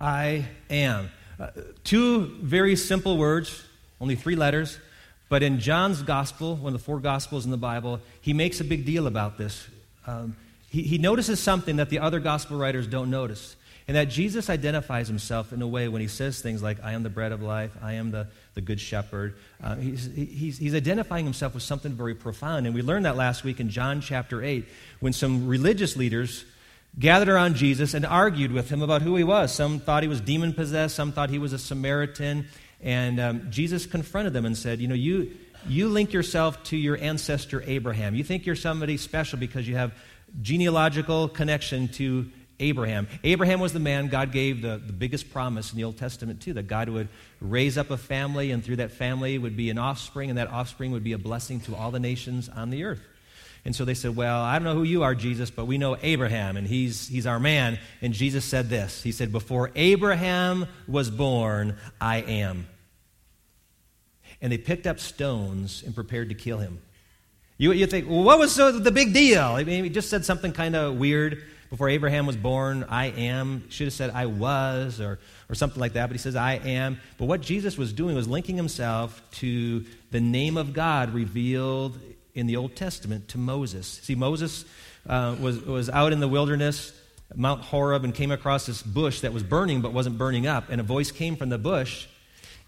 I 0.00 0.46
am. 0.70 1.10
Uh, 1.38 1.48
two 1.84 2.26
very 2.42 2.76
simple 2.76 3.16
words, 3.16 3.64
only 4.00 4.14
three 4.14 4.36
letters, 4.36 4.78
but 5.28 5.42
in 5.42 5.58
John's 5.58 6.02
gospel, 6.02 6.56
one 6.56 6.74
of 6.74 6.78
the 6.78 6.84
four 6.84 7.00
gospels 7.00 7.44
in 7.44 7.50
the 7.50 7.56
Bible, 7.56 8.00
he 8.20 8.32
makes 8.32 8.60
a 8.60 8.64
big 8.64 8.84
deal 8.84 9.06
about 9.06 9.38
this. 9.38 9.66
Um, 10.06 10.36
he, 10.70 10.82
he 10.82 10.98
notices 10.98 11.40
something 11.40 11.76
that 11.76 11.90
the 11.90 11.98
other 11.98 12.20
gospel 12.20 12.58
writers 12.58 12.86
don't 12.86 13.10
notice. 13.10 13.56
And 13.88 13.96
that 13.96 14.08
Jesus 14.08 14.50
identifies 14.50 15.06
himself 15.06 15.52
in 15.52 15.62
a 15.62 15.66
way 15.66 15.86
when 15.86 16.02
he 16.02 16.08
says 16.08 16.40
things 16.40 16.60
like, 16.60 16.82
I 16.82 16.92
am 16.92 17.04
the 17.04 17.10
bread 17.10 17.30
of 17.30 17.40
life, 17.40 17.70
I 17.80 17.94
am 17.94 18.10
the, 18.10 18.26
the 18.54 18.60
good 18.60 18.80
shepherd. 18.80 19.36
Uh, 19.62 19.76
he's, 19.76 20.10
he's, 20.14 20.58
he's 20.58 20.74
identifying 20.74 21.24
himself 21.24 21.54
with 21.54 21.62
something 21.62 21.92
very 21.92 22.14
profound. 22.14 22.66
And 22.66 22.74
we 22.74 22.82
learned 22.82 23.04
that 23.04 23.16
last 23.16 23.44
week 23.44 23.60
in 23.60 23.68
John 23.68 24.00
chapter 24.00 24.42
8 24.42 24.66
when 24.98 25.12
some 25.12 25.46
religious 25.46 25.96
leaders 25.96 26.44
gathered 26.98 27.28
around 27.28 27.56
Jesus 27.56 27.94
and 27.94 28.06
argued 28.06 28.52
with 28.52 28.70
him 28.70 28.82
about 28.82 29.02
who 29.02 29.16
he 29.16 29.24
was. 29.24 29.54
Some 29.54 29.80
thought 29.80 30.02
he 30.02 30.08
was 30.08 30.20
demon 30.20 30.52
possessed, 30.52 30.94
some 30.94 31.12
thought 31.12 31.30
he 31.30 31.38
was 31.38 31.52
a 31.52 31.58
Samaritan. 31.58 32.46
And 32.80 33.20
um, 33.20 33.50
Jesus 33.50 33.86
confronted 33.86 34.32
them 34.32 34.46
and 34.46 34.56
said, 34.56 34.80
You 34.80 34.88
know, 34.88 34.94
you, 34.94 35.32
you 35.66 35.88
link 35.88 36.12
yourself 36.12 36.62
to 36.64 36.76
your 36.76 36.96
ancestor 36.98 37.62
Abraham. 37.66 38.14
You 38.14 38.24
think 38.24 38.46
you're 38.46 38.56
somebody 38.56 38.96
special 38.96 39.38
because 39.38 39.66
you 39.68 39.76
have 39.76 39.92
genealogical 40.42 41.28
connection 41.28 41.88
to 41.88 42.30
Abraham. 42.58 43.06
Abraham 43.22 43.60
was 43.60 43.72
the 43.72 43.80
man 43.80 44.08
God 44.08 44.32
gave 44.32 44.62
the, 44.62 44.80
the 44.84 44.92
biggest 44.92 45.30
promise 45.30 45.72
in 45.72 45.76
the 45.76 45.84
Old 45.84 45.98
Testament, 45.98 46.40
too, 46.40 46.54
that 46.54 46.66
God 46.66 46.88
would 46.88 47.08
raise 47.40 47.76
up 47.76 47.90
a 47.90 47.98
family, 47.98 48.50
and 48.50 48.64
through 48.64 48.76
that 48.76 48.92
family 48.92 49.36
would 49.36 49.56
be 49.56 49.68
an 49.68 49.78
offspring, 49.78 50.30
and 50.30 50.38
that 50.38 50.48
offspring 50.48 50.92
would 50.92 51.04
be 51.04 51.12
a 51.12 51.18
blessing 51.18 51.60
to 51.60 51.74
all 51.74 51.90
the 51.90 52.00
nations 52.00 52.48
on 52.48 52.70
the 52.70 52.84
earth. 52.84 53.02
And 53.66 53.74
so 53.74 53.84
they 53.84 53.94
said, 53.94 54.14
Well, 54.14 54.40
I 54.40 54.60
don't 54.60 54.64
know 54.64 54.74
who 54.74 54.84
you 54.84 55.02
are, 55.02 55.16
Jesus, 55.16 55.50
but 55.50 55.64
we 55.64 55.76
know 55.76 55.96
Abraham, 56.00 56.56
and 56.56 56.68
he's, 56.68 57.08
he's 57.08 57.26
our 57.26 57.40
man. 57.40 57.80
And 58.00 58.14
Jesus 58.14 58.44
said 58.44 58.70
this 58.70 59.02
He 59.02 59.10
said, 59.10 59.32
Before 59.32 59.72
Abraham 59.74 60.66
was 60.86 61.10
born, 61.10 61.76
I 62.00 62.18
am. 62.18 62.68
And 64.40 64.52
they 64.52 64.58
picked 64.58 64.86
up 64.86 65.00
stones 65.00 65.82
and 65.84 65.96
prepared 65.96 66.28
to 66.28 66.36
kill 66.36 66.58
him. 66.58 66.80
You, 67.58 67.72
you 67.72 67.86
think, 67.86 68.08
well, 68.08 68.22
what 68.22 68.38
was 68.38 68.52
so 68.52 68.70
the 68.70 68.92
big 68.92 69.12
deal? 69.12 69.42
I 69.42 69.64
mean, 69.64 69.82
he 69.82 69.90
just 69.90 70.10
said 70.10 70.24
something 70.24 70.52
kind 70.52 70.76
of 70.76 70.96
weird. 70.96 71.42
Before 71.68 71.88
Abraham 71.88 72.26
was 72.26 72.36
born, 72.36 72.84
I 72.88 73.06
am. 73.06 73.68
Should 73.70 73.88
have 73.88 73.94
said 73.94 74.10
I 74.10 74.26
was 74.26 75.00
or, 75.00 75.18
or 75.48 75.56
something 75.56 75.80
like 75.80 75.94
that, 75.94 76.06
but 76.06 76.12
he 76.12 76.18
says 76.18 76.36
I 76.36 76.52
am. 76.52 77.00
But 77.18 77.24
what 77.24 77.40
Jesus 77.40 77.76
was 77.76 77.92
doing 77.92 78.14
was 78.14 78.28
linking 78.28 78.56
himself 78.56 79.20
to 79.32 79.84
the 80.12 80.20
name 80.20 80.56
of 80.56 80.72
God 80.72 81.12
revealed 81.12 81.98
in 82.36 82.46
the 82.46 82.56
Old 82.56 82.76
Testament 82.76 83.28
to 83.28 83.38
Moses. 83.38 83.86
See, 83.86 84.14
Moses 84.14 84.64
uh, 85.08 85.34
was, 85.40 85.60
was 85.62 85.88
out 85.90 86.12
in 86.12 86.20
the 86.20 86.28
wilderness, 86.28 86.92
Mount 87.34 87.62
Horeb, 87.62 88.04
and 88.04 88.14
came 88.14 88.30
across 88.30 88.66
this 88.66 88.82
bush 88.82 89.22
that 89.22 89.32
was 89.32 89.42
burning 89.42 89.80
but 89.80 89.92
wasn't 89.92 90.18
burning 90.18 90.46
up. 90.46 90.68
And 90.68 90.80
a 90.80 90.84
voice 90.84 91.10
came 91.10 91.36
from 91.36 91.48
the 91.48 91.58
bush 91.58 92.06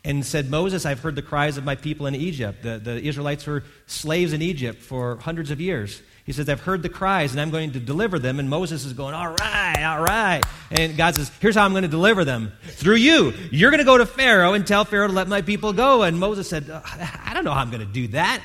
and 0.05 0.25
said, 0.25 0.51
Moses, 0.51 0.87
I've 0.87 1.01
heard 1.01 1.17
the 1.17 1.23
cries 1.23 1.59
of 1.59 1.65
my 1.65 1.75
people 1.75 2.07
in 2.07 2.15
Egypt. 2.15 2.63
The, 2.63 2.79
the 2.79 3.01
Israelites 3.03 3.47
were 3.47 3.63
slaves 3.87 4.33
in 4.33 4.41
Egypt 4.41 4.81
for 4.81 5.19
hundreds 5.19 5.51
of 5.51 5.61
years. 5.61 6.01
He 6.25 6.33
says, 6.33 6.49
I've 6.49 6.61
heard 6.61 6.83
the 6.83 6.89
cries 6.89 7.33
and 7.33 7.41
I'm 7.41 7.51
going 7.51 7.73
to 7.73 7.81
deliver 7.81 8.19
them. 8.19 8.39
And 8.39 8.49
Moses 8.49 8.85
is 8.85 8.93
going, 8.95 9.15
All 9.15 9.29
right, 9.29 9.83
all 9.83 10.03
right. 10.03 10.43
And 10.71 10.97
God 10.97 11.15
says, 11.15 11.31
Here's 11.41 11.57
how 11.57 11.65
I'm 11.65 11.73
going 11.73 11.83
to 11.83 11.89
deliver 11.89 12.25
them 12.25 12.53
through 12.65 12.97
you. 12.97 13.35
You're 13.51 13.71
going 13.71 13.79
to 13.79 13.85
go 13.85 13.99
to 13.99 14.07
Pharaoh 14.07 14.55
and 14.55 14.67
tell 14.67 14.85
Pharaoh 14.85 15.09
to 15.09 15.13
let 15.13 15.29
my 15.29 15.43
people 15.43 15.73
go. 15.73 16.03
And 16.03 16.19
Moses 16.19 16.49
said, 16.49 16.71
I 16.71 17.33
don't 17.35 17.45
know 17.45 17.53
how 17.53 17.61
I'm 17.61 17.71
going 17.71 17.87
to 17.87 17.93
do 17.93 18.09
that. 18.09 18.43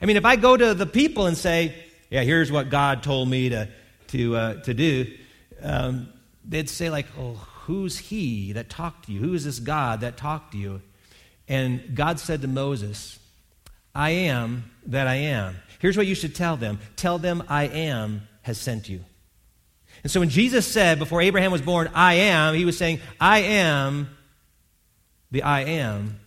I 0.00 0.06
mean, 0.06 0.16
if 0.16 0.24
I 0.24 0.36
go 0.36 0.56
to 0.56 0.74
the 0.74 0.86
people 0.86 1.26
and 1.26 1.36
say, 1.36 1.74
Yeah, 2.10 2.22
here's 2.22 2.52
what 2.52 2.70
God 2.70 3.02
told 3.02 3.28
me 3.28 3.50
to, 3.50 3.68
to, 4.08 4.36
uh, 4.36 4.62
to 4.62 4.74
do, 4.74 5.06
um, 5.62 6.08
they'd 6.44 6.68
say, 6.68 6.90
like, 6.90 7.06
Oh, 7.18 7.34
who's 7.64 7.98
he 7.98 8.52
that 8.52 8.68
talked 8.68 9.06
to 9.06 9.12
you? 9.12 9.20
Who 9.20 9.34
is 9.34 9.44
this 9.44 9.58
God 9.58 10.00
that 10.00 10.16
talked 10.16 10.52
to 10.52 10.58
you? 10.58 10.82
And 11.48 11.94
God 11.94 12.18
said 12.18 12.42
to 12.42 12.48
Moses, 12.48 13.18
I 13.94 14.10
am 14.10 14.70
that 14.86 15.06
I 15.06 15.14
am. 15.14 15.56
Here's 15.78 15.96
what 15.96 16.06
you 16.06 16.14
should 16.14 16.34
tell 16.34 16.56
them 16.56 16.78
Tell 16.96 17.18
them, 17.18 17.42
I 17.48 17.64
am 17.64 18.28
has 18.42 18.58
sent 18.58 18.88
you. 18.88 19.04
And 20.02 20.10
so 20.10 20.20
when 20.20 20.28
Jesus 20.28 20.66
said, 20.66 20.98
before 20.98 21.20
Abraham 21.20 21.50
was 21.50 21.62
born, 21.62 21.90
I 21.94 22.14
am, 22.14 22.54
he 22.54 22.64
was 22.64 22.76
saying, 22.78 23.00
I 23.20 23.40
am 23.40 24.08
the 25.30 25.42
I 25.42 25.62
am 25.62 26.20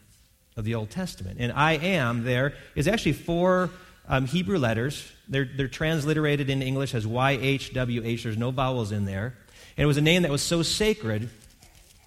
of 0.59 0.65
the 0.65 0.75
Old 0.75 0.91
Testament. 0.91 1.37
And 1.39 1.51
I 1.51 1.73
am 1.73 2.23
there 2.23 2.53
is 2.75 2.87
actually 2.87 3.13
four 3.13 3.71
um, 4.07 4.25
Hebrew 4.25 4.59
letters. 4.59 5.11
They're, 5.27 5.49
they're 5.57 5.67
transliterated 5.67 6.49
in 6.49 6.61
English 6.61 6.93
as 6.93 7.05
YHWH. 7.05 8.23
There's 8.23 8.37
no 8.37 8.51
vowels 8.51 8.91
in 8.91 9.05
there. 9.05 9.35
And 9.77 9.83
it 9.83 9.87
was 9.87 9.97
a 9.97 10.01
name 10.01 10.21
that 10.21 10.31
was 10.31 10.43
so 10.43 10.61
sacred 10.61 11.29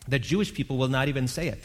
that 0.06 0.20
Jewish 0.20 0.54
people 0.54 0.76
will 0.76 0.88
not 0.88 1.08
even 1.08 1.26
say 1.26 1.48
it. 1.48 1.62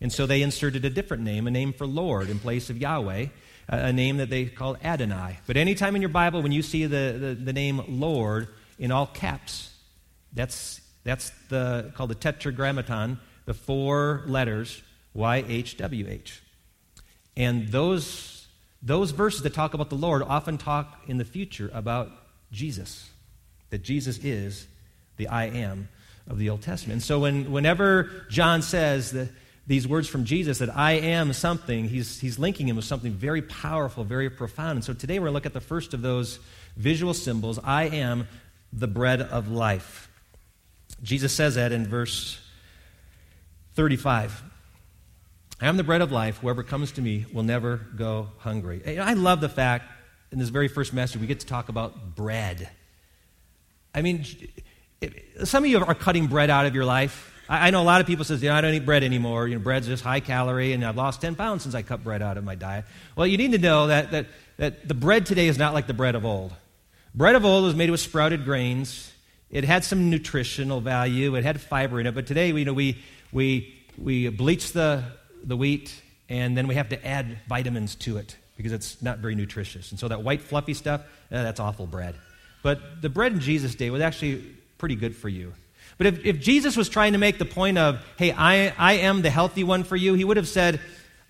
And 0.00 0.12
so 0.12 0.26
they 0.26 0.42
inserted 0.42 0.84
a 0.84 0.90
different 0.90 1.22
name, 1.22 1.46
a 1.46 1.50
name 1.50 1.72
for 1.72 1.86
Lord, 1.86 2.28
in 2.28 2.38
place 2.38 2.68
of 2.70 2.78
Yahweh 2.78 3.26
a 3.68 3.92
name 3.92 4.18
that 4.18 4.30
they 4.30 4.46
call 4.46 4.76
Adonai. 4.82 5.38
But 5.46 5.56
anytime 5.56 5.96
in 5.96 6.02
your 6.02 6.08
Bible 6.08 6.42
when 6.42 6.52
you 6.52 6.62
see 6.62 6.86
the, 6.86 7.16
the, 7.18 7.34
the 7.34 7.52
name 7.52 7.82
Lord 7.88 8.48
in 8.78 8.92
all 8.92 9.06
caps, 9.06 9.72
that's, 10.32 10.80
that's 11.04 11.30
the, 11.48 11.92
called 11.94 12.10
the 12.10 12.14
tetragrammaton, 12.14 13.18
the 13.44 13.54
four 13.54 14.22
letters 14.26 14.82
YHWH. 15.16 16.40
And 17.36 17.68
those, 17.68 18.46
those 18.82 19.10
verses 19.10 19.42
that 19.42 19.54
talk 19.54 19.74
about 19.74 19.90
the 19.90 19.96
Lord 19.96 20.22
often 20.22 20.58
talk 20.58 21.02
in 21.06 21.18
the 21.18 21.24
future 21.24 21.70
about 21.72 22.10
Jesus, 22.52 23.10
that 23.70 23.82
Jesus 23.82 24.18
is 24.18 24.66
the 25.16 25.28
I 25.28 25.46
am 25.46 25.88
of 26.28 26.38
the 26.38 26.50
Old 26.50 26.62
Testament. 26.62 26.94
And 26.94 27.02
so 27.02 27.20
when, 27.20 27.52
whenever 27.52 28.26
John 28.30 28.62
says 28.62 29.16
these 29.66 29.86
words 29.86 30.08
from 30.08 30.24
Jesus 30.24 30.58
that 30.58 30.74
I 30.74 30.92
am 30.92 31.32
something, 31.32 31.88
he's, 31.88 32.20
he's 32.20 32.38
linking 32.38 32.68
him 32.68 32.76
with 32.76 32.84
something 32.84 33.12
very 33.12 33.42
powerful, 33.42 34.04
very 34.04 34.30
profound. 34.30 34.76
And 34.76 34.84
so 34.84 34.92
today 34.92 35.18
we're 35.18 35.26
going 35.26 35.32
to 35.32 35.34
look 35.34 35.46
at 35.46 35.54
the 35.54 35.60
first 35.60 35.94
of 35.94 36.02
those 36.02 36.38
visual 36.76 37.14
symbols 37.14 37.58
I 37.62 37.84
am 37.84 38.28
the 38.72 38.88
bread 38.88 39.20
of 39.20 39.50
life. 39.50 40.08
Jesus 41.02 41.32
says 41.32 41.56
that 41.56 41.72
in 41.72 41.86
verse 41.86 42.38
35. 43.74 44.42
I 45.60 45.68
am 45.68 45.76
the 45.76 45.84
bread 45.84 46.02
of 46.02 46.12
life. 46.12 46.38
Whoever 46.38 46.62
comes 46.62 46.92
to 46.92 47.00
me 47.00 47.24
will 47.32 47.42
never 47.42 47.80
go 47.96 48.28
hungry. 48.38 48.98
I 48.98 49.14
love 49.14 49.40
the 49.40 49.48
fact 49.48 49.90
in 50.30 50.38
this 50.38 50.50
very 50.50 50.68
first 50.68 50.92
message 50.92 51.20
we 51.20 51.26
get 51.26 51.40
to 51.40 51.46
talk 51.46 51.68
about 51.68 52.14
bread. 52.14 52.68
I 53.94 54.02
mean, 54.02 54.26
some 55.44 55.64
of 55.64 55.70
you 55.70 55.82
are 55.82 55.94
cutting 55.94 56.26
bread 56.26 56.50
out 56.50 56.66
of 56.66 56.74
your 56.74 56.84
life. 56.84 57.32
I, 57.48 57.68
I 57.68 57.70
know 57.70 57.80
a 57.80 57.84
lot 57.84 58.02
of 58.02 58.06
people 58.06 58.24
says, 58.26 58.42
you 58.42 58.50
know, 58.50 58.54
I 58.54 58.60
don't 58.60 58.74
eat 58.74 58.84
bread 58.84 59.02
anymore. 59.02 59.48
You 59.48 59.54
know, 59.54 59.62
bread's 59.62 59.86
just 59.86 60.04
high 60.04 60.20
calorie, 60.20 60.74
and 60.74 60.84
I've 60.84 60.96
lost 60.96 61.22
10 61.22 61.36
pounds 61.36 61.62
since 61.62 61.74
I 61.74 61.80
cut 61.80 62.04
bread 62.04 62.20
out 62.20 62.36
of 62.36 62.44
my 62.44 62.54
diet. 62.54 62.84
Well, 63.16 63.26
you 63.26 63.38
need 63.38 63.52
to 63.52 63.58
know 63.58 63.86
that, 63.86 64.10
that, 64.10 64.26
that 64.58 64.86
the 64.86 64.94
bread 64.94 65.24
today 65.24 65.48
is 65.48 65.56
not 65.56 65.72
like 65.72 65.86
the 65.86 65.94
bread 65.94 66.14
of 66.14 66.26
old. 66.26 66.52
Bread 67.14 67.34
of 67.34 67.46
old 67.46 67.64
was 67.64 67.74
made 67.74 67.90
with 67.90 68.00
sprouted 68.00 68.44
grains. 68.44 69.10
It 69.50 69.64
had 69.64 69.84
some 69.84 70.10
nutritional 70.10 70.82
value. 70.82 71.34
It 71.36 71.44
had 71.44 71.58
fiber 71.62 71.98
in 71.98 72.06
it. 72.06 72.14
But 72.14 72.26
today, 72.26 72.48
you 72.48 72.64
know, 72.66 72.74
we, 72.74 72.98
we, 73.32 73.74
we 73.96 74.28
bleach 74.28 74.72
the, 74.72 75.02
the 75.46 75.56
wheat, 75.56 75.94
and 76.28 76.56
then 76.56 76.66
we 76.66 76.74
have 76.74 76.88
to 76.90 77.06
add 77.06 77.38
vitamins 77.48 77.94
to 77.96 78.18
it 78.18 78.36
because 78.56 78.72
it's 78.72 79.00
not 79.00 79.18
very 79.18 79.34
nutritious. 79.34 79.90
And 79.90 80.00
so 80.00 80.08
that 80.08 80.22
white, 80.22 80.42
fluffy 80.42 80.74
stuff, 80.74 81.02
eh, 81.30 81.42
that's 81.42 81.60
awful 81.60 81.86
bread. 81.86 82.14
But 82.62 83.00
the 83.00 83.08
bread 83.08 83.32
in 83.32 83.40
Jesus' 83.40 83.74
day 83.74 83.90
was 83.90 84.02
actually 84.02 84.44
pretty 84.78 84.96
good 84.96 85.14
for 85.14 85.28
you. 85.28 85.52
But 85.98 86.08
if, 86.08 86.24
if 86.26 86.40
Jesus 86.40 86.76
was 86.76 86.88
trying 86.88 87.12
to 87.12 87.18
make 87.18 87.38
the 87.38 87.44
point 87.44 87.78
of, 87.78 88.04
hey, 88.18 88.32
I, 88.32 88.74
I 88.76 88.94
am 88.94 89.22
the 89.22 89.30
healthy 89.30 89.64
one 89.64 89.84
for 89.84 89.96
you, 89.96 90.14
he 90.14 90.24
would 90.24 90.36
have 90.36 90.48
said, 90.48 90.80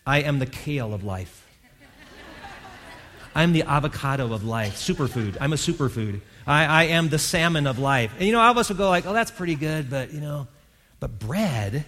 I 0.06 0.22
am 0.22 0.38
the 0.38 0.47
kale 0.47 0.94
of 0.94 1.04
life. 1.04 1.43
I'm 3.34 3.53
the 3.53 3.65
avocado 3.65 4.33
of 4.33 4.44
life, 4.44 4.77
superfood. 4.77 5.37
I'm 5.41 5.53
a 5.53 5.56
superfood. 5.56 6.22
I, 6.47 6.65
I 6.65 6.83
am 6.84 7.10
the 7.10 7.19
salmon 7.19 7.66
of 7.66 7.78
life. 7.78 8.15
And 8.16 8.27
you 8.27 8.33
know, 8.33 8.41
all 8.41 8.50
of 8.50 8.56
us 8.56 8.71
would 8.71 8.78
go 8.78 8.88
like, 8.88 9.04
oh, 9.04 9.12
that's 9.12 9.31
pretty 9.31 9.56
good, 9.56 9.91
but 9.91 10.12
you 10.15 10.21
know, 10.21 10.48
but 11.01 11.18
bread, 11.18 11.84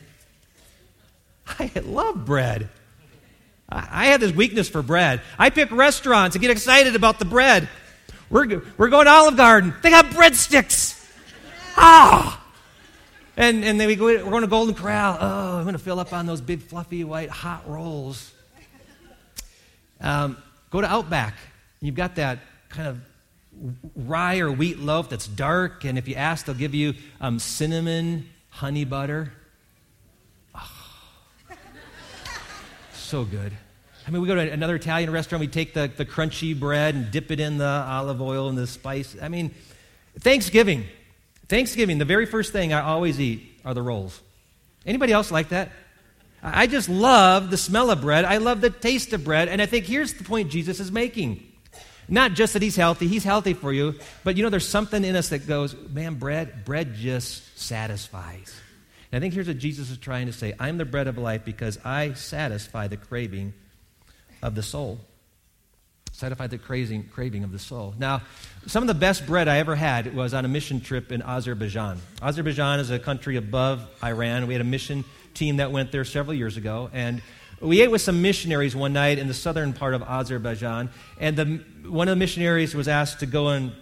I 1.58 1.70
love 1.84 2.24
bread. 2.24 2.68
I, 3.70 4.06
have 4.06 4.20
this 4.20 4.32
weakness 4.32 4.68
for 4.68 4.82
bread. 4.82 5.20
I 5.38 5.50
pick 5.50 5.70
restaurants 5.70 6.34
and 6.34 6.40
get 6.40 6.50
excited 6.50 6.96
about 6.96 7.18
the 7.18 7.26
bread. 7.26 7.68
We're, 8.30 8.62
we're 8.78 8.88
going 8.88 9.04
to 9.04 9.10
Olive 9.10 9.36
Garden. 9.36 9.74
They 9.82 9.90
got 9.90 10.06
breadsticks. 10.06 10.94
Ah! 11.76 12.42
And, 13.36 13.62
and 13.64 13.78
then 13.78 13.86
we 13.86 13.96
go, 13.96 14.06
we're 14.06 14.22
going 14.22 14.40
to 14.40 14.48
Golden 14.48 14.74
Corral. 14.74 15.18
Oh, 15.20 15.58
I'm 15.58 15.64
going 15.64 15.74
to 15.74 15.78
fill 15.78 16.00
up 16.00 16.12
on 16.14 16.24
those 16.26 16.40
big, 16.40 16.62
fluffy, 16.62 17.04
white, 17.04 17.28
hot 17.28 17.68
rolls. 17.68 18.32
Um, 20.00 20.36
go 20.70 20.80
to 20.80 20.86
Outback. 20.86 21.34
You've 21.80 21.94
got 21.94 22.16
that 22.16 22.38
kind 22.70 22.88
of 22.88 23.00
rye 23.94 24.38
or 24.38 24.50
wheat 24.50 24.78
loaf 24.78 25.08
that's 25.08 25.26
dark, 25.26 25.84
and 25.84 25.98
if 25.98 26.08
you 26.08 26.14
ask, 26.14 26.46
they'll 26.46 26.54
give 26.54 26.74
you 26.74 26.94
um, 27.20 27.38
cinnamon 27.38 28.28
honey 28.50 28.84
butter. 28.84 29.32
So 33.08 33.24
good. 33.24 33.52
I 34.06 34.10
mean, 34.10 34.20
we 34.20 34.28
go 34.28 34.34
to 34.34 34.52
another 34.52 34.74
Italian 34.74 35.10
restaurant, 35.10 35.40
we 35.40 35.48
take 35.48 35.72
the, 35.72 35.90
the 35.94 36.04
crunchy 36.04 36.58
bread 36.58 36.94
and 36.94 37.10
dip 37.10 37.30
it 37.30 37.40
in 37.40 37.58
the 37.58 37.64
olive 37.66 38.20
oil 38.20 38.48
and 38.48 38.56
the 38.56 38.66
spice. 38.66 39.16
I 39.20 39.28
mean, 39.28 39.54
Thanksgiving. 40.20 40.84
Thanksgiving, 41.48 41.96
the 41.96 42.04
very 42.04 42.26
first 42.26 42.52
thing 42.52 42.72
I 42.72 42.82
always 42.82 43.18
eat 43.18 43.60
are 43.64 43.72
the 43.72 43.82
rolls. 43.82 44.20
Anybody 44.84 45.12
else 45.12 45.30
like 45.30 45.48
that? 45.48 45.70
I 46.42 46.66
just 46.66 46.88
love 46.88 47.50
the 47.50 47.56
smell 47.56 47.90
of 47.90 48.02
bread. 48.02 48.24
I 48.24 48.36
love 48.36 48.60
the 48.60 48.70
taste 48.70 49.12
of 49.14 49.24
bread. 49.24 49.48
And 49.48 49.60
I 49.60 49.66
think 49.66 49.86
here's 49.86 50.14
the 50.14 50.24
point 50.24 50.50
Jesus 50.50 50.80
is 50.80 50.92
making. 50.92 51.50
Not 52.08 52.32
just 52.32 52.52
that 52.52 52.62
he's 52.62 52.76
healthy, 52.76 53.08
he's 53.08 53.24
healthy 53.24 53.54
for 53.54 53.72
you, 53.72 53.94
but 54.24 54.36
you 54.36 54.42
know, 54.42 54.48
there's 54.48 54.68
something 54.68 55.04
in 55.04 55.16
us 55.16 55.30
that 55.30 55.46
goes, 55.46 55.74
man, 55.90 56.14
bread, 56.14 56.64
bread 56.64 56.94
just 56.94 57.58
satisfies. 57.58 58.54
And 59.10 59.18
I 59.18 59.20
think 59.20 59.34
here's 59.34 59.48
what 59.48 59.58
Jesus 59.58 59.90
is 59.90 59.98
trying 59.98 60.26
to 60.26 60.32
say 60.32 60.54
I'm 60.58 60.78
the 60.78 60.84
bread 60.84 61.06
of 61.06 61.18
life 61.18 61.44
because 61.44 61.78
I 61.84 62.12
satisfy 62.12 62.88
the 62.88 62.96
craving 62.96 63.54
of 64.42 64.54
the 64.54 64.62
soul. 64.62 65.00
Satisfy 66.12 66.48
the 66.48 66.58
craving, 66.58 67.08
craving 67.12 67.44
of 67.44 67.52
the 67.52 67.58
soul. 67.58 67.94
Now, 67.96 68.22
some 68.66 68.82
of 68.82 68.88
the 68.88 68.94
best 68.94 69.24
bread 69.24 69.46
I 69.46 69.58
ever 69.58 69.76
had 69.76 70.14
was 70.16 70.34
on 70.34 70.44
a 70.44 70.48
mission 70.48 70.80
trip 70.80 71.12
in 71.12 71.22
Azerbaijan. 71.22 72.00
Azerbaijan 72.20 72.80
is 72.80 72.90
a 72.90 72.98
country 72.98 73.36
above 73.36 73.86
Iran. 74.02 74.46
We 74.46 74.54
had 74.54 74.60
a 74.60 74.64
mission 74.64 75.04
team 75.34 75.58
that 75.58 75.70
went 75.70 75.92
there 75.92 76.04
several 76.04 76.34
years 76.34 76.56
ago, 76.56 76.90
and 76.92 77.22
we 77.60 77.82
ate 77.82 77.90
with 77.90 78.02
some 78.02 78.20
missionaries 78.20 78.74
one 78.74 78.92
night 78.92 79.18
in 79.18 79.28
the 79.28 79.34
southern 79.34 79.72
part 79.72 79.94
of 79.94 80.02
Azerbaijan, 80.02 80.90
and 81.20 81.36
the, 81.36 81.44
one 81.88 82.08
of 82.08 82.12
the 82.12 82.18
missionaries 82.18 82.74
was 82.74 82.88
asked 82.88 83.20
to 83.20 83.26
go 83.26 83.48
and 83.48 83.72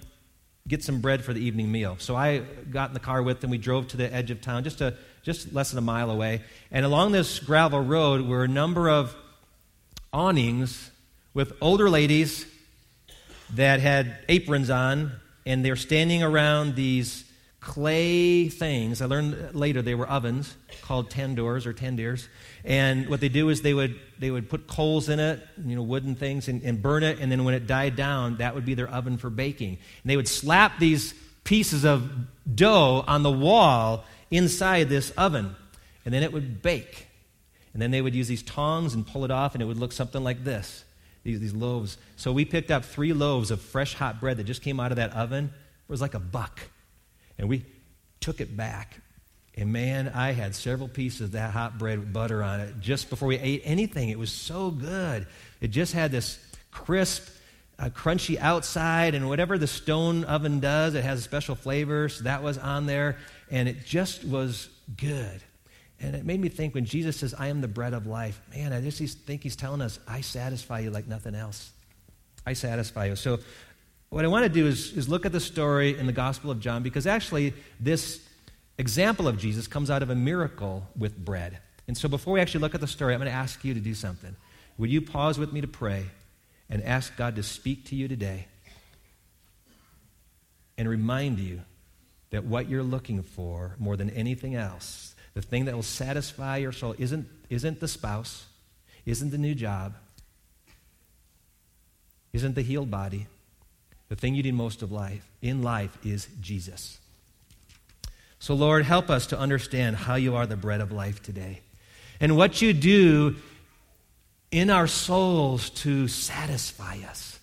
get 0.68 0.82
some 0.82 1.00
bread 1.00 1.24
for 1.24 1.32
the 1.32 1.40
evening 1.40 1.70
meal. 1.70 1.96
So 1.98 2.16
I 2.16 2.38
got 2.38 2.90
in 2.90 2.94
the 2.94 3.00
car 3.00 3.22
with 3.22 3.40
them. 3.40 3.50
We 3.50 3.58
drove 3.58 3.88
to 3.88 3.96
the 3.96 4.12
edge 4.12 4.30
of 4.30 4.40
town, 4.40 4.64
just, 4.64 4.80
a, 4.80 4.94
just 5.26 5.52
less 5.52 5.70
than 5.70 5.78
a 5.78 5.82
mile 5.82 6.08
away. 6.08 6.40
And 6.70 6.86
along 6.86 7.10
this 7.10 7.40
gravel 7.40 7.80
road 7.80 8.28
were 8.28 8.44
a 8.44 8.48
number 8.48 8.88
of 8.88 9.12
awnings 10.12 10.92
with 11.34 11.52
older 11.60 11.90
ladies 11.90 12.46
that 13.54 13.80
had 13.80 14.18
aprons 14.28 14.70
on, 14.70 15.10
and 15.44 15.64
they're 15.64 15.74
standing 15.74 16.22
around 16.22 16.76
these 16.76 17.24
clay 17.58 18.48
things. 18.48 19.02
I 19.02 19.06
learned 19.06 19.52
later 19.52 19.82
they 19.82 19.96
were 19.96 20.08
ovens 20.08 20.54
called 20.82 21.10
tandoors 21.10 21.66
or 21.66 21.72
tandirs. 21.72 22.28
And 22.64 23.08
what 23.08 23.18
they 23.18 23.28
do 23.28 23.48
is 23.48 23.62
they 23.62 23.74
would, 23.74 23.98
they 24.20 24.30
would 24.30 24.48
put 24.48 24.68
coals 24.68 25.08
in 25.08 25.18
it, 25.18 25.44
you 25.64 25.74
know, 25.74 25.82
wooden 25.82 26.14
things, 26.14 26.46
and, 26.46 26.62
and 26.62 26.80
burn 26.80 27.02
it. 27.02 27.18
And 27.18 27.32
then 27.32 27.42
when 27.42 27.54
it 27.54 27.66
died 27.66 27.96
down, 27.96 28.36
that 28.36 28.54
would 28.54 28.64
be 28.64 28.74
their 28.74 28.88
oven 28.88 29.18
for 29.18 29.28
baking. 29.28 29.70
And 29.70 30.10
they 30.10 30.16
would 30.16 30.28
slap 30.28 30.78
these 30.78 31.14
pieces 31.42 31.84
of 31.84 32.08
dough 32.54 33.02
on 33.08 33.24
the 33.24 33.32
wall 33.32 34.04
inside 34.30 34.88
this 34.88 35.10
oven. 35.12 35.54
And 36.04 36.14
then 36.14 36.22
it 36.22 36.32
would 36.32 36.62
bake. 36.62 37.08
And 37.72 37.82
then 37.82 37.90
they 37.90 38.00
would 38.00 38.14
use 38.14 38.28
these 38.28 38.42
tongs 38.42 38.94
and 38.94 39.06
pull 39.06 39.24
it 39.24 39.30
off, 39.30 39.54
and 39.54 39.62
it 39.62 39.66
would 39.66 39.78
look 39.78 39.92
something 39.92 40.24
like 40.24 40.44
this 40.44 40.84
these, 41.26 41.40
these 41.40 41.52
loaves. 41.52 41.98
So 42.14 42.32
we 42.32 42.44
picked 42.44 42.70
up 42.70 42.84
three 42.84 43.12
loaves 43.12 43.50
of 43.50 43.60
fresh 43.60 43.94
hot 43.94 44.20
bread 44.20 44.36
that 44.36 44.44
just 44.44 44.62
came 44.62 44.78
out 44.78 44.92
of 44.92 44.96
that 44.96 45.12
oven. 45.12 45.46
It 45.46 45.90
was 45.90 46.00
like 46.00 46.14
a 46.14 46.20
buck. 46.20 46.60
And 47.36 47.48
we 47.48 47.64
took 48.20 48.40
it 48.40 48.56
back. 48.56 49.00
And 49.56 49.72
man, 49.72 50.08
I 50.08 50.32
had 50.32 50.54
several 50.54 50.88
pieces 50.88 51.22
of 51.22 51.32
that 51.32 51.50
hot 51.50 51.78
bread 51.78 51.98
with 51.98 52.12
butter 52.12 52.42
on 52.42 52.60
it 52.60 52.74
just 52.80 53.10
before 53.10 53.28
we 53.28 53.38
ate 53.38 53.62
anything. 53.64 54.08
It 54.08 54.18
was 54.18 54.30
so 54.30 54.70
good. 54.70 55.26
It 55.60 55.68
just 55.68 55.92
had 55.92 56.12
this 56.12 56.38
crisp, 56.70 57.28
uh, 57.78 57.90
crunchy 57.90 58.38
outside, 58.38 59.14
and 59.14 59.28
whatever 59.28 59.58
the 59.58 59.66
stone 59.66 60.24
oven 60.24 60.60
does, 60.60 60.94
it 60.94 61.04
has 61.04 61.18
a 61.20 61.22
special 61.22 61.54
flavor. 61.54 62.08
So 62.08 62.24
that 62.24 62.42
was 62.42 62.58
on 62.58 62.86
there, 62.86 63.18
and 63.50 63.68
it 63.68 63.84
just 63.84 64.24
was 64.24 64.68
good. 64.96 65.42
And 66.00 66.14
it 66.14 66.24
made 66.24 66.40
me 66.40 66.48
think 66.48 66.74
when 66.74 66.84
Jesus 66.84 67.18
says, 67.18 67.34
I 67.38 67.48
am 67.48 67.60
the 67.60 67.68
bread 67.68 67.94
of 67.94 68.06
life, 68.06 68.40
man, 68.54 68.72
I 68.72 68.80
just 68.80 69.18
think 69.20 69.42
he's 69.42 69.56
telling 69.56 69.80
us, 69.80 69.98
I 70.06 70.20
satisfy 70.20 70.80
you 70.80 70.90
like 70.90 71.06
nothing 71.06 71.34
else. 71.34 71.72
I 72.46 72.52
satisfy 72.52 73.06
you. 73.06 73.16
So 73.16 73.38
what 74.10 74.24
I 74.24 74.28
want 74.28 74.44
to 74.44 74.48
do 74.48 74.66
is, 74.66 74.92
is 74.92 75.08
look 75.08 75.26
at 75.26 75.32
the 75.32 75.40
story 75.40 75.98
in 75.98 76.06
the 76.06 76.12
Gospel 76.12 76.50
of 76.50 76.60
John 76.60 76.82
because 76.82 77.06
actually 77.06 77.54
this 77.80 78.26
example 78.78 79.26
of 79.26 79.38
Jesus 79.38 79.66
comes 79.66 79.90
out 79.90 80.02
of 80.02 80.10
a 80.10 80.14
miracle 80.14 80.86
with 80.96 81.16
bread. 81.16 81.58
And 81.88 81.96
so 81.96 82.08
before 82.08 82.34
we 82.34 82.40
actually 82.40 82.60
look 82.60 82.74
at 82.74 82.80
the 82.80 82.86
story, 82.86 83.14
I'm 83.14 83.20
going 83.20 83.30
to 83.30 83.36
ask 83.36 83.64
you 83.64 83.74
to 83.74 83.80
do 83.80 83.94
something. 83.94 84.36
Would 84.78 84.90
you 84.90 85.00
pause 85.00 85.38
with 85.38 85.52
me 85.52 85.60
to 85.62 85.66
pray 85.66 86.04
and 86.68 86.82
ask 86.82 87.16
God 87.16 87.36
to 87.36 87.42
speak 87.42 87.86
to 87.86 87.96
you 87.96 88.08
today 88.08 88.46
and 90.76 90.88
remind 90.88 91.38
you 91.38 91.62
that 92.30 92.44
what 92.44 92.68
you're 92.68 92.82
looking 92.82 93.22
for 93.22 93.76
more 93.78 93.96
than 93.96 94.10
anything 94.10 94.54
else, 94.54 95.14
the 95.34 95.42
thing 95.42 95.66
that 95.66 95.74
will 95.74 95.82
satisfy 95.82 96.56
your 96.56 96.72
soul, 96.72 96.94
isn't, 96.98 97.26
isn't 97.48 97.80
the 97.80 97.88
spouse, 97.88 98.46
isn't 99.04 99.30
the 99.30 99.38
new 99.38 99.54
job, 99.54 99.94
isn't 102.32 102.54
the 102.54 102.62
healed 102.62 102.90
body 102.90 103.26
the 104.08 104.16
thing 104.16 104.34
you 104.34 104.42
need 104.42 104.54
most 104.54 104.82
of 104.82 104.92
life 104.92 105.28
in 105.42 105.62
life 105.62 105.96
is 106.04 106.28
Jesus. 106.40 106.98
So, 108.38 108.54
Lord, 108.54 108.84
help 108.84 109.10
us 109.10 109.26
to 109.28 109.38
understand 109.38 109.96
how 109.96 110.14
you 110.14 110.36
are 110.36 110.46
the 110.46 110.56
bread 110.56 110.80
of 110.80 110.92
life 110.92 111.22
today 111.22 111.60
and 112.20 112.36
what 112.36 112.62
you 112.62 112.72
do 112.72 113.36
in 114.56 114.70
our 114.70 114.86
souls 114.86 115.68
to 115.68 116.08
satisfy 116.08 116.96
us. 117.06 117.38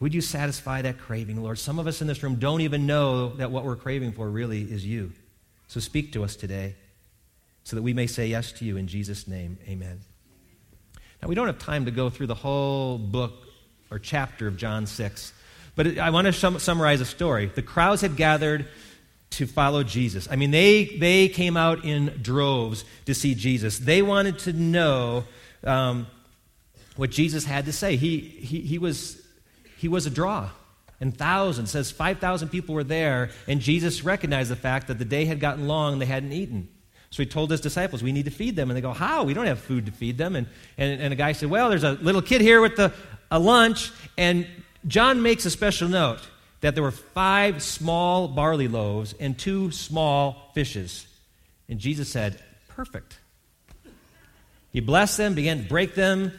Would 0.00 0.14
you 0.14 0.22
satisfy 0.22 0.80
that 0.80 0.98
craving, 0.98 1.42
Lord? 1.42 1.58
Some 1.58 1.78
of 1.78 1.86
us 1.86 2.00
in 2.00 2.06
this 2.06 2.22
room 2.22 2.36
don't 2.36 2.62
even 2.62 2.86
know 2.86 3.34
that 3.34 3.50
what 3.50 3.62
we're 3.62 3.76
craving 3.76 4.12
for 4.12 4.26
really 4.26 4.62
is 4.62 4.86
you. 4.86 5.12
So 5.68 5.78
speak 5.78 6.14
to 6.14 6.24
us 6.24 6.34
today 6.34 6.76
so 7.64 7.76
that 7.76 7.82
we 7.82 7.92
may 7.92 8.06
say 8.06 8.26
yes 8.26 8.52
to 8.52 8.64
you 8.64 8.78
in 8.78 8.86
Jesus' 8.86 9.28
name. 9.28 9.58
Amen. 9.68 10.00
Now, 11.20 11.28
we 11.28 11.34
don't 11.34 11.46
have 11.46 11.58
time 11.58 11.84
to 11.84 11.90
go 11.90 12.08
through 12.08 12.28
the 12.28 12.34
whole 12.34 12.96
book 12.96 13.46
or 13.90 13.98
chapter 13.98 14.48
of 14.48 14.56
John 14.56 14.86
6. 14.86 15.32
But 15.74 15.98
I 15.98 16.08
want 16.08 16.26
to 16.26 16.32
sum, 16.32 16.58
summarize 16.58 17.02
a 17.02 17.04
story. 17.04 17.52
The 17.54 17.60
crowds 17.60 18.00
had 18.00 18.16
gathered 18.16 18.66
to 19.32 19.46
follow 19.46 19.82
Jesus. 19.82 20.26
I 20.30 20.36
mean, 20.36 20.52
they, 20.52 20.96
they 20.98 21.28
came 21.28 21.58
out 21.58 21.84
in 21.84 22.18
droves 22.22 22.86
to 23.04 23.14
see 23.14 23.34
Jesus. 23.34 23.78
They 23.78 24.00
wanted 24.00 24.38
to 24.40 24.54
know 24.54 25.24
um, 25.64 26.06
what 26.96 27.10
Jesus 27.10 27.44
had 27.44 27.66
to 27.66 27.72
say. 27.72 27.96
He, 27.96 28.18
he, 28.18 28.60
he, 28.60 28.78
was, 28.78 29.20
he 29.76 29.88
was 29.88 30.06
a 30.06 30.10
draw. 30.10 30.50
And 31.00 31.16
thousands, 31.16 31.70
says 31.70 31.90
5,000 31.90 32.48
people 32.48 32.74
were 32.74 32.84
there, 32.84 33.30
and 33.46 33.60
Jesus 33.60 34.02
recognized 34.02 34.50
the 34.50 34.56
fact 34.56 34.86
that 34.88 34.98
the 34.98 35.04
day 35.04 35.26
had 35.26 35.40
gotten 35.40 35.68
long 35.68 35.94
and 35.94 36.02
they 36.02 36.06
hadn't 36.06 36.32
eaten. 36.32 36.68
So 37.10 37.22
he 37.22 37.26
told 37.28 37.50
his 37.50 37.60
disciples, 37.60 38.02
We 38.02 38.12
need 38.12 38.24
to 38.24 38.30
feed 38.30 38.56
them. 38.56 38.70
And 38.70 38.76
they 38.76 38.80
go, 38.80 38.92
How? 38.92 39.24
We 39.24 39.34
don't 39.34 39.46
have 39.46 39.60
food 39.60 39.86
to 39.86 39.92
feed 39.92 40.18
them. 40.18 40.36
And, 40.36 40.46
and, 40.76 41.00
and 41.00 41.12
a 41.12 41.16
guy 41.16 41.32
said, 41.32 41.50
Well, 41.50 41.68
there's 41.68 41.84
a 41.84 41.92
little 41.92 42.22
kid 42.22 42.40
here 42.40 42.60
with 42.60 42.76
the 42.76 42.92
a 43.30 43.38
lunch, 43.38 43.90
and 44.16 44.46
John 44.86 45.22
makes 45.22 45.44
a 45.46 45.50
special 45.50 45.88
note 45.88 46.20
that 46.60 46.74
there 46.74 46.82
were 46.82 46.92
five 46.92 47.62
small 47.62 48.28
barley 48.28 48.68
loaves 48.68 49.14
and 49.18 49.36
two 49.38 49.70
small 49.70 50.50
fishes. 50.54 51.06
And 51.68 51.78
Jesus 51.78 52.08
said, 52.08 52.40
Perfect. 52.68 53.18
He 54.76 54.80
blessed 54.80 55.16
them, 55.16 55.32
began 55.32 55.62
to 55.62 55.64
break 55.66 55.94
them. 55.94 56.38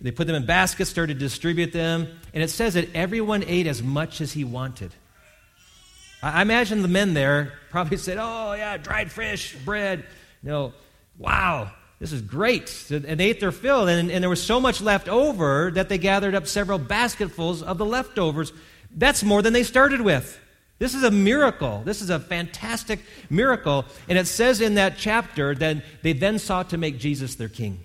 They 0.00 0.10
put 0.10 0.26
them 0.26 0.34
in 0.34 0.46
baskets, 0.46 0.90
started 0.90 1.14
to 1.14 1.20
distribute 1.20 1.72
them. 1.72 2.08
And 2.34 2.42
it 2.42 2.50
says 2.50 2.74
that 2.74 2.92
everyone 2.92 3.44
ate 3.46 3.68
as 3.68 3.84
much 3.84 4.20
as 4.20 4.32
he 4.32 4.42
wanted. 4.42 4.90
I 6.20 6.42
imagine 6.42 6.82
the 6.82 6.88
men 6.88 7.14
there 7.14 7.52
probably 7.70 7.98
said, 7.98 8.18
Oh, 8.20 8.54
yeah, 8.54 8.78
dried 8.78 9.12
fish, 9.12 9.54
bread. 9.64 10.04
You 10.42 10.48
know, 10.48 10.72
wow, 11.18 11.70
this 12.00 12.10
is 12.10 12.20
great. 12.20 12.90
And 12.90 13.20
they 13.20 13.26
ate 13.26 13.38
their 13.38 13.52
fill, 13.52 13.86
and, 13.86 14.10
and 14.10 14.24
there 14.24 14.28
was 14.28 14.42
so 14.42 14.58
much 14.58 14.80
left 14.80 15.08
over 15.08 15.70
that 15.70 15.88
they 15.88 15.98
gathered 15.98 16.34
up 16.34 16.48
several 16.48 16.80
basketfuls 16.80 17.62
of 17.62 17.78
the 17.78 17.86
leftovers. 17.86 18.52
That's 18.90 19.22
more 19.22 19.40
than 19.40 19.52
they 19.52 19.62
started 19.62 20.00
with. 20.00 20.36
This 20.78 20.94
is 20.94 21.02
a 21.02 21.10
miracle. 21.10 21.82
This 21.84 22.00
is 22.00 22.10
a 22.10 22.20
fantastic 22.20 23.00
miracle. 23.28 23.84
And 24.08 24.16
it 24.16 24.26
says 24.26 24.60
in 24.60 24.74
that 24.76 24.96
chapter 24.96 25.54
that 25.56 25.84
they 26.02 26.12
then 26.12 26.38
sought 26.38 26.70
to 26.70 26.78
make 26.78 26.98
Jesus 26.98 27.34
their 27.34 27.48
king. 27.48 27.80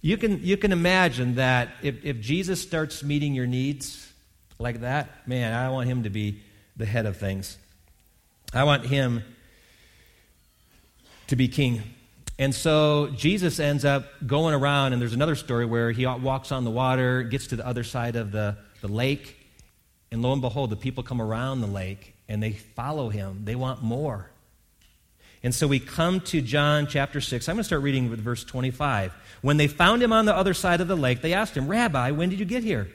You 0.00 0.16
can, 0.16 0.42
you 0.42 0.56
can 0.56 0.72
imagine 0.72 1.34
that 1.34 1.70
if, 1.82 2.04
if 2.04 2.20
Jesus 2.20 2.62
starts 2.62 3.02
meeting 3.02 3.34
your 3.34 3.46
needs 3.46 4.10
like 4.58 4.80
that, 4.80 5.26
man, 5.26 5.52
I 5.52 5.70
want 5.70 5.88
him 5.88 6.04
to 6.04 6.10
be 6.10 6.40
the 6.76 6.86
head 6.86 7.04
of 7.04 7.16
things. 7.16 7.58
I 8.54 8.64
want 8.64 8.86
him 8.86 9.22
to 11.26 11.36
be 11.36 11.48
king. 11.48 11.82
And 12.38 12.54
so 12.54 13.08
Jesus 13.16 13.58
ends 13.58 13.84
up 13.84 14.06
going 14.24 14.54
around, 14.54 14.92
and 14.92 15.02
there's 15.02 15.12
another 15.12 15.34
story 15.34 15.66
where 15.66 15.90
he 15.90 16.06
walks 16.06 16.52
on 16.52 16.64
the 16.64 16.70
water, 16.70 17.24
gets 17.24 17.48
to 17.48 17.56
the 17.56 17.66
other 17.66 17.82
side 17.82 18.14
of 18.14 18.30
the, 18.30 18.56
the 18.80 18.88
lake, 18.88 19.37
and 20.10 20.22
lo 20.22 20.32
and 20.32 20.40
behold, 20.40 20.70
the 20.70 20.76
people 20.76 21.02
come 21.02 21.20
around 21.20 21.60
the 21.60 21.66
lake 21.66 22.14
and 22.28 22.42
they 22.42 22.52
follow 22.52 23.08
him. 23.08 23.42
They 23.44 23.54
want 23.54 23.82
more. 23.82 24.30
And 25.42 25.54
so 25.54 25.68
we 25.68 25.78
come 25.78 26.20
to 26.22 26.40
John 26.40 26.86
chapter 26.88 27.20
6. 27.20 27.48
I'm 27.48 27.56
going 27.56 27.60
to 27.60 27.64
start 27.64 27.82
reading 27.82 28.10
with 28.10 28.20
verse 28.20 28.42
25. 28.42 29.12
When 29.42 29.56
they 29.56 29.68
found 29.68 30.02
him 30.02 30.12
on 30.12 30.24
the 30.24 30.34
other 30.34 30.54
side 30.54 30.80
of 30.80 30.88
the 30.88 30.96
lake, 30.96 31.22
they 31.22 31.32
asked 31.32 31.56
him, 31.56 31.68
Rabbi, 31.68 32.10
when 32.10 32.28
did 32.28 32.40
you 32.40 32.44
get 32.44 32.64
here? 32.64 32.88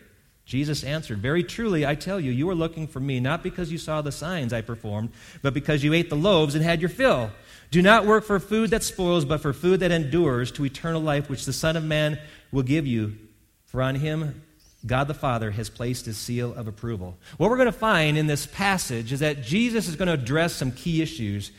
Jesus 0.45 0.83
answered, 0.83 1.19
Very 1.19 1.43
truly, 1.43 1.85
I 1.85 1.95
tell 1.95 2.19
you, 2.19 2.31
you 2.31 2.49
are 2.49 2.55
looking 2.55 2.87
for 2.87 2.99
me, 2.99 3.21
not 3.21 3.43
because 3.43 3.71
you 3.71 3.77
saw 3.77 4.01
the 4.01 4.11
signs 4.11 4.51
I 4.51 4.59
performed, 4.59 5.11
but 5.41 5.53
because 5.53 5.83
you 5.83 5.93
ate 5.93 6.09
the 6.09 6.17
loaves 6.17 6.53
and 6.53 6.63
had 6.63 6.81
your 6.81 6.89
fill. 6.89 7.31
Do 7.71 7.81
not 7.81 8.05
work 8.05 8.25
for 8.25 8.39
food 8.39 8.71
that 8.71 8.83
spoils, 8.83 9.23
but 9.23 9.39
for 9.39 9.53
food 9.53 9.79
that 9.79 9.91
endures 9.91 10.51
to 10.51 10.65
eternal 10.65 11.01
life, 11.01 11.29
which 11.29 11.45
the 11.45 11.53
Son 11.53 11.77
of 11.77 11.83
Man 11.83 12.19
will 12.51 12.63
give 12.63 12.85
you. 12.85 13.17
For 13.65 13.81
on 13.81 13.95
him 13.95 14.43
God 14.85 15.07
the 15.07 15.13
Father 15.13 15.51
has 15.51 15.69
placed 15.69 16.05
his 16.05 16.17
seal 16.17 16.53
of 16.53 16.67
approval. 16.67 17.17
What 17.37 17.49
we're 17.49 17.57
going 17.57 17.67
to 17.67 17.71
find 17.71 18.17
in 18.17 18.27
this 18.27 18.45
passage 18.45 19.13
is 19.13 19.21
that 19.21 19.41
Jesus 19.41 19.87
is 19.87 19.95
going 19.95 20.07
to 20.07 20.13
address 20.13 20.53
some 20.53 20.71
key 20.71 21.01
issues 21.01 21.51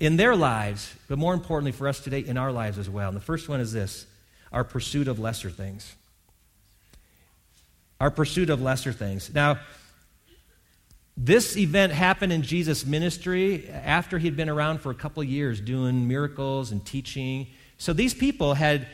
in 0.00 0.16
their 0.16 0.36
lives, 0.36 0.94
but 1.08 1.18
more 1.18 1.34
importantly 1.34 1.72
for 1.72 1.88
us 1.88 2.00
today, 2.00 2.20
in 2.20 2.36
our 2.36 2.52
lives 2.52 2.78
as 2.78 2.88
well. 2.88 3.08
And 3.08 3.16
the 3.16 3.22
first 3.22 3.48
one 3.48 3.60
is 3.60 3.72
this 3.72 4.06
our 4.52 4.64
pursuit 4.64 5.08
of 5.08 5.18
lesser 5.18 5.50
things. 5.50 5.94
Our 8.00 8.10
pursuit 8.10 8.48
of 8.48 8.62
lesser 8.62 8.92
things. 8.92 9.34
Now, 9.34 9.58
this 11.16 11.56
event 11.56 11.92
happened 11.92 12.32
in 12.32 12.42
Jesus' 12.42 12.86
ministry 12.86 13.68
after 13.68 14.18
he'd 14.18 14.36
been 14.36 14.48
around 14.48 14.80
for 14.80 14.92
a 14.92 14.94
couple 14.94 15.22
years 15.24 15.60
doing 15.60 16.06
miracles 16.06 16.70
and 16.70 16.84
teaching. 16.86 17.48
So 17.76 17.92
these 17.92 18.14
people 18.14 18.54
had, 18.54 18.86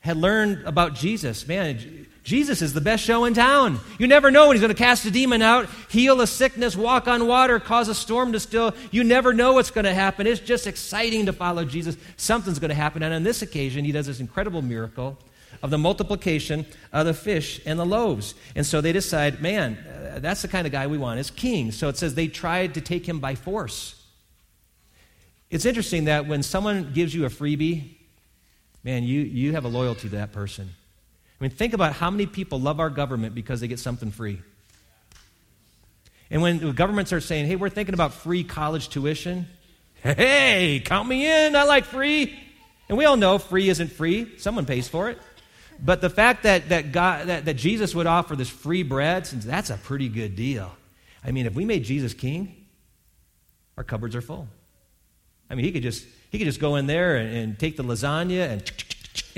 had 0.00 0.16
learned 0.16 0.66
about 0.66 0.94
Jesus. 0.94 1.46
Man, 1.46 2.06
Jesus 2.28 2.60
is 2.60 2.74
the 2.74 2.82
best 2.82 3.02
show 3.02 3.24
in 3.24 3.32
town. 3.32 3.80
You 3.98 4.06
never 4.06 4.30
know 4.30 4.48
when 4.48 4.56
he's 4.56 4.60
going 4.60 4.68
to 4.68 4.76
cast 4.76 5.06
a 5.06 5.10
demon 5.10 5.40
out, 5.40 5.66
heal 5.88 6.20
a 6.20 6.26
sickness, 6.26 6.76
walk 6.76 7.08
on 7.08 7.26
water, 7.26 7.58
cause 7.58 7.88
a 7.88 7.94
storm 7.94 8.32
to 8.32 8.40
still. 8.40 8.74
You 8.90 9.02
never 9.02 9.32
know 9.32 9.54
what's 9.54 9.70
going 9.70 9.86
to 9.86 9.94
happen. 9.94 10.26
It's 10.26 10.38
just 10.38 10.66
exciting 10.66 11.24
to 11.24 11.32
follow 11.32 11.64
Jesus. 11.64 11.96
Something's 12.18 12.58
going 12.58 12.68
to 12.68 12.74
happen. 12.74 13.02
And 13.02 13.14
on 13.14 13.22
this 13.22 13.40
occasion, 13.40 13.86
he 13.86 13.92
does 13.92 14.06
this 14.06 14.20
incredible 14.20 14.60
miracle 14.60 15.16
of 15.62 15.70
the 15.70 15.78
multiplication 15.78 16.66
of 16.92 17.06
the 17.06 17.14
fish 17.14 17.62
and 17.64 17.78
the 17.78 17.86
loaves. 17.86 18.34
And 18.54 18.66
so 18.66 18.82
they 18.82 18.92
decide, 18.92 19.40
man, 19.40 19.78
uh, 19.78 20.18
that's 20.18 20.42
the 20.42 20.48
kind 20.48 20.66
of 20.66 20.72
guy 20.72 20.86
we 20.86 20.98
want 20.98 21.18
as 21.20 21.30
king. 21.30 21.72
So 21.72 21.88
it 21.88 21.96
says 21.96 22.14
they 22.14 22.28
tried 22.28 22.74
to 22.74 22.82
take 22.82 23.08
him 23.08 23.20
by 23.20 23.36
force. 23.36 24.04
It's 25.48 25.64
interesting 25.64 26.04
that 26.04 26.26
when 26.26 26.42
someone 26.42 26.92
gives 26.92 27.14
you 27.14 27.24
a 27.24 27.30
freebie, 27.30 27.94
man, 28.84 29.04
you, 29.04 29.22
you 29.22 29.52
have 29.52 29.64
a 29.64 29.68
loyalty 29.68 30.10
to 30.10 30.16
that 30.16 30.32
person. 30.32 30.68
I 31.40 31.44
mean, 31.44 31.50
think 31.50 31.72
about 31.72 31.92
how 31.92 32.10
many 32.10 32.26
people 32.26 32.60
love 32.60 32.80
our 32.80 32.90
government 32.90 33.34
because 33.34 33.60
they 33.60 33.68
get 33.68 33.78
something 33.78 34.10
free. 34.10 34.40
And 36.30 36.42
when 36.42 36.58
the 36.58 36.72
governments 36.72 37.12
are 37.12 37.20
saying, 37.20 37.46
hey, 37.46 37.56
we're 37.56 37.70
thinking 37.70 37.94
about 37.94 38.12
free 38.12 38.44
college 38.44 38.88
tuition, 38.88 39.46
hey, 40.02 40.82
count 40.84 41.08
me 41.08 41.26
in, 41.26 41.56
I 41.56 41.64
like 41.64 41.84
free. 41.84 42.38
And 42.88 42.98
we 42.98 43.04
all 43.04 43.16
know 43.16 43.38
free 43.38 43.68
isn't 43.68 43.92
free, 43.92 44.38
someone 44.38 44.66
pays 44.66 44.88
for 44.88 45.10
it. 45.10 45.18
But 45.80 46.00
the 46.00 46.10
fact 46.10 46.42
that, 46.42 46.70
that, 46.70 46.90
God, 46.90 47.28
that, 47.28 47.44
that 47.44 47.54
Jesus 47.54 47.94
would 47.94 48.06
offer 48.06 48.34
this 48.34 48.48
free 48.48 48.82
bread, 48.82 49.26
since 49.26 49.44
that's 49.44 49.70
a 49.70 49.76
pretty 49.76 50.08
good 50.08 50.34
deal. 50.34 50.74
I 51.24 51.30
mean, 51.30 51.46
if 51.46 51.54
we 51.54 51.64
made 51.64 51.84
Jesus 51.84 52.14
king, 52.14 52.66
our 53.76 53.84
cupboards 53.84 54.16
are 54.16 54.20
full. 54.20 54.48
I 55.48 55.54
mean, 55.54 55.64
he 55.64 55.72
could 55.72 55.82
just, 55.82 56.04
he 56.30 56.38
could 56.38 56.46
just 56.46 56.60
go 56.60 56.76
in 56.76 56.86
there 56.86 57.16
and, 57.16 57.34
and 57.34 57.58
take 57.58 57.76
the 57.76 57.84
lasagna 57.84 58.50
and 58.50 58.87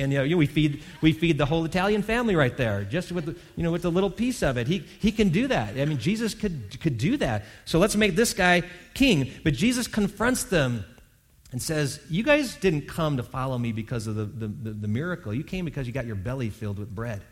and 0.00 0.12
you 0.12 0.28
know, 0.28 0.36
we 0.36 0.46
feed 0.46 0.82
we 1.00 1.12
feed 1.12 1.38
the 1.38 1.46
whole 1.46 1.64
Italian 1.64 2.02
family 2.02 2.34
right 2.34 2.56
there, 2.56 2.84
just 2.84 3.12
with 3.12 3.38
you 3.56 3.62
know 3.62 3.70
with 3.70 3.84
a 3.84 3.90
little 3.90 4.10
piece 4.10 4.42
of 4.42 4.56
it. 4.56 4.66
He 4.66 4.84
he 4.98 5.12
can 5.12 5.28
do 5.28 5.46
that. 5.48 5.78
I 5.78 5.84
mean, 5.84 5.98
Jesus 5.98 6.34
could 6.34 6.80
could 6.80 6.98
do 6.98 7.16
that. 7.18 7.44
So 7.64 7.78
let's 7.78 7.96
make 7.96 8.16
this 8.16 8.32
guy 8.34 8.62
king. 8.94 9.30
But 9.44 9.54
Jesus 9.54 9.86
confronts 9.86 10.44
them 10.44 10.84
and 11.52 11.60
says, 11.60 12.00
You 12.08 12.22
guys 12.22 12.56
didn't 12.56 12.88
come 12.88 13.16
to 13.16 13.22
follow 13.22 13.58
me 13.58 13.72
because 13.72 14.06
of 14.06 14.14
the, 14.14 14.24
the, 14.24 14.46
the, 14.46 14.70
the, 14.70 14.88
miracle. 14.88 15.34
You 15.34 15.44
came 15.44 15.64
because 15.64 15.86
you 15.86 15.92
got 15.92 16.06
your 16.06 16.16
belly 16.16 16.50
filled 16.50 16.78
with 16.78 16.94
bread. 16.94 17.22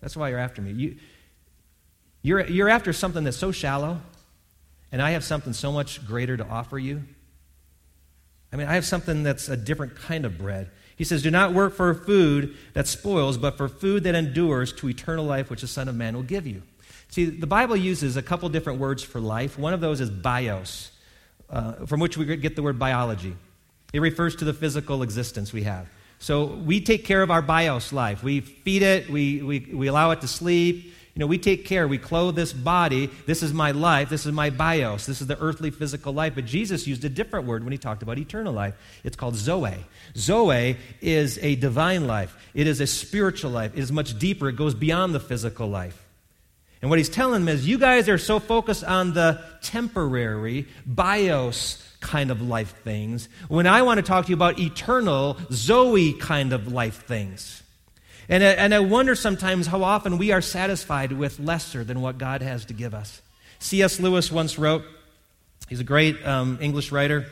That's 0.00 0.16
why 0.16 0.28
you're 0.28 0.38
after 0.38 0.60
me. 0.60 0.72
You, 0.72 0.96
you're, 2.22 2.46
you're 2.46 2.68
after 2.68 2.92
something 2.92 3.24
that's 3.24 3.36
so 3.36 3.52
shallow, 3.52 4.00
and 4.92 5.00
I 5.00 5.12
have 5.12 5.24
something 5.24 5.52
so 5.52 5.72
much 5.72 6.06
greater 6.06 6.36
to 6.36 6.46
offer 6.46 6.78
you. 6.78 7.02
I 8.52 8.56
mean, 8.56 8.68
I 8.68 8.74
have 8.74 8.84
something 8.84 9.22
that's 9.22 9.48
a 9.48 9.56
different 9.56 9.96
kind 9.96 10.24
of 10.24 10.38
bread. 10.38 10.70
He 10.96 11.04
says, 11.04 11.22
Do 11.22 11.30
not 11.30 11.52
work 11.52 11.74
for 11.74 11.92
food 11.94 12.56
that 12.72 12.86
spoils, 12.86 13.36
but 13.36 13.56
for 13.56 13.68
food 13.68 14.04
that 14.04 14.14
endures 14.14 14.72
to 14.74 14.88
eternal 14.88 15.24
life, 15.24 15.50
which 15.50 15.60
the 15.60 15.66
Son 15.68 15.88
of 15.88 15.94
Man 15.94 16.14
will 16.14 16.22
give 16.22 16.46
you. 16.46 16.62
See, 17.08 17.26
the 17.26 17.46
Bible 17.46 17.76
uses 17.76 18.16
a 18.16 18.22
couple 18.22 18.48
different 18.48 18.80
words 18.80 19.02
for 19.02 19.20
life. 19.20 19.58
One 19.58 19.72
of 19.72 19.80
those 19.80 20.00
is 20.00 20.10
bios, 20.10 20.90
uh, 21.50 21.86
from 21.86 22.00
which 22.00 22.16
we 22.16 22.36
get 22.36 22.56
the 22.56 22.62
word 22.62 22.78
biology. 22.78 23.36
It 23.92 24.00
refers 24.00 24.36
to 24.36 24.44
the 24.44 24.52
physical 24.52 25.02
existence 25.02 25.52
we 25.52 25.62
have. 25.62 25.86
So 26.18 26.46
we 26.46 26.80
take 26.80 27.04
care 27.04 27.22
of 27.22 27.30
our 27.30 27.42
bios 27.42 27.92
life. 27.92 28.22
We 28.22 28.40
feed 28.40 28.82
it, 28.82 29.08
we, 29.08 29.42
we, 29.42 29.60
we 29.72 29.86
allow 29.86 30.10
it 30.12 30.22
to 30.22 30.28
sleep. 30.28 30.94
You 31.16 31.20
know, 31.20 31.28
we 31.28 31.38
take 31.38 31.64
care, 31.64 31.88
we 31.88 31.96
clothe 31.96 32.36
this 32.36 32.52
body. 32.52 33.06
This 33.24 33.42
is 33.42 33.54
my 33.54 33.70
life, 33.70 34.10
this 34.10 34.26
is 34.26 34.32
my 34.32 34.50
bios, 34.50 35.06
this 35.06 35.22
is 35.22 35.26
the 35.26 35.40
earthly 35.40 35.70
physical 35.70 36.12
life. 36.12 36.34
But 36.34 36.44
Jesus 36.44 36.86
used 36.86 37.02
a 37.06 37.08
different 37.08 37.46
word 37.46 37.64
when 37.64 37.72
he 37.72 37.78
talked 37.78 38.02
about 38.02 38.18
eternal 38.18 38.52
life. 38.52 38.74
It's 39.02 39.16
called 39.16 39.34
Zoe. 39.34 39.86
Zoe 40.14 40.76
is 41.00 41.38
a 41.40 41.54
divine 41.54 42.06
life, 42.06 42.36
it 42.52 42.66
is 42.66 42.82
a 42.82 42.86
spiritual 42.86 43.50
life, 43.50 43.72
it 43.74 43.80
is 43.80 43.90
much 43.90 44.18
deeper, 44.18 44.50
it 44.50 44.56
goes 44.56 44.74
beyond 44.74 45.14
the 45.14 45.20
physical 45.20 45.66
life. 45.68 46.04
And 46.82 46.90
what 46.90 46.98
he's 46.98 47.08
telling 47.08 47.46
them 47.46 47.48
is, 47.48 47.66
you 47.66 47.78
guys 47.78 48.10
are 48.10 48.18
so 48.18 48.38
focused 48.38 48.84
on 48.84 49.14
the 49.14 49.42
temporary, 49.62 50.68
bios 50.84 51.82
kind 52.00 52.30
of 52.30 52.42
life 52.42 52.74
things, 52.84 53.30
when 53.48 53.66
I 53.66 53.80
want 53.80 53.96
to 53.96 54.02
talk 54.02 54.26
to 54.26 54.28
you 54.28 54.36
about 54.36 54.58
eternal, 54.58 55.38
Zoe 55.50 56.12
kind 56.12 56.52
of 56.52 56.70
life 56.70 57.06
things. 57.06 57.62
And, 58.28 58.42
and 58.42 58.74
I 58.74 58.80
wonder 58.80 59.14
sometimes 59.14 59.66
how 59.66 59.84
often 59.84 60.18
we 60.18 60.32
are 60.32 60.40
satisfied 60.40 61.12
with 61.12 61.38
lesser 61.38 61.84
than 61.84 62.00
what 62.00 62.18
God 62.18 62.42
has 62.42 62.64
to 62.66 62.74
give 62.74 62.94
us. 62.94 63.22
C.S. 63.58 64.00
Lewis 64.00 64.32
once 64.32 64.58
wrote, 64.58 64.84
he's 65.68 65.80
a 65.80 65.84
great 65.84 66.24
um, 66.26 66.58
English 66.60 66.92
writer. 66.92 67.26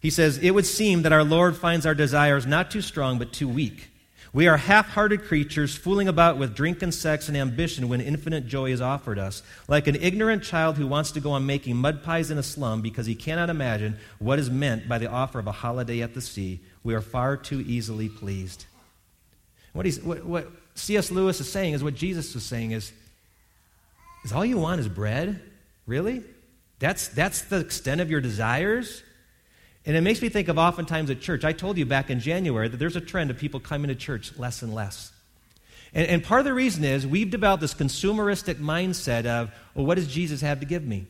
He 0.00 0.10
says, 0.10 0.38
It 0.38 0.50
would 0.50 0.66
seem 0.66 1.02
that 1.02 1.12
our 1.12 1.24
Lord 1.24 1.56
finds 1.56 1.86
our 1.86 1.94
desires 1.94 2.46
not 2.46 2.70
too 2.70 2.82
strong, 2.82 3.18
but 3.18 3.32
too 3.32 3.48
weak. 3.48 3.88
We 4.32 4.48
are 4.48 4.58
half 4.58 4.90
hearted 4.90 5.24
creatures 5.24 5.74
fooling 5.74 6.08
about 6.08 6.36
with 6.36 6.54
drink 6.54 6.82
and 6.82 6.92
sex 6.92 7.28
and 7.28 7.36
ambition 7.38 7.88
when 7.88 8.02
infinite 8.02 8.46
joy 8.46 8.70
is 8.70 8.82
offered 8.82 9.18
us, 9.18 9.42
like 9.66 9.86
an 9.86 9.96
ignorant 9.96 10.42
child 10.42 10.76
who 10.76 10.86
wants 10.86 11.12
to 11.12 11.20
go 11.20 11.30
on 11.32 11.46
making 11.46 11.76
mud 11.76 12.02
pies 12.02 12.30
in 12.30 12.36
a 12.36 12.42
slum 12.42 12.82
because 12.82 13.06
he 13.06 13.14
cannot 13.14 13.48
imagine 13.48 13.96
what 14.18 14.38
is 14.38 14.50
meant 14.50 14.86
by 14.86 14.98
the 14.98 15.10
offer 15.10 15.38
of 15.38 15.46
a 15.46 15.52
holiday 15.52 16.02
at 16.02 16.12
the 16.12 16.20
sea. 16.20 16.60
We 16.84 16.94
are 16.94 17.00
far 17.00 17.38
too 17.38 17.64
easily 17.66 18.10
pleased. 18.10 18.66
What, 19.76 19.84
he's, 19.84 20.00
what, 20.00 20.24
what 20.24 20.48
C.S. 20.74 21.10
Lewis 21.10 21.38
is 21.38 21.52
saying 21.52 21.74
is 21.74 21.84
what 21.84 21.94
Jesus 21.94 22.34
was 22.34 22.44
saying 22.44 22.70
is, 22.70 22.92
is 24.24 24.32
all 24.32 24.44
you 24.44 24.56
want 24.56 24.80
is 24.80 24.88
bread? 24.88 25.42
Really? 25.86 26.24
That's, 26.78 27.08
that's 27.08 27.42
the 27.42 27.60
extent 27.60 28.00
of 28.00 28.10
your 28.10 28.22
desires? 28.22 29.02
And 29.84 29.94
it 29.94 30.00
makes 30.00 30.22
me 30.22 30.30
think 30.30 30.48
of 30.48 30.56
oftentimes 30.56 31.10
at 31.10 31.20
church. 31.20 31.44
I 31.44 31.52
told 31.52 31.76
you 31.76 31.84
back 31.84 32.08
in 32.08 32.20
January 32.20 32.68
that 32.68 32.78
there's 32.78 32.96
a 32.96 33.02
trend 33.02 33.30
of 33.30 33.36
people 33.36 33.60
coming 33.60 33.88
to 33.88 33.94
church 33.94 34.38
less 34.38 34.62
and 34.62 34.74
less. 34.74 35.12
And, 35.92 36.06
and 36.08 36.24
part 36.24 36.40
of 36.40 36.46
the 36.46 36.54
reason 36.54 36.82
is 36.82 37.06
we've 37.06 37.30
developed 37.30 37.60
this 37.60 37.74
consumeristic 37.74 38.54
mindset 38.54 39.26
of, 39.26 39.50
well, 39.74 39.84
what 39.84 39.96
does 39.96 40.08
Jesus 40.08 40.40
have 40.40 40.60
to 40.60 40.66
give 40.66 40.84
me? 40.86 41.06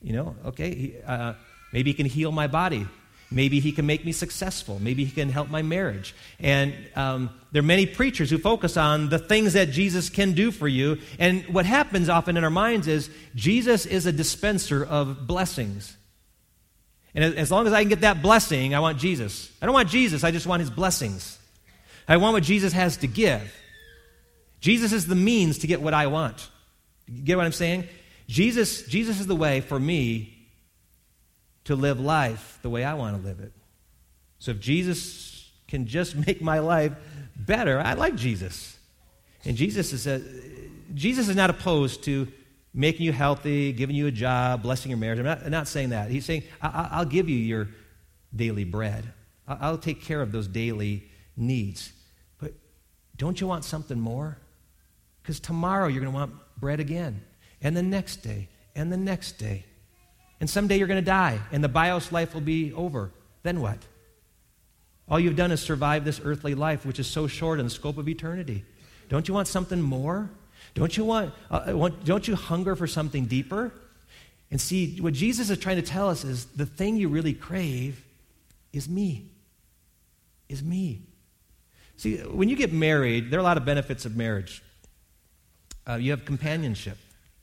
You 0.00 0.12
know, 0.12 0.36
okay, 0.46 0.74
he, 0.74 0.94
uh, 1.04 1.34
maybe 1.72 1.90
he 1.90 1.94
can 1.94 2.06
heal 2.06 2.30
my 2.30 2.46
body. 2.46 2.86
Maybe 3.30 3.60
he 3.60 3.70
can 3.70 3.86
make 3.86 4.04
me 4.04 4.10
successful. 4.10 4.80
Maybe 4.80 5.04
he 5.04 5.12
can 5.12 5.28
help 5.28 5.50
my 5.50 5.62
marriage. 5.62 6.14
And 6.40 6.74
um, 6.96 7.30
there 7.52 7.60
are 7.60 7.64
many 7.64 7.86
preachers 7.86 8.28
who 8.28 8.38
focus 8.38 8.76
on 8.76 9.08
the 9.08 9.20
things 9.20 9.52
that 9.52 9.70
Jesus 9.70 10.08
can 10.08 10.32
do 10.32 10.50
for 10.50 10.66
you. 10.66 10.98
And 11.18 11.44
what 11.44 11.64
happens 11.64 12.08
often 12.08 12.36
in 12.36 12.42
our 12.42 12.50
minds 12.50 12.88
is 12.88 13.08
Jesus 13.36 13.86
is 13.86 14.06
a 14.06 14.12
dispenser 14.12 14.84
of 14.84 15.28
blessings. 15.28 15.96
And 17.14 17.24
as 17.24 17.50
long 17.50 17.66
as 17.66 17.72
I 17.72 17.82
can 17.82 17.88
get 17.88 18.00
that 18.00 18.20
blessing, 18.20 18.74
I 18.74 18.80
want 18.80 18.98
Jesus. 18.98 19.52
I 19.62 19.66
don't 19.66 19.74
want 19.74 19.88
Jesus, 19.88 20.24
I 20.24 20.32
just 20.32 20.46
want 20.46 20.60
his 20.60 20.70
blessings. 20.70 21.38
I 22.08 22.16
want 22.16 22.34
what 22.34 22.42
Jesus 22.42 22.72
has 22.72 22.96
to 22.98 23.06
give. 23.06 23.54
Jesus 24.60 24.92
is 24.92 25.06
the 25.06 25.14
means 25.14 25.58
to 25.58 25.68
get 25.68 25.80
what 25.80 25.94
I 25.94 26.08
want. 26.08 26.48
You 27.06 27.22
get 27.22 27.36
what 27.36 27.46
I'm 27.46 27.52
saying? 27.52 27.88
Jesus, 28.26 28.82
Jesus 28.86 29.20
is 29.20 29.26
the 29.26 29.36
way 29.36 29.60
for 29.60 29.78
me 29.78 30.39
to 31.70 31.76
live 31.76 32.00
life 32.00 32.58
the 32.62 32.68
way 32.68 32.82
I 32.82 32.94
want 32.94 33.16
to 33.16 33.22
live 33.22 33.38
it. 33.38 33.52
So 34.40 34.50
if 34.50 34.58
Jesus 34.58 35.48
can 35.68 35.86
just 35.86 36.16
make 36.26 36.42
my 36.42 36.58
life 36.58 36.92
better, 37.36 37.78
I 37.78 37.94
like 37.94 38.16
Jesus. 38.16 38.76
And 39.44 39.56
Jesus 39.56 39.92
is 39.92 40.08
a, 40.08 40.20
Jesus 40.92 41.28
is 41.28 41.36
not 41.36 41.48
opposed 41.48 42.02
to 42.04 42.26
making 42.74 43.06
you 43.06 43.12
healthy, 43.12 43.72
giving 43.72 43.94
you 43.94 44.08
a 44.08 44.10
job, 44.10 44.64
blessing 44.64 44.90
your 44.90 44.98
marriage. 44.98 45.20
I'm 45.20 45.24
not, 45.24 45.44
I'm 45.44 45.50
not 45.52 45.68
saying 45.68 45.90
that. 45.90 46.10
He's 46.10 46.24
saying, 46.24 46.42
I, 46.60 46.98
will 46.98 47.04
give 47.04 47.28
you 47.28 47.36
your 47.36 47.68
daily 48.34 48.64
bread, 48.64 49.04
I'll 49.46 49.78
take 49.78 50.02
care 50.02 50.22
of 50.22 50.32
those 50.32 50.48
daily 50.48 51.08
needs. 51.36 51.92
But 52.38 52.52
don't 53.16 53.40
you 53.40 53.46
want 53.46 53.64
something 53.64 53.98
more? 53.98 54.38
Because 55.22 55.38
tomorrow 55.38 55.86
you're 55.86 56.00
going 56.00 56.12
to 56.12 56.18
want 56.18 56.32
bread 56.58 56.80
again, 56.80 57.22
and 57.62 57.76
the 57.76 57.82
next 57.82 58.16
day, 58.16 58.48
and 58.74 58.92
the 58.92 58.96
next 58.96 59.32
day. 59.38 59.66
And 60.40 60.48
someday 60.48 60.78
you're 60.78 60.88
going 60.88 61.02
to 61.02 61.06
die, 61.06 61.38
and 61.52 61.62
the 61.62 61.68
bios 61.68 62.10
life 62.10 62.34
will 62.34 62.40
be 62.40 62.72
over. 62.72 63.10
Then 63.42 63.60
what? 63.60 63.78
All 65.08 65.20
you've 65.20 65.36
done 65.36 65.52
is 65.52 65.60
survive 65.60 66.04
this 66.04 66.20
earthly 66.24 66.54
life, 66.54 66.86
which 66.86 66.98
is 66.98 67.06
so 67.06 67.26
short 67.26 67.58
in 67.58 67.66
the 67.66 67.70
scope 67.70 67.98
of 67.98 68.08
eternity. 68.08 68.64
Don't 69.08 69.28
you 69.28 69.34
want 69.34 69.48
something 69.48 69.80
more? 69.82 70.30
Don't 70.74 70.96
you 70.96 71.04
want, 71.04 71.34
uh, 71.50 71.64
want, 71.68 72.04
don't 72.04 72.26
you 72.26 72.36
hunger 72.36 72.76
for 72.76 72.86
something 72.86 73.26
deeper? 73.26 73.72
And 74.50 74.60
see, 74.60 75.00
what 75.00 75.12
Jesus 75.12 75.50
is 75.50 75.58
trying 75.58 75.76
to 75.76 75.82
tell 75.82 76.08
us 76.08 76.24
is 76.24 76.46
the 76.46 76.66
thing 76.66 76.96
you 76.96 77.08
really 77.08 77.34
crave 77.34 78.04
is 78.72 78.88
me. 78.88 79.26
Is 80.48 80.62
me. 80.62 81.02
See, 81.96 82.16
when 82.18 82.48
you 82.48 82.56
get 82.56 82.72
married, 82.72 83.30
there 83.30 83.38
are 83.38 83.42
a 83.42 83.44
lot 83.44 83.56
of 83.56 83.64
benefits 83.64 84.04
of 84.04 84.16
marriage. 84.16 84.62
Uh, 85.88 85.94
you 85.94 86.12
have 86.12 86.24
companionship. 86.24 86.98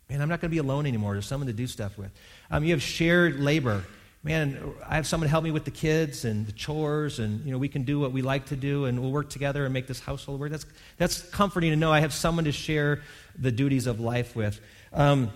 Man, 0.10 0.22
I'm 0.22 0.30
not 0.30 0.40
going 0.40 0.50
to 0.50 0.56
be 0.56 0.60
alone 0.60 0.86
anymore. 0.86 1.14
There's 1.14 1.26
someone 1.26 1.48
to 1.48 1.54
do 1.54 1.68
stuff 1.68 1.98
with. 1.98 2.12
Um, 2.50 2.64
you 2.64 2.72
have 2.72 2.82
shared 2.82 3.40
labor. 3.40 3.84
Man, 4.24 4.74
I 4.88 4.96
have 4.96 5.06
someone 5.06 5.28
to 5.28 5.30
help 5.30 5.44
me 5.44 5.52
with 5.52 5.66
the 5.66 5.72
kids 5.72 6.26
and 6.26 6.46
the 6.48 6.52
chores, 6.52 7.20
and 7.20 7.46
you 7.46 7.52
know 7.52 7.58
we 7.58 7.70
can 7.70 7.84
do 7.84 8.00
what 8.00 8.12
we 8.12 8.22
like 8.22 8.48
to 8.48 8.56
do, 8.56 8.86
and 8.86 9.00
we'll 9.00 9.12
work 9.12 9.30
together 9.30 9.66
and 9.66 9.74
make 9.74 9.88
this 9.88 10.00
household 10.00 10.40
work. 10.40 10.52
That's 10.52 10.66
that's 10.98 11.22
comforting 11.30 11.72
to 11.72 11.76
know 11.76 11.92
I 11.92 12.00
have 12.00 12.14
someone 12.14 12.46
to 12.46 12.52
share 12.52 13.02
the 13.38 13.52
duties 13.52 13.86
of 13.88 14.00
life 14.00 14.36
with. 14.36 14.60
Um, 14.94 15.32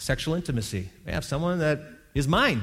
sexual 0.00 0.34
intimacy. 0.34 0.88
I 1.06 1.12
have 1.12 1.24
someone 1.24 1.58
that 1.58 1.80
is 2.14 2.26
mine. 2.26 2.62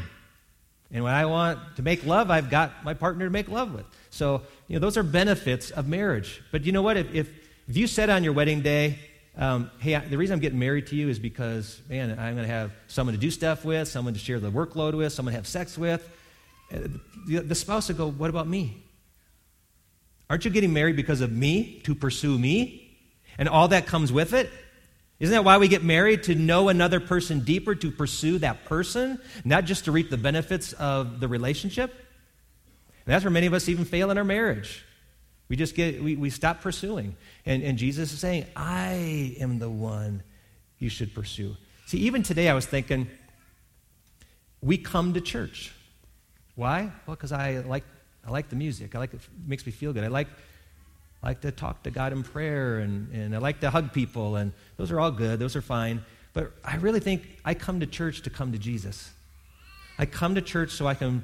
And 0.92 1.04
when 1.04 1.14
I 1.14 1.26
want 1.26 1.60
to 1.76 1.82
make 1.82 2.06
love, 2.06 2.32
I've 2.32 2.50
got 2.50 2.84
my 2.84 2.94
partner 2.94 3.26
to 3.26 3.32
make 3.32 3.50
love 3.50 3.74
with. 3.74 3.86
So, 4.10 4.42
you 4.68 4.76
know, 4.76 4.80
those 4.80 4.98
are 4.98 5.04
benefits 5.04 5.70
of 5.70 5.88
marriage. 5.88 6.42
But 6.52 6.64
you 6.64 6.72
know 6.72 6.82
what? 6.82 6.98
If, 6.98 7.14
if, 7.14 7.30
if 7.68 7.78
you 7.78 7.88
said 7.88 8.10
on 8.10 8.24
your 8.24 8.34
wedding 8.34 8.62
day, 8.62 8.98
um, 9.38 9.70
hey, 9.80 9.96
I, 9.96 10.00
the 10.00 10.18
reason 10.18 10.34
I'm 10.34 10.40
getting 10.40 10.58
married 10.58 10.88
to 10.88 10.96
you 10.96 11.10
is 11.10 11.20
because, 11.20 11.80
man, 11.90 12.12
I'm 12.12 12.34
going 12.36 12.48
to 12.48 12.54
have 12.54 12.72
someone 12.88 13.14
to 13.14 13.20
do 13.20 13.30
stuff 13.30 13.64
with, 13.64 13.88
someone 13.88 14.14
to 14.14 14.20
share 14.20 14.40
the 14.40 14.50
workload 14.50 14.98
with, 14.98 15.14
someone 15.14 15.34
to 15.34 15.38
have 15.38 15.48
sex 15.48 15.78
with, 15.78 16.08
uh, 16.74 16.80
the, 17.28 17.40
the 17.40 17.56
spouse 17.56 17.88
would 17.88 17.98
go, 17.98 18.10
what 18.10 18.30
about 18.30 18.48
me? 18.48 18.84
Aren't 20.30 20.44
you 20.44 20.52
getting 20.52 20.74
married 20.74 20.96
because 20.96 21.22
of 21.22 21.32
me, 21.32 21.82
to 21.84 21.94
pursue 21.94 22.38
me? 22.38 22.98
And 23.38 23.48
all 23.48 23.68
that 23.68 23.86
comes 23.86 24.12
with 24.12 24.34
it? 24.34 24.50
Isn't 25.20 25.34
that 25.34 25.44
why 25.44 25.58
we 25.58 25.68
get 25.68 25.84
married? 25.84 26.24
To 26.24 26.36
know 26.36 26.70
another 26.70 27.00
person 27.00 27.42
deeper, 27.42 27.76
to 27.76 27.92
pursue 27.92 28.40
that 28.40 28.66
person, 28.66 29.20
not 29.46 29.66
just 29.66 29.86
to 29.86 29.92
reap 29.92 30.10
the 30.10 30.18
benefits 30.18 30.74
of 30.74 31.20
the 31.20 31.28
relationship? 31.28 31.92
And 31.92 33.14
that's 33.14 33.24
where 33.24 33.32
many 33.32 33.48
of 33.48 33.54
us 33.54 33.70
even 33.70 33.86
fail 33.86 34.12
in 34.12 34.18
our 34.18 34.24
marriage. 34.24 34.84
We 35.50 35.56
just 35.56 35.76
get, 35.76 36.04
we, 36.04 36.16
we 36.16 36.30
stop 36.30 36.62
pursuing. 36.62 37.16
And, 37.46 37.64
and 37.64 37.78
Jesus 37.78 38.12
is 38.12 38.20
saying, 38.20 38.46
I 38.56 39.36
am 39.40 39.60
the 39.60 39.70
one 39.70 40.24
you 40.80 40.90
should 40.90 41.14
pursue. 41.14 41.56
See, 41.86 42.00
even 42.00 42.22
today 42.22 42.50
I 42.50 42.54
was 42.54 42.66
thinking, 42.66 43.08
we 44.62 44.78
come 44.78 45.14
to 45.14 45.22
church. 45.22 45.72
Why? 46.56 46.92
Well, 47.06 47.16
because 47.16 47.32
I 47.32 47.60
like, 47.60 47.84
I 48.26 48.32
like 48.32 48.50
the 48.50 48.56
music. 48.56 48.96
I 48.96 49.00
like 49.00 49.14
it, 49.14 49.22
it 49.22 49.48
makes 49.48 49.66
me 49.66 49.72
feel 49.72 49.94
good. 49.94 50.04
I 50.04 50.08
like 50.08 50.28
I 51.24 51.28
like 51.28 51.42
to 51.42 51.52
talk 51.52 51.84
to 51.84 51.92
God 51.92 52.14
in 52.14 52.24
prayer 52.24 52.80
and, 52.80 53.12
and 53.12 53.36
I 53.36 53.40
like 53.40 53.60
to 53.62 53.70
hug 53.70 53.92
people, 53.92 54.36
and 54.36 54.54
those 54.78 54.92
are 54.92 55.00
all 55.00 55.12
good, 55.12 55.40
those 55.40 55.56
are 55.56 55.62
fine. 55.62 56.06
But 56.34 56.52
I 56.64 56.76
really 56.76 57.00
think 57.00 57.40
I 57.44 57.54
come 57.54 57.80
to 57.80 57.88
church 57.88 58.22
to 58.24 58.30
come 58.30 58.52
to 58.52 58.60
Jesus. 58.60 59.12
I 59.98 60.06
come 60.06 60.36
to 60.36 60.42
church 60.42 60.72
so 60.72 60.86
I 60.86 60.94
can 60.94 61.24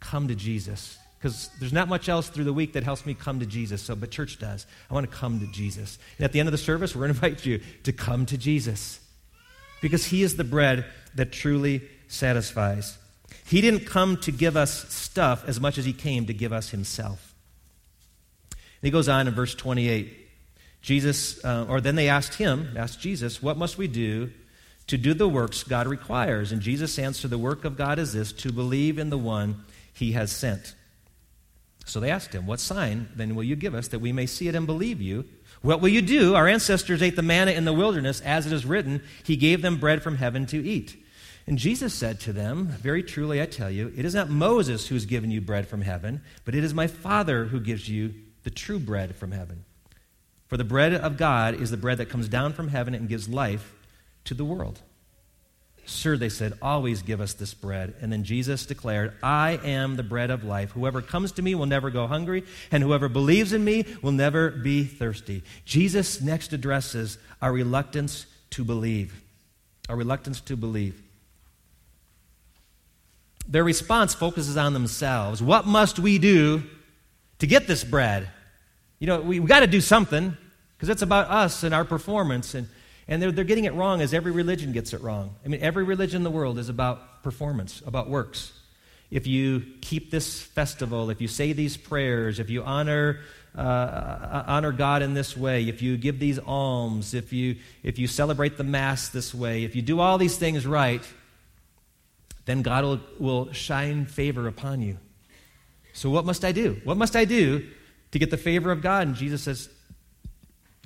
come 0.00 0.28
to 0.28 0.34
Jesus. 0.34 0.98
Because 1.18 1.50
there's 1.58 1.72
not 1.72 1.88
much 1.88 2.08
else 2.08 2.28
through 2.28 2.44
the 2.44 2.52
week 2.52 2.74
that 2.74 2.84
helps 2.84 3.04
me 3.04 3.12
come 3.12 3.40
to 3.40 3.46
Jesus, 3.46 3.82
so, 3.82 3.96
but 3.96 4.10
church 4.10 4.38
does. 4.38 4.66
I 4.88 4.94
want 4.94 5.10
to 5.10 5.16
come 5.16 5.40
to 5.40 5.46
Jesus. 5.48 5.98
And 6.16 6.24
at 6.24 6.32
the 6.32 6.38
end 6.38 6.48
of 6.48 6.52
the 6.52 6.58
service, 6.58 6.94
we're 6.94 7.06
going 7.06 7.14
to 7.20 7.26
invite 7.26 7.44
you 7.44 7.60
to 7.84 7.92
come 7.92 8.26
to 8.26 8.38
Jesus. 8.38 9.00
Because 9.82 10.06
he 10.06 10.22
is 10.22 10.36
the 10.36 10.44
bread 10.44 10.84
that 11.16 11.32
truly 11.32 11.82
satisfies. 12.06 12.98
He 13.46 13.60
didn't 13.60 13.86
come 13.86 14.16
to 14.18 14.32
give 14.32 14.56
us 14.56 14.92
stuff 14.94 15.44
as 15.46 15.60
much 15.60 15.78
as 15.78 15.84
he 15.84 15.92
came 15.92 16.26
to 16.26 16.34
give 16.34 16.52
us 16.52 16.70
himself. 16.70 17.34
And 18.52 18.86
he 18.86 18.90
goes 18.90 19.08
on 19.08 19.26
in 19.26 19.34
verse 19.34 19.54
28. 19.54 20.14
Jesus, 20.82 21.44
uh, 21.44 21.66
or 21.68 21.80
then 21.80 21.96
they 21.96 22.08
asked 22.08 22.34
him, 22.34 22.76
asked 22.76 23.00
Jesus, 23.00 23.42
what 23.42 23.56
must 23.56 23.76
we 23.76 23.88
do 23.88 24.30
to 24.86 24.96
do 24.96 25.14
the 25.14 25.28
works 25.28 25.64
God 25.64 25.88
requires? 25.88 26.52
And 26.52 26.62
Jesus 26.62 26.98
answered, 26.98 27.30
the 27.30 27.38
work 27.38 27.64
of 27.64 27.76
God 27.76 27.98
is 27.98 28.12
this, 28.12 28.32
to 28.34 28.52
believe 28.52 28.98
in 28.98 29.10
the 29.10 29.18
one 29.18 29.64
he 29.92 30.12
has 30.12 30.30
sent. 30.30 30.74
So 31.88 32.00
they 32.00 32.10
asked 32.10 32.34
him, 32.34 32.46
What 32.46 32.60
sign 32.60 33.08
then 33.14 33.34
will 33.34 33.44
you 33.44 33.56
give 33.56 33.74
us 33.74 33.88
that 33.88 34.00
we 34.00 34.12
may 34.12 34.26
see 34.26 34.48
it 34.48 34.54
and 34.54 34.66
believe 34.66 35.00
you? 35.00 35.24
What 35.62 35.80
will 35.80 35.88
you 35.88 36.02
do? 36.02 36.34
Our 36.34 36.46
ancestors 36.46 37.02
ate 37.02 37.16
the 37.16 37.22
manna 37.22 37.52
in 37.52 37.64
the 37.64 37.72
wilderness, 37.72 38.20
as 38.20 38.46
it 38.46 38.52
is 38.52 38.66
written, 38.66 39.02
He 39.24 39.36
gave 39.36 39.62
them 39.62 39.78
bread 39.78 40.02
from 40.02 40.16
heaven 40.16 40.46
to 40.46 40.62
eat. 40.62 40.96
And 41.46 41.58
Jesus 41.58 41.94
said 41.94 42.20
to 42.20 42.32
them, 42.32 42.66
Very 42.66 43.02
truly 43.02 43.40
I 43.40 43.46
tell 43.46 43.70
you, 43.70 43.92
it 43.96 44.04
is 44.04 44.14
not 44.14 44.28
Moses 44.28 44.86
who 44.86 44.94
has 44.94 45.06
given 45.06 45.30
you 45.30 45.40
bread 45.40 45.66
from 45.66 45.80
heaven, 45.80 46.20
but 46.44 46.54
it 46.54 46.62
is 46.62 46.74
my 46.74 46.86
Father 46.86 47.46
who 47.46 47.58
gives 47.58 47.88
you 47.88 48.14
the 48.44 48.50
true 48.50 48.78
bread 48.78 49.16
from 49.16 49.32
heaven. 49.32 49.64
For 50.46 50.56
the 50.56 50.64
bread 50.64 50.94
of 50.94 51.16
God 51.16 51.54
is 51.54 51.70
the 51.70 51.76
bread 51.76 51.98
that 51.98 52.10
comes 52.10 52.28
down 52.28 52.52
from 52.52 52.68
heaven 52.68 52.94
and 52.94 53.08
gives 53.08 53.28
life 53.28 53.74
to 54.24 54.34
the 54.34 54.44
world. 54.44 54.82
Sir, 55.88 56.18
they 56.18 56.28
said, 56.28 56.52
always 56.60 57.00
give 57.00 57.20
us 57.20 57.32
this 57.32 57.54
bread. 57.54 57.94
And 58.02 58.12
then 58.12 58.22
Jesus 58.22 58.66
declared, 58.66 59.14
I 59.22 59.58
am 59.64 59.96
the 59.96 60.02
bread 60.02 60.30
of 60.30 60.44
life. 60.44 60.72
Whoever 60.72 61.00
comes 61.00 61.32
to 61.32 61.42
me 61.42 61.54
will 61.54 61.66
never 61.66 61.90
go 61.90 62.06
hungry, 62.06 62.44
and 62.70 62.82
whoever 62.82 63.08
believes 63.08 63.54
in 63.54 63.64
me 63.64 63.86
will 64.02 64.12
never 64.12 64.50
be 64.50 64.84
thirsty. 64.84 65.42
Jesus 65.64 66.20
next 66.20 66.52
addresses 66.52 67.16
our 67.40 67.50
reluctance 67.50 68.26
to 68.50 68.64
believe. 68.64 69.22
Our 69.88 69.96
reluctance 69.96 70.42
to 70.42 70.56
believe. 70.56 71.00
Their 73.48 73.64
response 73.64 74.14
focuses 74.14 74.58
on 74.58 74.74
themselves. 74.74 75.42
What 75.42 75.66
must 75.66 75.98
we 75.98 76.18
do 76.18 76.62
to 77.38 77.46
get 77.46 77.66
this 77.66 77.82
bread? 77.82 78.28
You 78.98 79.06
know, 79.06 79.22
we, 79.22 79.38
got 79.38 79.60
to 79.60 79.66
do 79.66 79.80
something 79.80 80.36
because 80.76 80.90
it's 80.90 81.02
about 81.02 81.30
us 81.30 81.62
and 81.62 81.74
our 81.74 81.86
performance. 81.86 82.54
And, 82.54 82.68
and 83.08 83.20
they're, 83.22 83.32
they're 83.32 83.44
getting 83.44 83.64
it 83.64 83.74
wrong 83.74 84.00
as 84.00 84.14
every 84.14 84.32
religion 84.32 84.72
gets 84.72 84.92
it 84.92 85.00
wrong. 85.00 85.34
I 85.44 85.48
mean, 85.48 85.60
every 85.60 85.84
religion 85.84 86.18
in 86.18 86.22
the 86.24 86.30
world 86.30 86.58
is 86.58 86.68
about 86.68 87.22
performance, 87.22 87.82
about 87.86 88.08
works. 88.08 88.52
If 89.10 89.26
you 89.26 89.64
keep 89.80 90.10
this 90.10 90.40
festival, 90.40 91.08
if 91.08 91.20
you 91.20 91.28
say 91.28 91.52
these 91.54 91.76
prayers, 91.76 92.38
if 92.38 92.50
you 92.50 92.62
honor, 92.62 93.20
uh, 93.56 93.60
uh, 93.60 94.44
honor 94.46 94.72
God 94.72 95.02
in 95.02 95.14
this 95.14 95.36
way, 95.36 95.68
if 95.68 95.80
you 95.80 95.96
give 95.96 96.18
these 96.18 96.38
alms, 96.38 97.14
if 97.14 97.32
you, 97.32 97.56
if 97.82 97.98
you 97.98 98.06
celebrate 98.06 98.58
the 98.58 98.64
Mass 98.64 99.08
this 99.08 99.34
way, 99.34 99.64
if 99.64 99.74
you 99.74 99.80
do 99.80 100.00
all 100.00 100.18
these 100.18 100.36
things 100.36 100.66
right, 100.66 101.02
then 102.44 102.60
God 102.60 102.84
will, 102.84 103.00
will 103.18 103.52
shine 103.52 104.04
favor 104.04 104.46
upon 104.46 104.82
you. 104.82 104.98
So, 105.94 106.10
what 106.10 106.26
must 106.26 106.44
I 106.44 106.52
do? 106.52 106.80
What 106.84 106.96
must 106.96 107.16
I 107.16 107.24
do 107.24 107.66
to 108.12 108.18
get 108.18 108.30
the 108.30 108.36
favor 108.36 108.70
of 108.70 108.82
God. 108.82 109.06
And 109.06 109.16
Jesus 109.16 109.42
says, 109.42 109.68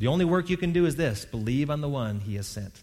the 0.02 0.08
only 0.08 0.24
work 0.24 0.50
you 0.50 0.56
can 0.56 0.72
do 0.72 0.84
is 0.84 0.96
this 0.96 1.24
believe 1.24 1.70
on 1.70 1.80
the 1.80 1.88
one 1.88 2.18
he 2.18 2.34
has 2.34 2.48
sent. 2.48 2.82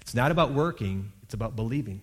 It's 0.00 0.14
not 0.14 0.30
about 0.30 0.54
working, 0.54 1.12
it's 1.22 1.34
about 1.34 1.54
believing. 1.54 2.00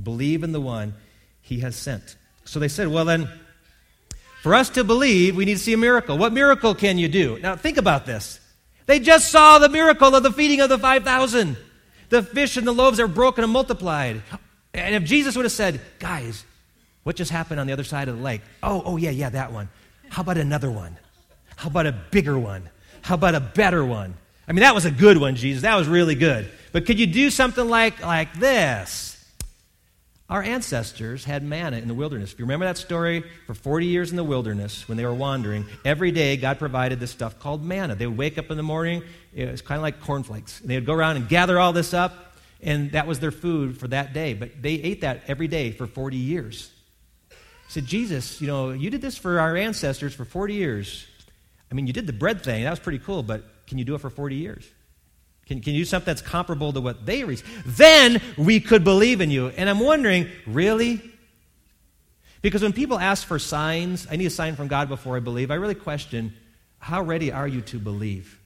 Believe 0.00 0.44
in 0.44 0.52
the 0.52 0.60
one 0.60 0.94
he 1.40 1.58
has 1.58 1.74
sent. 1.74 2.16
So 2.44 2.60
they 2.60 2.68
said, 2.68 2.86
well, 2.86 3.04
then, 3.04 3.28
for 4.44 4.54
us 4.54 4.70
to 4.70 4.84
believe, 4.84 5.34
we 5.34 5.46
need 5.46 5.54
to 5.54 5.60
see 5.60 5.72
a 5.72 5.76
miracle. 5.76 6.16
What 6.16 6.32
miracle 6.32 6.76
can 6.76 6.96
you 6.96 7.08
do? 7.08 7.40
Now, 7.40 7.56
think 7.56 7.76
about 7.76 8.06
this. 8.06 8.38
They 8.86 9.00
just 9.00 9.32
saw 9.32 9.58
the 9.58 9.68
miracle 9.68 10.14
of 10.14 10.22
the 10.22 10.30
feeding 10.30 10.60
of 10.60 10.68
the 10.68 10.78
5,000. 10.78 11.56
The 12.10 12.22
fish 12.22 12.56
and 12.56 12.64
the 12.64 12.72
loaves 12.72 13.00
are 13.00 13.08
broken 13.08 13.42
and 13.42 13.52
multiplied. 13.52 14.22
And 14.72 14.94
if 14.94 15.02
Jesus 15.02 15.34
would 15.34 15.44
have 15.44 15.50
said, 15.50 15.80
guys, 15.98 16.44
what 17.02 17.16
just 17.16 17.32
happened 17.32 17.58
on 17.58 17.66
the 17.66 17.72
other 17.72 17.82
side 17.82 18.06
of 18.06 18.16
the 18.16 18.22
lake? 18.22 18.42
Oh, 18.62 18.80
oh, 18.86 18.96
yeah, 18.96 19.10
yeah, 19.10 19.30
that 19.30 19.50
one. 19.50 19.70
How 20.08 20.22
about 20.22 20.38
another 20.38 20.70
one? 20.70 20.96
How 21.56 21.66
about 21.66 21.86
a 21.86 21.92
bigger 22.12 22.38
one? 22.38 22.70
How 23.02 23.14
about 23.14 23.34
a 23.34 23.40
better 23.40 23.84
one? 23.84 24.14
I 24.46 24.52
mean, 24.52 24.60
that 24.60 24.74
was 24.74 24.84
a 24.84 24.90
good 24.90 25.18
one, 25.18 25.36
Jesus. 25.36 25.62
That 25.62 25.76
was 25.76 25.88
really 25.88 26.14
good. 26.14 26.50
But 26.72 26.86
could 26.86 26.98
you 26.98 27.06
do 27.06 27.30
something 27.30 27.68
like, 27.68 28.02
like 28.02 28.34
this? 28.34 29.14
Our 30.30 30.42
ancestors 30.42 31.24
had 31.24 31.42
manna 31.42 31.78
in 31.78 31.88
the 31.88 31.94
wilderness. 31.94 32.32
If 32.32 32.38
you 32.38 32.44
remember 32.44 32.66
that 32.66 32.76
story, 32.76 33.24
for 33.46 33.54
40 33.54 33.86
years 33.86 34.10
in 34.10 34.16
the 34.16 34.24
wilderness, 34.24 34.86
when 34.86 34.98
they 34.98 35.06
were 35.06 35.14
wandering, 35.14 35.64
every 35.84 36.10
day 36.10 36.36
God 36.36 36.58
provided 36.58 37.00
this 37.00 37.10
stuff 37.10 37.38
called 37.38 37.64
manna. 37.64 37.94
They 37.94 38.06
would 38.06 38.18
wake 38.18 38.36
up 38.36 38.50
in 38.50 38.58
the 38.58 38.62
morning, 38.62 39.02
it 39.34 39.50
was 39.50 39.62
kind 39.62 39.78
of 39.78 39.82
like 39.82 40.00
cornflakes. 40.00 40.60
And 40.60 40.68
They 40.68 40.74
would 40.74 40.86
go 40.86 40.92
around 40.92 41.16
and 41.16 41.28
gather 41.28 41.58
all 41.58 41.72
this 41.72 41.94
up, 41.94 42.36
and 42.60 42.92
that 42.92 43.06
was 43.06 43.20
their 43.20 43.30
food 43.30 43.78
for 43.78 43.88
that 43.88 44.12
day. 44.12 44.34
But 44.34 44.60
they 44.60 44.74
ate 44.74 45.00
that 45.00 45.22
every 45.28 45.48
day 45.48 45.70
for 45.70 45.86
40 45.86 46.16
years 46.16 46.70
said, 47.68 47.86
Jesus, 47.86 48.40
you 48.40 48.46
know, 48.46 48.70
you 48.70 48.90
did 48.90 49.02
this 49.02 49.16
for 49.16 49.38
our 49.38 49.56
ancestors 49.56 50.14
for 50.14 50.24
40 50.24 50.54
years. 50.54 51.06
I 51.70 51.74
mean, 51.74 51.86
you 51.86 51.92
did 51.92 52.06
the 52.06 52.12
bread 52.12 52.42
thing. 52.42 52.64
That 52.64 52.70
was 52.70 52.78
pretty 52.78 52.98
cool, 52.98 53.22
but 53.22 53.44
can 53.66 53.78
you 53.78 53.84
do 53.84 53.94
it 53.94 54.00
for 54.00 54.10
40 54.10 54.36
years? 54.36 54.66
Can, 55.46 55.60
can 55.60 55.72
you 55.74 55.80
do 55.80 55.84
something 55.86 56.06
that's 56.06 56.22
comparable 56.22 56.72
to 56.72 56.80
what 56.80 57.06
they 57.06 57.24
reached? 57.24 57.44
Then 57.64 58.20
we 58.36 58.60
could 58.60 58.84
believe 58.84 59.20
in 59.20 59.30
you. 59.30 59.48
And 59.48 59.68
I'm 59.68 59.80
wondering, 59.80 60.28
really? 60.46 61.00
Because 62.42 62.62
when 62.62 62.72
people 62.72 62.98
ask 62.98 63.26
for 63.26 63.38
signs, 63.38 64.06
I 64.10 64.16
need 64.16 64.26
a 64.26 64.30
sign 64.30 64.56
from 64.56 64.68
God 64.68 64.88
before 64.88 65.16
I 65.16 65.20
believe, 65.20 65.50
I 65.50 65.54
really 65.54 65.74
question, 65.74 66.34
how 66.78 67.02
ready 67.02 67.32
are 67.32 67.48
you 67.48 67.62
to 67.62 67.78
believe? 67.78 68.38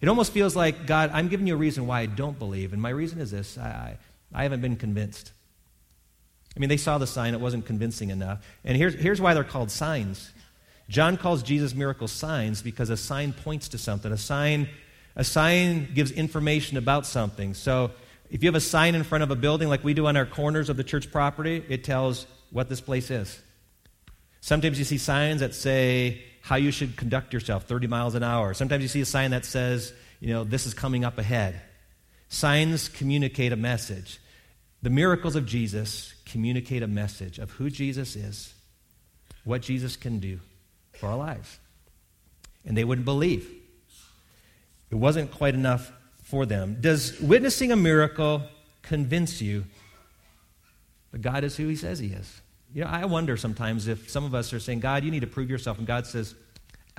It 0.00 0.08
almost 0.08 0.32
feels 0.32 0.54
like, 0.54 0.86
God, 0.86 1.10
I'm 1.12 1.28
giving 1.28 1.46
you 1.46 1.54
a 1.54 1.58
reason 1.58 1.86
why 1.86 2.00
I 2.00 2.06
don't 2.06 2.38
believe. 2.38 2.72
And 2.72 2.80
my 2.80 2.90
reason 2.90 3.20
is 3.20 3.30
this 3.30 3.58
I, 3.58 3.68
I, 3.68 3.98
I 4.32 4.42
haven't 4.44 4.60
been 4.60 4.76
convinced. 4.76 5.32
I 6.56 6.60
mean, 6.60 6.68
they 6.68 6.76
saw 6.76 6.96
the 6.96 7.06
sign, 7.06 7.34
it 7.34 7.40
wasn't 7.40 7.66
convincing 7.66 8.10
enough. 8.10 8.46
And 8.64 8.76
here's, 8.76 8.94
here's 8.94 9.20
why 9.20 9.34
they're 9.34 9.44
called 9.44 9.70
signs. 9.70 10.30
John 10.88 11.16
calls 11.16 11.42
Jesus' 11.42 11.74
miracles 11.74 12.12
signs 12.12 12.62
because 12.62 12.90
a 12.90 12.96
sign 12.96 13.32
points 13.32 13.68
to 13.68 13.78
something. 13.78 14.12
A 14.12 14.16
sign, 14.16 14.68
a 15.16 15.24
sign 15.24 15.92
gives 15.94 16.12
information 16.12 16.76
about 16.76 17.06
something. 17.06 17.54
So 17.54 17.90
if 18.30 18.42
you 18.42 18.48
have 18.48 18.54
a 18.54 18.60
sign 18.60 18.94
in 18.94 19.02
front 19.02 19.24
of 19.24 19.30
a 19.30 19.36
building 19.36 19.68
like 19.68 19.82
we 19.82 19.94
do 19.94 20.06
on 20.06 20.16
our 20.16 20.26
corners 20.26 20.68
of 20.68 20.76
the 20.76 20.84
church 20.84 21.10
property, 21.10 21.64
it 21.68 21.82
tells 21.82 22.26
what 22.50 22.68
this 22.68 22.80
place 22.80 23.10
is. 23.10 23.40
Sometimes 24.40 24.78
you 24.78 24.84
see 24.84 24.98
signs 24.98 25.40
that 25.40 25.54
say 25.54 26.22
how 26.40 26.54
you 26.54 26.70
should 26.70 26.96
conduct 26.96 27.32
yourself 27.32 27.64
30 27.64 27.88
miles 27.88 28.14
an 28.14 28.22
hour. 28.22 28.54
Sometimes 28.54 28.82
you 28.82 28.88
see 28.88 29.00
a 29.00 29.06
sign 29.06 29.32
that 29.32 29.44
says, 29.44 29.92
you 30.20 30.28
know, 30.32 30.44
this 30.44 30.66
is 30.66 30.74
coming 30.74 31.04
up 31.04 31.18
ahead. 31.18 31.60
Signs 32.28 32.88
communicate 32.88 33.52
a 33.52 33.56
message. 33.56 34.20
The 34.82 34.90
miracles 34.90 35.34
of 35.34 35.46
Jesus 35.46 36.14
communicate 36.26 36.84
a 36.84 36.86
message 36.86 37.40
of 37.40 37.50
who 37.52 37.70
Jesus 37.70 38.14
is, 38.14 38.54
what 39.42 39.62
Jesus 39.62 39.96
can 39.96 40.20
do 40.20 40.38
for 40.98 41.08
our 41.08 41.16
lives. 41.16 41.58
And 42.64 42.76
they 42.76 42.84
wouldn't 42.84 43.04
believe. 43.04 43.48
It 44.90 44.96
wasn't 44.96 45.30
quite 45.30 45.54
enough 45.54 45.92
for 46.22 46.46
them. 46.46 46.78
Does 46.80 47.20
witnessing 47.20 47.72
a 47.72 47.76
miracle 47.76 48.42
convince 48.82 49.40
you 49.40 49.64
that 51.12 51.22
God 51.22 51.44
is 51.44 51.56
who 51.56 51.68
He 51.68 51.76
says 51.76 51.98
He 51.98 52.08
is? 52.08 52.40
You 52.74 52.84
know, 52.84 52.90
I 52.90 53.04
wonder 53.04 53.36
sometimes 53.36 53.86
if 53.86 54.10
some 54.10 54.24
of 54.24 54.34
us 54.34 54.52
are 54.52 54.60
saying, 54.60 54.80
God, 54.80 55.04
you 55.04 55.10
need 55.10 55.20
to 55.20 55.26
prove 55.26 55.48
yourself, 55.48 55.78
and 55.78 55.86
God 55.86 56.06
says, 56.06 56.34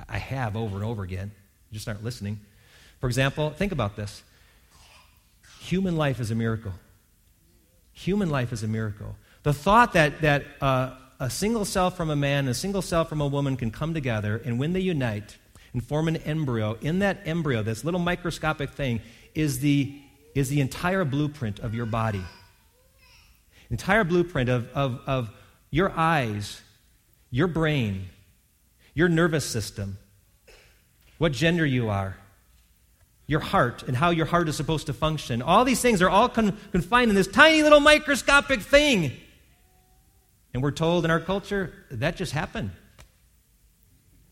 I 0.08 0.18
have 0.18 0.56
over 0.56 0.76
and 0.76 0.84
over 0.84 1.02
again. 1.02 1.30
You 1.70 1.74
just 1.74 1.88
aren't 1.88 2.02
listening. 2.02 2.40
For 3.00 3.06
example, 3.06 3.50
think 3.50 3.72
about 3.72 3.96
this 3.96 4.22
human 5.60 5.96
life 5.96 6.20
is 6.20 6.30
a 6.30 6.34
miracle. 6.34 6.72
Human 7.92 8.30
life 8.30 8.52
is 8.52 8.62
a 8.62 8.68
miracle. 8.68 9.16
The 9.42 9.52
thought 9.52 9.92
that, 9.92 10.20
that 10.22 10.44
uh, 10.60 10.94
a 11.20 11.28
single 11.28 11.64
cell 11.64 11.90
from 11.90 12.10
a 12.10 12.16
man 12.16 12.40
and 12.40 12.50
a 12.50 12.54
single 12.54 12.82
cell 12.82 13.04
from 13.04 13.20
a 13.20 13.26
woman 13.26 13.56
can 13.56 13.70
come 13.70 13.94
together, 13.94 14.40
and 14.44 14.58
when 14.58 14.72
they 14.72 14.80
unite 14.80 15.36
and 15.72 15.84
form 15.84 16.08
an 16.08 16.16
embryo, 16.18 16.76
in 16.80 17.00
that 17.00 17.20
embryo, 17.24 17.62
this 17.62 17.84
little 17.84 18.00
microscopic 18.00 18.70
thing, 18.70 19.00
is 19.34 19.60
the, 19.60 20.00
is 20.34 20.48
the 20.48 20.60
entire 20.60 21.04
blueprint 21.04 21.58
of 21.58 21.74
your 21.74 21.86
body. 21.86 22.22
Entire 23.70 24.04
blueprint 24.04 24.48
of, 24.48 24.68
of, 24.72 25.00
of 25.06 25.30
your 25.70 25.92
eyes, 25.94 26.62
your 27.30 27.46
brain, 27.46 28.08
your 28.94 29.08
nervous 29.08 29.44
system, 29.44 29.98
what 31.18 31.32
gender 31.32 31.66
you 31.66 31.90
are, 31.90 32.16
your 33.26 33.40
heart, 33.40 33.82
and 33.82 33.94
how 33.94 34.10
your 34.10 34.24
heart 34.24 34.48
is 34.48 34.56
supposed 34.56 34.86
to 34.86 34.94
function. 34.94 35.42
All 35.42 35.64
these 35.64 35.82
things 35.82 36.00
are 36.00 36.08
all 36.08 36.30
con- 36.30 36.56
confined 36.72 37.10
in 37.10 37.14
this 37.14 37.28
tiny 37.28 37.62
little 37.62 37.80
microscopic 37.80 38.62
thing. 38.62 39.12
And 40.58 40.62
we're 40.64 40.72
told 40.72 41.04
in 41.04 41.12
our 41.12 41.20
culture 41.20 41.72
that 41.88 42.16
just 42.16 42.32
happened. 42.32 42.72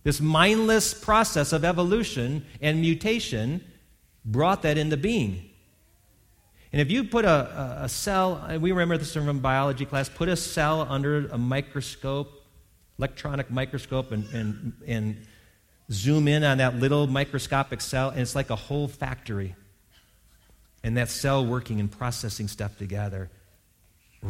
This 0.03 0.21
mindless 0.21 0.93
process 0.93 1.53
of 1.53 1.65
evolution 1.65 2.45
and 2.61 2.81
mutation 2.81 3.63
brought 4.25 4.63
that 4.63 4.77
into 4.77 4.97
being. 4.97 5.49
And 6.73 6.81
if 6.81 6.91
you 6.91 7.05
put 7.05 7.25
a, 7.25 7.83
a, 7.85 7.89
cell, 7.89 8.45
we 8.61 8.73
remember 8.73 8.99
this 8.99 9.15
from 9.15 9.39
biology 9.39 9.87
class, 9.87 10.09
put 10.09 10.29
a 10.29 10.35
cell 10.35 10.85
under 10.91 11.29
a 11.29 11.39
microscope, 11.39 12.43
electronic 12.99 13.49
microscope, 13.49 14.11
and, 14.11 14.29
and, 14.35 14.73
and 14.85 15.27
zoom 15.93 16.27
in 16.27 16.43
on 16.43 16.59
that 16.59 16.75
little 16.75 17.07
microscopic 17.07 17.81
cell, 17.81 18.09
and 18.09 18.19
it's 18.19 18.35
like 18.35 18.51
a 18.51 18.57
whole 18.57 18.89
factory. 18.89 19.55
And 20.83 20.97
that 20.97 21.09
cell 21.09 21.47
working 21.47 21.79
and 21.79 21.89
processing 21.89 22.49
stuff 22.49 22.77
together. 22.79 23.31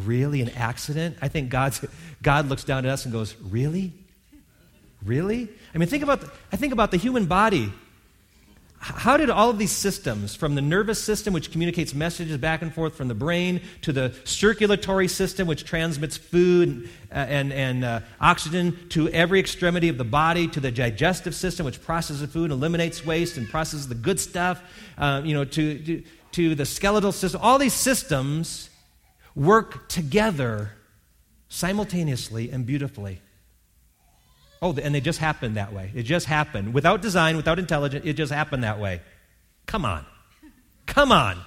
Really? 0.05 0.41
An 0.41 0.49
accident? 0.49 1.17
I 1.21 1.27
think 1.27 1.49
God's, 1.49 1.83
God 2.21 2.49
looks 2.49 2.63
down 2.63 2.85
at 2.85 2.91
us 2.91 3.05
and 3.05 3.11
goes, 3.11 3.35
Really? 3.41 3.93
Really? 5.05 5.47
I 5.73 5.77
mean, 5.77 5.89
think 5.89 6.03
about 6.03 6.21
the, 6.21 6.31
I 6.51 6.55
think 6.55 6.73
about 6.73 6.91
the 6.91 6.97
human 6.97 7.25
body. 7.25 7.71
How 8.79 9.17
did 9.17 9.31
all 9.31 9.49
of 9.49 9.57
these 9.57 9.71
systems, 9.71 10.35
from 10.35 10.53
the 10.53 10.61
nervous 10.61 11.01
system, 11.01 11.33
which 11.33 11.51
communicates 11.51 11.95
messages 11.95 12.37
back 12.37 12.61
and 12.61 12.71
forth 12.71 12.95
from 12.95 13.07
the 13.07 13.15
brain, 13.15 13.61
to 13.81 13.91
the 13.91 14.13
circulatory 14.23 15.07
system, 15.07 15.47
which 15.47 15.63
transmits 15.65 16.15
food 16.15 16.89
and, 17.09 17.29
and, 17.29 17.53
and 17.53 17.83
uh, 17.83 17.99
oxygen 18.21 18.77
to 18.89 19.09
every 19.09 19.39
extremity 19.39 19.89
of 19.89 19.97
the 19.97 20.03
body, 20.03 20.47
to 20.49 20.59
the 20.59 20.71
digestive 20.71 21.33
system, 21.33 21.65
which 21.65 21.81
processes 21.81 22.31
food, 22.31 22.51
eliminates 22.51 23.03
waste, 23.03 23.37
and 23.37 23.49
processes 23.49 23.87
the 23.87 23.95
good 23.95 24.19
stuff, 24.19 24.61
uh, 24.99 25.21
you 25.25 25.33
know, 25.33 25.43
to, 25.43 25.79
to, 25.79 26.03
to 26.33 26.55
the 26.55 26.65
skeletal 26.65 27.11
system, 27.11 27.41
all 27.43 27.57
these 27.57 27.73
systems 27.73 28.69
work 29.37 29.87
together 29.87 30.71
simultaneously 31.47 32.49
and 32.49 32.65
beautifully. 32.65 33.21
Oh, 34.61 34.75
and 34.75 34.95
they 34.95 35.01
just 35.01 35.19
happened 35.19 35.57
that 35.57 35.71
way. 35.71 35.91
It 35.93 36.03
just 36.03 36.25
happened. 36.25 36.73
Without 36.73 37.03
design, 37.03 37.37
without 37.37 37.59
intelligence, 37.59 38.03
it 38.05 38.13
just 38.13 38.33
happened 38.33 38.63
that 38.63 38.79
way. 38.79 39.01
Come 39.67 39.85
on. 39.85 40.03
Come 40.87 41.11
on. 41.11 41.37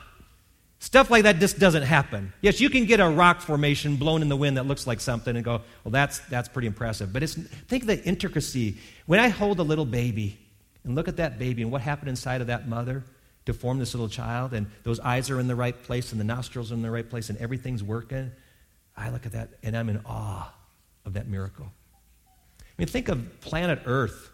Stuff 0.79 1.11
like 1.11 1.25
that 1.25 1.41
just 1.41 1.59
doesn't 1.59 1.83
happen. 1.83 2.33
Yes, 2.41 2.61
you 2.61 2.71
can 2.71 2.87
get 2.87 3.01
a 3.01 3.09
rock 3.09 3.41
formation 3.41 3.97
blown 3.97 4.23
in 4.23 4.29
the 4.29 4.37
wind 4.37 4.57
that 4.57 4.67
looks 4.67 4.87
like 4.87 5.01
something 5.01 5.35
and 5.35 5.45
go, 5.45 5.63
well, 5.85 5.91
that's, 5.91 6.21
that's 6.21 6.49
pretty 6.49 6.69
impressive. 6.69 7.13
But 7.13 7.25
it's, 7.25 7.35
think 7.35 7.83
of 7.83 7.89
the 7.89 8.03
intricacy. 8.05 8.77
When 9.07 9.19
I 9.19 9.29
hold 9.29 9.59
a 9.59 9.65
little 9.65 9.85
baby 9.85 10.39
and 10.85 10.95
look 10.95 11.09
at 11.09 11.17
that 11.17 11.39
baby 11.39 11.63
and 11.63 11.73
what 11.73 11.81
happened 11.83 12.09
inside 12.09 12.41
of 12.41 12.47
that 12.47 12.69
mother 12.69 13.03
to 13.47 13.53
form 13.53 13.79
this 13.79 13.95
little 13.95 14.09
child, 14.09 14.53
and 14.53 14.67
those 14.83 15.01
eyes 15.01 15.31
are 15.31 15.41
in 15.41 15.49
the 15.49 15.57
right 15.57 15.83
place 15.83 16.13
and 16.13 16.21
the 16.21 16.25
nostrils 16.25 16.71
are 16.71 16.75
in 16.75 16.83
the 16.83 16.91
right 16.91 17.09
place 17.09 17.31
and 17.31 17.39
everything's 17.39 17.83
working, 17.83 18.31
I 18.97 19.11
look 19.11 19.27
at 19.27 19.33
that 19.33 19.51
and 19.63 19.77
I'm 19.77 19.89
in 19.89 20.01
awe 20.05 20.53
of 21.05 21.15
that 21.15 21.27
miracle 21.27 21.73
I 22.81 22.83
mean, 22.83 22.89
think 22.89 23.11
of 23.11 23.43
planet 23.43 23.81
Earth. 23.85 24.31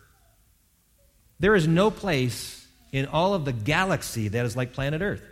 There 1.41 1.57
is 1.57 1.67
no 1.67 1.91
place 1.91 2.65
in 2.93 3.07
all 3.07 3.35
of 3.35 3.45
the 3.45 3.53
galaxy 3.53 4.29
that 4.29 4.47
is 4.47 4.57
like 4.57 4.73
planet 4.73 5.03
Earth. 5.03 5.23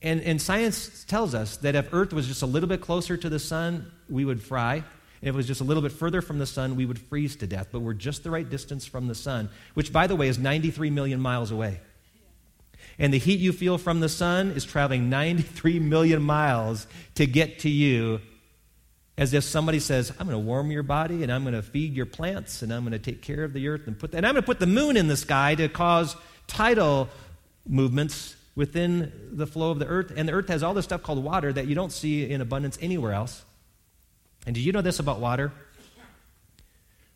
And, 0.00 0.20
and 0.20 0.40
science 0.40 1.04
tells 1.08 1.34
us 1.34 1.56
that 1.56 1.74
if 1.74 1.92
Earth 1.92 2.12
was 2.12 2.28
just 2.28 2.42
a 2.42 2.46
little 2.46 2.68
bit 2.68 2.80
closer 2.80 3.16
to 3.16 3.28
the 3.28 3.40
sun, 3.40 3.90
we 4.08 4.24
would 4.24 4.40
fry. 4.40 4.84
If 5.20 5.30
it 5.30 5.34
was 5.34 5.48
just 5.48 5.60
a 5.60 5.64
little 5.64 5.82
bit 5.82 5.90
further 5.90 6.22
from 6.22 6.38
the 6.38 6.46
sun, 6.46 6.76
we 6.76 6.86
would 6.86 7.00
freeze 7.00 7.34
to 7.34 7.48
death. 7.48 7.70
But 7.72 7.80
we're 7.80 7.92
just 7.92 8.22
the 8.22 8.30
right 8.30 8.48
distance 8.48 8.86
from 8.86 9.08
the 9.08 9.16
sun, 9.16 9.48
which, 9.74 9.92
by 9.92 10.06
the 10.06 10.14
way, 10.14 10.28
is 10.28 10.38
93 10.38 10.90
million 10.90 11.20
miles 11.20 11.50
away. 11.50 11.80
And 12.98 13.14
the 13.14 13.18
heat 13.18 13.38
you 13.38 13.52
feel 13.52 13.78
from 13.78 14.00
the 14.00 14.08
sun 14.08 14.50
is 14.50 14.64
traveling 14.64 15.08
93 15.08 15.78
million 15.78 16.22
miles 16.22 16.86
to 17.14 17.26
get 17.26 17.60
to 17.60 17.68
you 17.68 18.20
as 19.16 19.34
if 19.34 19.44
somebody 19.44 19.80
says, 19.80 20.12
I'm 20.18 20.26
going 20.26 20.38
to 20.38 20.46
warm 20.46 20.70
your 20.70 20.82
body 20.82 21.22
and 21.22 21.32
I'm 21.32 21.42
going 21.42 21.54
to 21.54 21.62
feed 21.62 21.94
your 21.94 22.06
plants 22.06 22.62
and 22.62 22.72
I'm 22.72 22.82
going 22.82 22.92
to 22.92 22.98
take 22.98 23.20
care 23.20 23.44
of 23.44 23.52
the 23.52 23.68
earth 23.68 23.86
and 23.86 23.98
put 23.98 24.14
and 24.14 24.24
I'm 24.24 24.34
going 24.34 24.42
to 24.42 24.46
put 24.46 24.60
the 24.60 24.66
moon 24.66 24.96
in 24.96 25.08
the 25.08 25.16
sky 25.16 25.54
to 25.56 25.68
cause 25.68 26.16
tidal 26.46 27.08
movements 27.66 28.36
within 28.54 29.12
the 29.32 29.46
flow 29.46 29.70
of 29.70 29.78
the 29.78 29.86
earth. 29.86 30.12
And 30.16 30.28
the 30.28 30.32
earth 30.32 30.48
has 30.48 30.62
all 30.62 30.74
this 30.74 30.84
stuff 30.84 31.02
called 31.02 31.22
water 31.22 31.52
that 31.52 31.66
you 31.66 31.74
don't 31.74 31.92
see 31.92 32.28
in 32.28 32.40
abundance 32.40 32.78
anywhere 32.80 33.12
else. 33.12 33.44
And 34.46 34.54
did 34.54 34.62
you 34.62 34.72
know 34.72 34.82
this 34.82 34.98
about 34.98 35.20
water? 35.20 35.52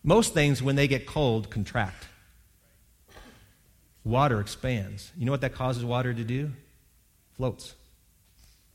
Most 0.04 0.34
things, 0.34 0.62
when 0.62 0.76
they 0.76 0.88
get 0.88 1.06
cold, 1.06 1.50
contract. 1.50 2.06
Water 4.04 4.40
expands. 4.40 5.12
You 5.16 5.26
know 5.26 5.32
what 5.32 5.42
that 5.42 5.54
causes 5.54 5.84
water 5.84 6.12
to 6.12 6.24
do? 6.24 6.50
Floats. 7.36 7.74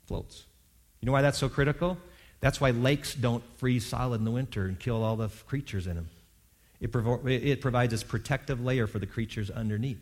Floats. 0.05 0.45
You 1.01 1.05
know 1.05 1.11
why 1.11 1.21
that's 1.21 1.37
so 1.37 1.49
critical? 1.49 1.97
That's 2.39 2.61
why 2.61 2.71
lakes 2.71 3.13
don't 3.13 3.43
freeze 3.57 3.85
solid 3.85 4.19
in 4.19 4.25
the 4.25 4.31
winter 4.31 4.65
and 4.65 4.79
kill 4.79 5.03
all 5.03 5.15
the 5.15 5.29
creatures 5.47 5.87
in 5.87 5.95
them. 5.95 6.09
It, 6.79 6.91
provo- 6.91 7.25
it 7.27 7.61
provides 7.61 7.91
this 7.91 8.03
protective 8.03 8.63
layer 8.63 8.87
for 8.87 8.99
the 8.99 9.07
creatures 9.07 9.49
underneath. 9.49 9.99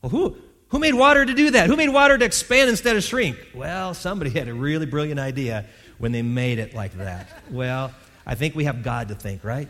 Well, 0.00 0.10
who, 0.10 0.36
who 0.68 0.78
made 0.78 0.94
water 0.94 1.26
to 1.26 1.34
do 1.34 1.50
that? 1.50 1.66
Who 1.66 1.76
made 1.76 1.88
water 1.88 2.16
to 2.16 2.24
expand 2.24 2.70
instead 2.70 2.96
of 2.96 3.02
shrink? 3.02 3.36
Well, 3.54 3.94
somebody 3.94 4.30
had 4.30 4.48
a 4.48 4.54
really 4.54 4.86
brilliant 4.86 5.20
idea 5.20 5.66
when 5.98 6.12
they 6.12 6.22
made 6.22 6.58
it 6.58 6.74
like 6.74 6.96
that. 6.98 7.28
Well, 7.50 7.92
I 8.24 8.36
think 8.36 8.54
we 8.54 8.64
have 8.64 8.82
God 8.82 9.08
to 9.08 9.14
thank, 9.14 9.42
right? 9.44 9.68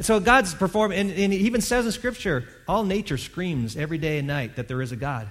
And 0.00 0.06
so 0.06 0.18
God's 0.18 0.54
performing, 0.54 0.98
and, 0.98 1.10
and 1.10 1.30
He 1.30 1.40
even 1.40 1.60
says 1.60 1.84
in 1.84 1.92
Scripture, 1.92 2.48
all 2.66 2.84
nature 2.84 3.18
screams 3.18 3.76
every 3.76 3.98
day 3.98 4.16
and 4.16 4.26
night 4.26 4.56
that 4.56 4.66
there 4.66 4.80
is 4.80 4.92
a 4.92 4.96
God. 4.96 5.28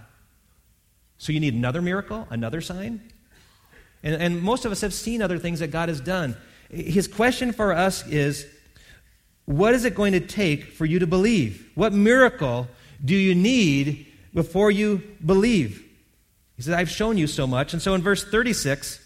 So 1.17 1.31
you 1.31 1.39
need 1.39 1.55
another 1.55 1.81
miracle, 1.81 2.27
another 2.29 2.61
sign? 2.61 3.01
And, 4.03 4.21
and 4.21 4.43
most 4.43 4.65
of 4.65 4.71
us 4.71 4.81
have 4.81 4.93
seen 4.93 5.23
other 5.23 5.39
things 5.39 5.61
that 5.61 5.71
God 5.71 5.89
has 5.89 5.99
done. 5.99 6.37
His 6.69 7.07
question 7.07 7.51
for 7.51 7.73
us 7.73 8.05
is 8.05 8.45
what 9.45 9.73
is 9.73 9.85
it 9.85 9.95
going 9.95 10.13
to 10.13 10.19
take 10.19 10.65
for 10.65 10.85
you 10.85 10.99
to 10.99 11.07
believe? 11.07 11.71
What 11.73 11.91
miracle 11.91 12.67
do 13.03 13.15
you 13.15 13.33
need 13.33 14.05
before 14.35 14.69
you 14.69 15.01
believe? 15.25 15.83
He 16.57 16.61
says, 16.61 16.75
I've 16.75 16.91
shown 16.91 17.17
you 17.17 17.25
so 17.25 17.47
much. 17.47 17.73
And 17.73 17.81
so 17.81 17.95
in 17.95 18.03
verse 18.03 18.23
36, 18.23 19.03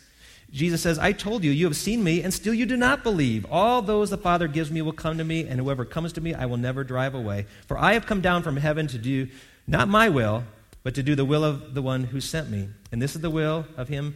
Jesus 0.54 0.84
says, 0.84 1.00
I 1.00 1.14
told 1.14 1.44
you, 1.44 1.50
you 1.50 1.66
have 1.66 1.76
seen 1.76 2.04
me, 2.04 2.22
and 2.22 2.32
still 2.32 2.54
you 2.54 2.68
do 2.68 2.78
not 2.78 3.04
believe. 3.04 3.44
All 3.50 3.82
those 3.82 4.12
the 4.12 4.18
Father 4.18 4.48
gives 4.48 4.70
me 4.70 4.84
will 4.84 4.94
come 4.94 5.18
to 5.18 5.24
me, 5.24 5.48
and 5.48 5.60
whoever 5.60 5.84
comes 5.84 6.14
to 6.14 6.22
me, 6.22 6.36
I 6.36 6.46
will 6.46 6.58
never 6.58 6.84
drive 6.84 7.16
away. 7.16 7.48
For 7.68 7.76
I 7.76 7.94
have 7.94 8.06
come 8.06 8.22
down 8.22 8.44
from 8.44 8.58
heaven 8.58 8.86
to 8.88 9.00
do 9.00 9.30
not 9.66 9.88
my 9.88 10.10
will, 10.10 10.44
but 10.84 10.94
to 10.94 11.02
do 11.02 11.16
the 11.16 11.26
will 11.26 11.44
of 11.44 11.74
the 11.74 11.82
one 11.82 12.04
who 12.04 12.22
sent 12.22 12.52
me. 12.52 12.70
And 12.92 13.02
this 13.02 13.16
is 13.16 13.22
the 13.22 13.32
will 13.32 13.66
of 13.78 13.88
him 13.88 14.16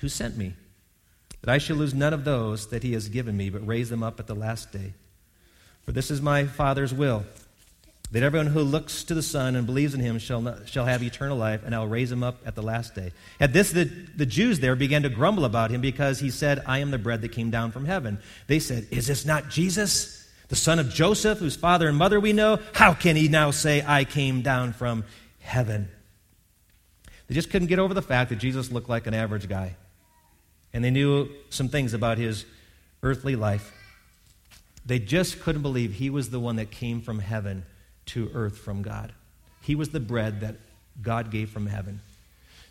who 0.00 0.10
sent 0.10 0.36
me, 0.36 0.54
that 1.40 1.50
I 1.50 1.56
shall 1.56 1.76
lose 1.76 1.94
none 1.94 2.12
of 2.12 2.24
those 2.24 2.68
that 2.68 2.82
he 2.82 2.92
has 2.92 3.08
given 3.08 3.34
me, 3.34 3.48
but 3.48 3.66
raise 3.66 3.88
them 3.88 4.02
up 4.02 4.20
at 4.20 4.26
the 4.26 4.34
last 4.34 4.72
day. 4.72 4.92
For 5.84 5.92
this 5.92 6.10
is 6.10 6.20
my 6.20 6.44
Father's 6.44 6.92
will, 6.92 7.24
that 8.12 8.22
everyone 8.22 8.48
who 8.48 8.62
looks 8.62 9.04
to 9.04 9.14
the 9.14 9.22
Son 9.22 9.54
and 9.54 9.66
believes 9.66 9.94
in 9.94 10.00
him 10.00 10.18
shall, 10.18 10.40
not, 10.40 10.68
shall 10.68 10.84
have 10.84 11.02
eternal 11.02 11.36
life, 11.36 11.62
and 11.64 11.74
I 11.74 11.78
will 11.78 11.88
raise 11.88 12.10
him 12.10 12.22
up 12.22 12.38
at 12.44 12.56
the 12.56 12.62
last 12.62 12.94
day. 12.94 13.12
At 13.38 13.52
this, 13.52 13.70
the, 13.70 13.84
the 13.84 14.26
Jews 14.26 14.58
there 14.58 14.74
began 14.74 15.02
to 15.04 15.08
grumble 15.08 15.44
about 15.44 15.70
him 15.70 15.80
because 15.80 16.18
he 16.18 16.30
said, 16.30 16.62
I 16.66 16.78
am 16.78 16.90
the 16.90 16.98
bread 16.98 17.22
that 17.22 17.30
came 17.30 17.50
down 17.50 17.70
from 17.70 17.84
heaven. 17.84 18.18
They 18.48 18.58
said, 18.58 18.88
Is 18.90 19.06
this 19.06 19.24
not 19.24 19.48
Jesus, 19.48 20.28
the 20.48 20.56
son 20.56 20.80
of 20.80 20.90
Joseph, 20.90 21.38
whose 21.38 21.54
father 21.54 21.88
and 21.88 21.96
mother 21.96 22.18
we 22.18 22.32
know? 22.32 22.58
How 22.74 22.94
can 22.94 23.14
he 23.14 23.28
now 23.28 23.52
say, 23.52 23.84
I 23.86 24.04
came 24.04 24.42
down 24.42 24.72
from 24.72 25.04
heaven. 25.40 25.88
They 27.26 27.34
just 27.34 27.50
couldn't 27.50 27.68
get 27.68 27.78
over 27.78 27.94
the 27.94 28.02
fact 28.02 28.30
that 28.30 28.36
Jesus 28.36 28.70
looked 28.70 28.88
like 28.88 29.06
an 29.06 29.14
average 29.14 29.48
guy. 29.48 29.76
And 30.72 30.84
they 30.84 30.90
knew 30.90 31.28
some 31.48 31.68
things 31.68 31.94
about 31.94 32.18
his 32.18 32.44
earthly 33.02 33.36
life. 33.36 33.72
They 34.86 34.98
just 34.98 35.40
couldn't 35.40 35.62
believe 35.62 35.94
he 35.94 36.10
was 36.10 36.30
the 36.30 36.40
one 36.40 36.56
that 36.56 36.70
came 36.70 37.00
from 37.00 37.18
heaven 37.18 37.64
to 38.06 38.30
earth 38.34 38.58
from 38.58 38.82
God. 38.82 39.12
He 39.62 39.74
was 39.74 39.90
the 39.90 40.00
bread 40.00 40.40
that 40.40 40.56
God 41.02 41.30
gave 41.30 41.50
from 41.50 41.66
heaven. 41.66 42.00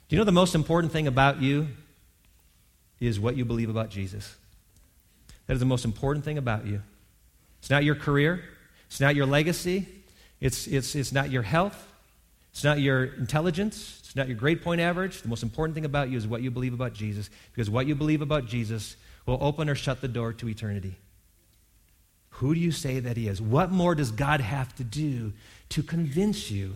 Do 0.08 0.16
you 0.16 0.18
know 0.18 0.26
the 0.26 0.32
most 0.32 0.56
important 0.56 0.92
thing 0.92 1.08
about 1.08 1.42
you 1.42 1.68
is 3.00 3.20
what 3.20 3.38
you 3.38 3.46
believe 3.46 3.70
about 3.70 3.90
Jesus? 3.90 4.36
That 5.48 5.54
is 5.54 5.60
the 5.60 5.66
most 5.66 5.86
important 5.86 6.26
thing 6.26 6.38
about 6.38 6.66
you. 6.66 6.82
It's 7.60 7.70
not 7.70 7.84
your 7.84 7.96
career, 7.96 8.44
it's 8.88 9.00
not 9.00 9.16
your 9.16 9.26
legacy, 9.26 9.88
it's, 10.40 10.68
it's, 10.68 10.96
it's 10.96 11.12
not 11.12 11.30
your 11.30 11.44
health, 11.44 11.88
it's 12.52 12.64
not 12.64 12.80
your 12.80 13.04
intelligence, 13.04 14.00
it's 14.04 14.16
not 14.16 14.28
your 14.28 14.38
grade 14.38 14.64
point 14.64 14.82
average. 14.82 15.22
The 15.22 15.28
most 15.28 15.44
important 15.44 15.76
thing 15.76 15.86
about 15.86 16.10
you 16.10 16.18
is 16.18 16.28
what 16.28 16.42
you 16.42 16.52
believe 16.52 16.74
about 16.74 16.94
Jesus, 16.94 17.30
because 17.54 17.70
what 17.70 17.86
you 17.86 17.96
believe 17.96 18.22
about 18.22 18.46
Jesus 18.46 18.96
will 19.26 19.38
open 19.42 19.70
or 19.70 19.76
shut 19.76 20.02
the 20.02 20.08
door 20.08 20.34
to 20.34 20.50
eternity. 20.50 20.96
Who 22.40 22.54
do 22.54 22.60
you 22.62 22.72
say 22.72 23.02
that 23.02 23.18
he 23.18 23.28
is? 23.28 23.42
What 23.42 23.70
more 23.70 23.96
does 23.96 24.12
God 24.12 24.40
have 24.40 24.74
to 24.78 24.84
do 24.86 25.34
to 25.70 25.84
convince 25.84 26.50
you 26.50 26.76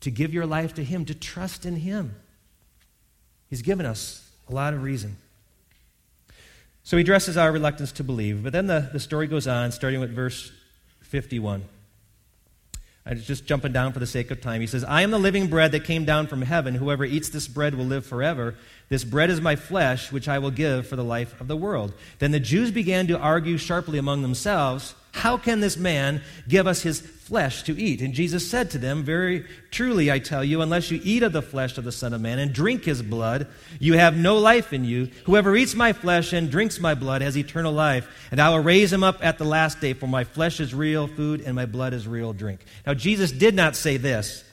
to 0.00 0.10
give 0.10 0.32
your 0.32 0.46
life 0.46 0.72
to 0.74 0.84
him, 0.84 1.04
to 1.04 1.14
trust 1.14 1.66
in 1.66 1.76
him? 1.76 2.14
He's 3.50 3.60
given 3.60 3.84
us 3.84 4.26
a 4.48 4.54
lot 4.54 4.72
of 4.72 4.82
reason. 4.82 5.16
So 6.84 6.96
he 6.96 7.02
addresses 7.02 7.36
our 7.36 7.52
reluctance 7.52 7.92
to 7.92 8.04
believe. 8.04 8.42
But 8.42 8.54
then 8.54 8.66
the, 8.66 8.88
the 8.94 9.00
story 9.00 9.26
goes 9.26 9.46
on, 9.46 9.72
starting 9.72 10.00
with 10.00 10.10
verse 10.10 10.50
51. 11.02 11.64
I'm 13.06 13.20
just 13.20 13.44
jumping 13.44 13.72
down 13.72 13.92
for 13.92 13.98
the 13.98 14.06
sake 14.06 14.30
of 14.30 14.40
time. 14.40 14.62
He 14.62 14.66
says, 14.66 14.82
I 14.82 15.02
am 15.02 15.10
the 15.10 15.18
living 15.18 15.48
bread 15.48 15.72
that 15.72 15.84
came 15.84 16.06
down 16.06 16.26
from 16.26 16.40
heaven. 16.40 16.74
Whoever 16.74 17.04
eats 17.04 17.28
this 17.28 17.46
bread 17.46 17.74
will 17.74 17.84
live 17.84 18.06
forever. 18.06 18.54
This 18.88 19.04
bread 19.04 19.28
is 19.28 19.42
my 19.42 19.56
flesh, 19.56 20.10
which 20.10 20.26
I 20.26 20.38
will 20.38 20.50
give 20.50 20.86
for 20.86 20.96
the 20.96 21.04
life 21.04 21.38
of 21.38 21.46
the 21.46 21.56
world. 21.56 21.92
Then 22.18 22.30
the 22.30 22.40
Jews 22.40 22.70
began 22.70 23.06
to 23.08 23.18
argue 23.18 23.58
sharply 23.58 23.98
among 23.98 24.22
themselves 24.22 24.94
how 25.12 25.36
can 25.36 25.60
this 25.60 25.76
man 25.76 26.22
give 26.48 26.66
us 26.66 26.82
his 26.82 27.00
flesh 27.24 27.62
to 27.64 27.78
eat? 27.78 28.00
And 28.00 28.14
Jesus 28.14 28.48
said 28.48 28.70
to 28.70 28.78
them, 28.78 29.02
Very 29.02 29.46
truly, 29.70 30.10
I 30.10 30.18
tell 30.18 30.44
you, 30.44 30.60
unless 30.60 30.90
you 30.90 31.00
eat 31.02 31.22
of 31.22 31.32
the 31.32 31.42
flesh 31.42 31.78
of 31.78 31.84
the 31.84 31.92
Son 31.92 32.12
of 32.12 32.20
Man 32.20 32.38
and 32.38 32.52
drink 32.52 32.84
his 32.84 33.02
blood, 33.02 33.46
you 33.80 33.94
have 33.94 34.16
no 34.16 34.36
life 34.38 34.72
in 34.72 34.84
you. 34.84 35.10
Whoever 35.24 35.56
eats 35.56 35.74
my 35.74 35.92
flesh 35.92 36.32
and 36.32 36.50
drinks 36.50 36.78
my 36.78 36.94
blood 36.94 37.22
has 37.22 37.36
eternal 37.36 37.72
life, 37.72 38.08
and 38.30 38.40
I 38.40 38.50
will 38.50 38.60
raise 38.60 38.92
him 38.92 39.02
up 39.02 39.24
at 39.24 39.38
the 39.38 39.44
last 39.44 39.80
day, 39.80 39.94
for 39.94 40.06
my 40.06 40.24
flesh 40.24 40.60
is 40.60 40.74
real 40.74 41.06
food 41.06 41.40
and 41.40 41.54
my 41.54 41.66
blood 41.66 41.94
is 41.94 42.06
real 42.06 42.32
drink. 42.32 42.60
Now, 42.86 42.94
Jesus 42.94 43.32
did 43.32 43.54
not 43.54 43.76
say 43.76 43.96
this. 43.96 44.44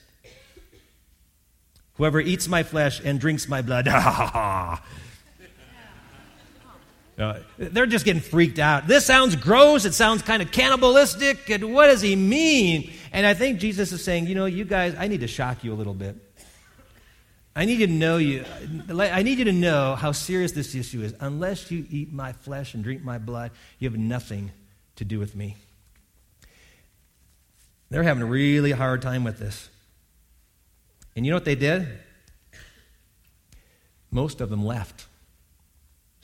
Whoever 1.95 2.19
eats 2.19 2.47
my 2.47 2.63
flesh 2.63 3.01
and 3.03 3.19
drinks 3.19 3.47
my 3.47 3.61
blood, 3.61 3.87
Uh, 7.21 7.39
they're 7.57 7.85
just 7.85 8.05
getting 8.05 8.21
freaked 8.21 8.59
out. 8.59 8.87
This 8.87 9.05
sounds 9.05 9.35
gross. 9.35 9.85
It 9.85 9.93
sounds 9.93 10.21
kind 10.21 10.41
of 10.41 10.51
cannibalistic. 10.51 11.49
And 11.49 11.73
what 11.73 11.87
does 11.87 12.01
he 12.01 12.15
mean? 12.15 12.91
And 13.11 13.25
I 13.25 13.33
think 13.33 13.59
Jesus 13.59 13.91
is 13.91 14.03
saying, 14.03 14.27
you 14.27 14.35
know, 14.35 14.45
you 14.45 14.65
guys, 14.65 14.95
I 14.97 15.07
need 15.07 15.21
to 15.21 15.27
shock 15.27 15.63
you 15.63 15.73
a 15.73 15.75
little 15.75 15.93
bit. 15.93 16.15
I 17.55 17.65
need 17.65 17.79
you 17.79 17.87
to 17.87 17.93
know 17.93 18.17
you. 18.17 18.45
I 18.89 19.23
need 19.23 19.39
you 19.39 19.45
to 19.45 19.51
know 19.51 19.95
how 19.95 20.13
serious 20.13 20.53
this 20.53 20.73
issue 20.73 21.01
is. 21.01 21.13
Unless 21.19 21.69
you 21.69 21.85
eat 21.89 22.11
my 22.11 22.31
flesh 22.31 22.73
and 22.73 22.83
drink 22.83 23.03
my 23.03 23.17
blood, 23.17 23.51
you 23.77 23.89
have 23.89 23.99
nothing 23.99 24.51
to 24.95 25.05
do 25.05 25.19
with 25.19 25.35
me. 25.35 25.57
They're 27.89 28.03
having 28.03 28.23
a 28.23 28.25
really 28.25 28.71
hard 28.71 29.01
time 29.01 29.25
with 29.25 29.37
this. 29.37 29.69
And 31.15 31.25
you 31.25 31.31
know 31.31 31.35
what 31.35 31.45
they 31.45 31.55
did? 31.55 31.87
Most 34.11 34.39
of 34.39 34.49
them 34.49 34.65
left 34.65 35.07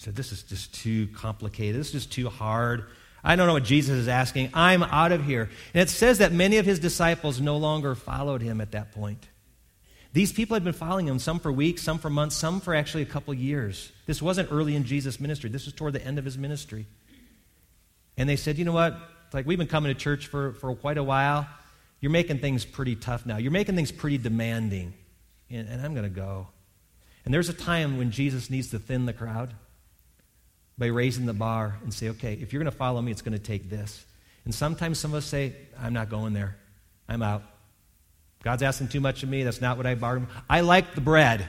said, 0.08 0.16
This 0.16 0.32
is 0.32 0.44
just 0.44 0.74
too 0.74 1.08
complicated. 1.08 1.78
This 1.78 1.88
is 1.88 1.94
just 1.94 2.14
too 2.14 2.30
hard. 2.30 2.86
I 3.26 3.36
don't 3.36 3.46
know 3.46 3.54
what 3.54 3.66
Jesus 3.66 3.98
is 3.98 4.08
asking. 4.08 4.52
I'm 4.54 4.82
out 4.82 5.12
of 5.12 5.26
here. 5.26 5.50
And 5.74 5.82
it 5.82 5.90
says 5.90 6.20
that 6.20 6.32
many 6.32 6.60
of 6.60 6.66
his 6.66 6.80
disciples 6.80 7.42
no 7.42 7.58
longer 7.58 7.94
followed 7.94 8.42
him 8.42 8.62
at 8.62 8.72
that 8.72 8.94
point. 8.94 9.28
These 10.14 10.32
people 10.32 10.54
had 10.54 10.64
been 10.64 10.72
following 10.72 11.10
him, 11.10 11.20
some 11.20 11.42
for 11.42 11.52
weeks, 11.52 11.82
some 11.82 12.00
for 12.00 12.10
months, 12.10 12.38
some 12.38 12.62
for 12.62 12.74
actually 12.74 13.04
a 13.04 13.08
couple 13.08 13.34
years. 13.34 13.92
This 14.06 14.22
wasn't 14.22 14.50
early 14.50 14.78
in 14.78 14.86
Jesus' 14.86 15.20
ministry, 15.20 15.50
this 15.50 15.66
was 15.66 15.74
toward 15.74 15.92
the 15.92 16.02
end 16.02 16.18
of 16.18 16.24
his 16.24 16.38
ministry. 16.38 16.88
And 18.16 18.30
they 18.30 18.38
said, 18.38 18.58
You 18.58 18.64
know 18.64 18.72
what? 18.72 18.98
Like, 19.34 19.46
we've 19.46 19.58
been 19.58 19.68
coming 19.68 19.94
to 19.94 20.00
church 20.00 20.28
for, 20.28 20.54
for 20.54 20.74
quite 20.74 20.98
a 20.98 21.04
while. 21.04 21.50
You're 22.00 22.12
making 22.12 22.40
things 22.40 22.64
pretty 22.64 22.96
tough 22.96 23.26
now. 23.26 23.36
You're 23.36 23.52
making 23.52 23.76
things 23.76 23.92
pretty 23.92 24.20
demanding. 24.20 24.94
And, 25.50 25.68
and 25.68 25.82
I'm 25.82 25.94
going 25.94 26.06
to 26.06 26.10
go. 26.10 26.48
And 27.26 27.34
there's 27.34 27.50
a 27.50 27.54
time 27.54 27.98
when 27.98 28.12
Jesus 28.12 28.50
needs 28.50 28.70
to 28.70 28.80
thin 28.80 29.06
the 29.06 29.12
crowd 29.12 29.54
by 30.78 30.88
raising 30.88 31.26
the 31.26 31.34
bar 31.34 31.78
and 31.84 31.94
say, 31.94 32.10
okay, 32.10 32.34
if 32.34 32.54
you're 32.54 32.62
going 32.62 32.72
to 32.72 32.78
follow 32.78 33.02
me, 33.02 33.12
it's 33.12 33.22
going 33.22 33.38
to 33.38 33.44
take 33.44 33.70
this. 33.70 34.06
And 34.46 34.54
sometimes 34.54 35.00
some 35.00 35.12
of 35.12 35.18
us 35.18 35.26
say, 35.26 35.54
I'm 35.80 35.94
not 35.94 36.10
going 36.10 36.34
there. 36.34 36.56
I'm 37.10 37.22
out. 37.22 37.44
God's 38.44 38.64
asking 38.64 38.90
too 38.90 39.02
much 39.02 39.24
of 39.24 39.30
me. 39.30 39.44
That's 39.44 39.62
not 39.62 39.78
what 39.78 39.86
I 39.86 39.96
bargained. 39.96 40.28
I 40.50 40.62
like 40.62 40.94
the 40.96 41.02
bread. 41.02 41.48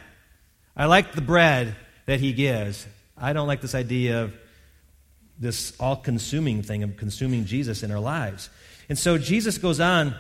I 0.77 0.87
like 0.87 1.13
the 1.13 1.21
bread 1.21 1.77
that 2.07 2.21
He 2.21 2.33
gives. 2.33 2.87
I 3.17 3.33
don't 3.33 3.47
like 3.47 3.61
this 3.61 3.75
idea 3.75 4.25
of 4.25 4.35
this 5.39 5.79
all 5.79 5.97
consuming 5.97 6.63
thing 6.63 6.83
of 6.83 6.97
consuming 6.97 7.45
Jesus 7.45 7.83
in 7.83 7.91
our 7.91 8.01
lives. 8.01 8.51
And 8.89 8.99
so 8.99 9.19
Jesus 9.19 9.59
goes 9.59 9.81
on 9.81 10.15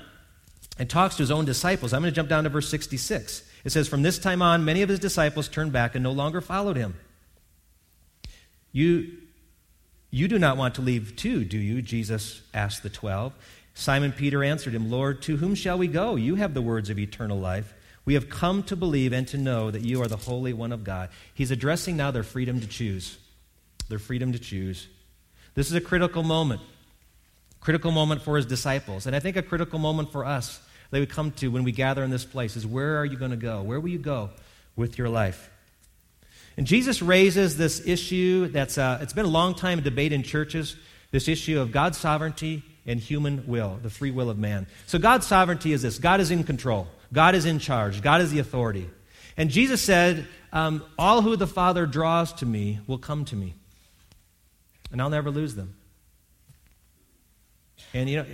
and 0.79 0.89
talks 0.89 1.17
to 1.17 1.23
his 1.23 1.31
own 1.31 1.45
disciples. 1.45 1.93
I'm 1.93 2.03
going 2.03 2.13
to 2.13 2.15
jump 2.15 2.29
down 2.29 2.45
to 2.45 2.51
verse 2.51 2.69
66. 2.69 3.43
It 3.65 3.71
says, 3.71 3.89
From 3.89 4.03
this 4.03 4.19
time 4.19 4.43
on, 4.43 4.65
many 4.65 4.83
of 4.83 4.89
his 4.89 5.01
disciples 5.01 5.49
turned 5.49 5.73
back 5.73 5.95
and 5.95 6.05
no 6.05 6.13
longer 6.13 6.41
followed 6.41 6.77
him. 6.77 6.95
You, 8.73 9.13
you 10.11 10.29
do 10.29 10.39
not 10.39 10.57
want 10.57 10.77
to 10.77 10.83
leave 10.83 11.17
too, 11.17 11.45
do 11.45 11.59
you? 11.59 11.83
Jesus 11.83 12.43
asked 12.53 12.83
the 12.83 12.91
twelve. 12.91 13.33
Simon 13.75 14.13
Peter 14.13 14.43
answered 14.43 14.75
him, 14.75 14.91
Lord, 14.91 15.23
to 15.23 15.37
whom 15.37 15.55
shall 15.55 15.79
we 15.79 15.87
go? 15.87 16.17
You 16.17 16.35
have 16.35 16.53
the 16.53 16.63
words 16.63 16.91
of 16.91 16.99
eternal 16.99 17.39
life. 17.39 17.75
We 18.05 18.15
have 18.15 18.29
come 18.29 18.63
to 18.65 18.77
believe 18.77 19.13
and 19.13 19.29
to 19.29 19.39
know 19.39 19.71
that 19.71 19.83
you 19.83 20.03
are 20.03 20.09
the 20.09 20.17
Holy 20.17 20.53
One 20.53 20.73
of 20.73 20.83
God. 20.83 21.11
He's 21.35 21.51
addressing 21.51 21.97
now 21.97 22.11
their 22.11 22.23
freedom 22.23 22.61
to 22.61 22.67
choose. 22.67 23.19
Their 23.89 23.99
freedom 23.99 24.33
to 24.33 24.39
choose. 24.39 24.89
This 25.55 25.69
is 25.69 25.75
a 25.75 25.81
critical 25.81 26.23
moment. 26.23 26.61
Critical 27.61 27.91
moment 27.91 28.23
for 28.23 28.37
his 28.37 28.47
disciples. 28.47 29.07
And 29.07 29.15
I 29.15 29.21
think 29.21 29.37
a 29.37 29.43
critical 29.43 29.79
moment 29.79 30.11
for 30.11 30.25
us 30.25 30.61
that 30.91 31.01
we 31.01 31.07
come 31.07 31.33
to 31.33 31.49
when 31.49 31.65
we 31.65 31.73
gather 31.73 32.03
in 32.03 32.11
this 32.11 32.25
place 32.25 32.57
is 32.57 32.67
where 32.67 32.97
are 32.97 33.05
you 33.05 33.17
going 33.17 33.31
to 33.31 33.37
go? 33.37 33.63
Where 33.63 33.79
will 33.79 33.91
you 33.91 33.99
go 33.99 34.31
with 34.75 34.97
your 34.97 35.09
life? 35.09 35.51
And 36.59 36.67
Jesus 36.67 37.01
raises 37.01 37.57
this 37.57 37.87
issue 37.87 38.49
that's 38.49 38.79
uh, 38.79 38.99
it's 39.01 39.13
been 39.13 39.25
a 39.25 39.29
long 39.29 39.55
time 39.55 39.81
debate 39.81 40.13
in 40.13 40.25
churches, 40.25 40.75
this 41.13 41.29
issue 41.29 41.61
of 41.61 41.71
God's 41.71 41.97
sovereignty 41.97 42.65
and 42.85 42.99
human 42.99 43.47
will, 43.47 43.79
the 43.81 43.91
free 43.91 44.11
will 44.11 44.29
of 44.29 44.39
man. 44.39 44.67
So 44.89 44.99
God's 44.99 45.25
sovereignty 45.25 45.73
is 45.73 45.83
this 45.83 46.01
God 46.01 46.19
is 46.19 46.33
in 46.33 46.43
control, 46.43 46.89
God 47.13 47.37
is 47.37 47.45
in 47.45 47.61
charge, 47.61 48.03
God 48.03 48.23
is 48.23 48.33
the 48.33 48.41
authority. 48.41 48.91
And 49.37 49.51
Jesus 49.51 49.81
said, 49.81 50.27
um, 50.53 50.85
All 50.99 51.23
who 51.23 51.37
the 51.37 51.47
Father 51.47 51.87
draws 51.87 52.33
to 52.35 52.47
me 52.47 52.81
will 52.89 52.99
come 52.99 53.25
to 53.27 53.37
me, 53.37 53.55
and 54.91 55.01
I'll 55.01 55.11
never 55.11 55.31
lose 55.31 55.55
them. 55.55 55.77
And, 57.95 58.11
you 58.11 58.17
know, 58.17 58.27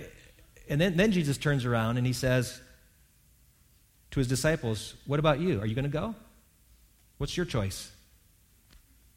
and 0.67 0.81
then, 0.81 0.97
then 0.97 1.11
Jesus 1.11 1.37
turns 1.37 1.63
around 1.63 1.97
and 1.97 2.07
he 2.07 2.13
says 2.13 2.59
to 4.09 4.19
his 4.19 4.27
disciples, 4.27 4.95
What 5.05 5.19
about 5.19 5.39
you? 5.39 5.61
Are 5.61 5.67
you 5.67 5.75
going 5.75 5.85
to 5.85 5.91
go? 5.91 6.15
What's 7.19 7.37
your 7.37 7.45
choice? 7.45 7.91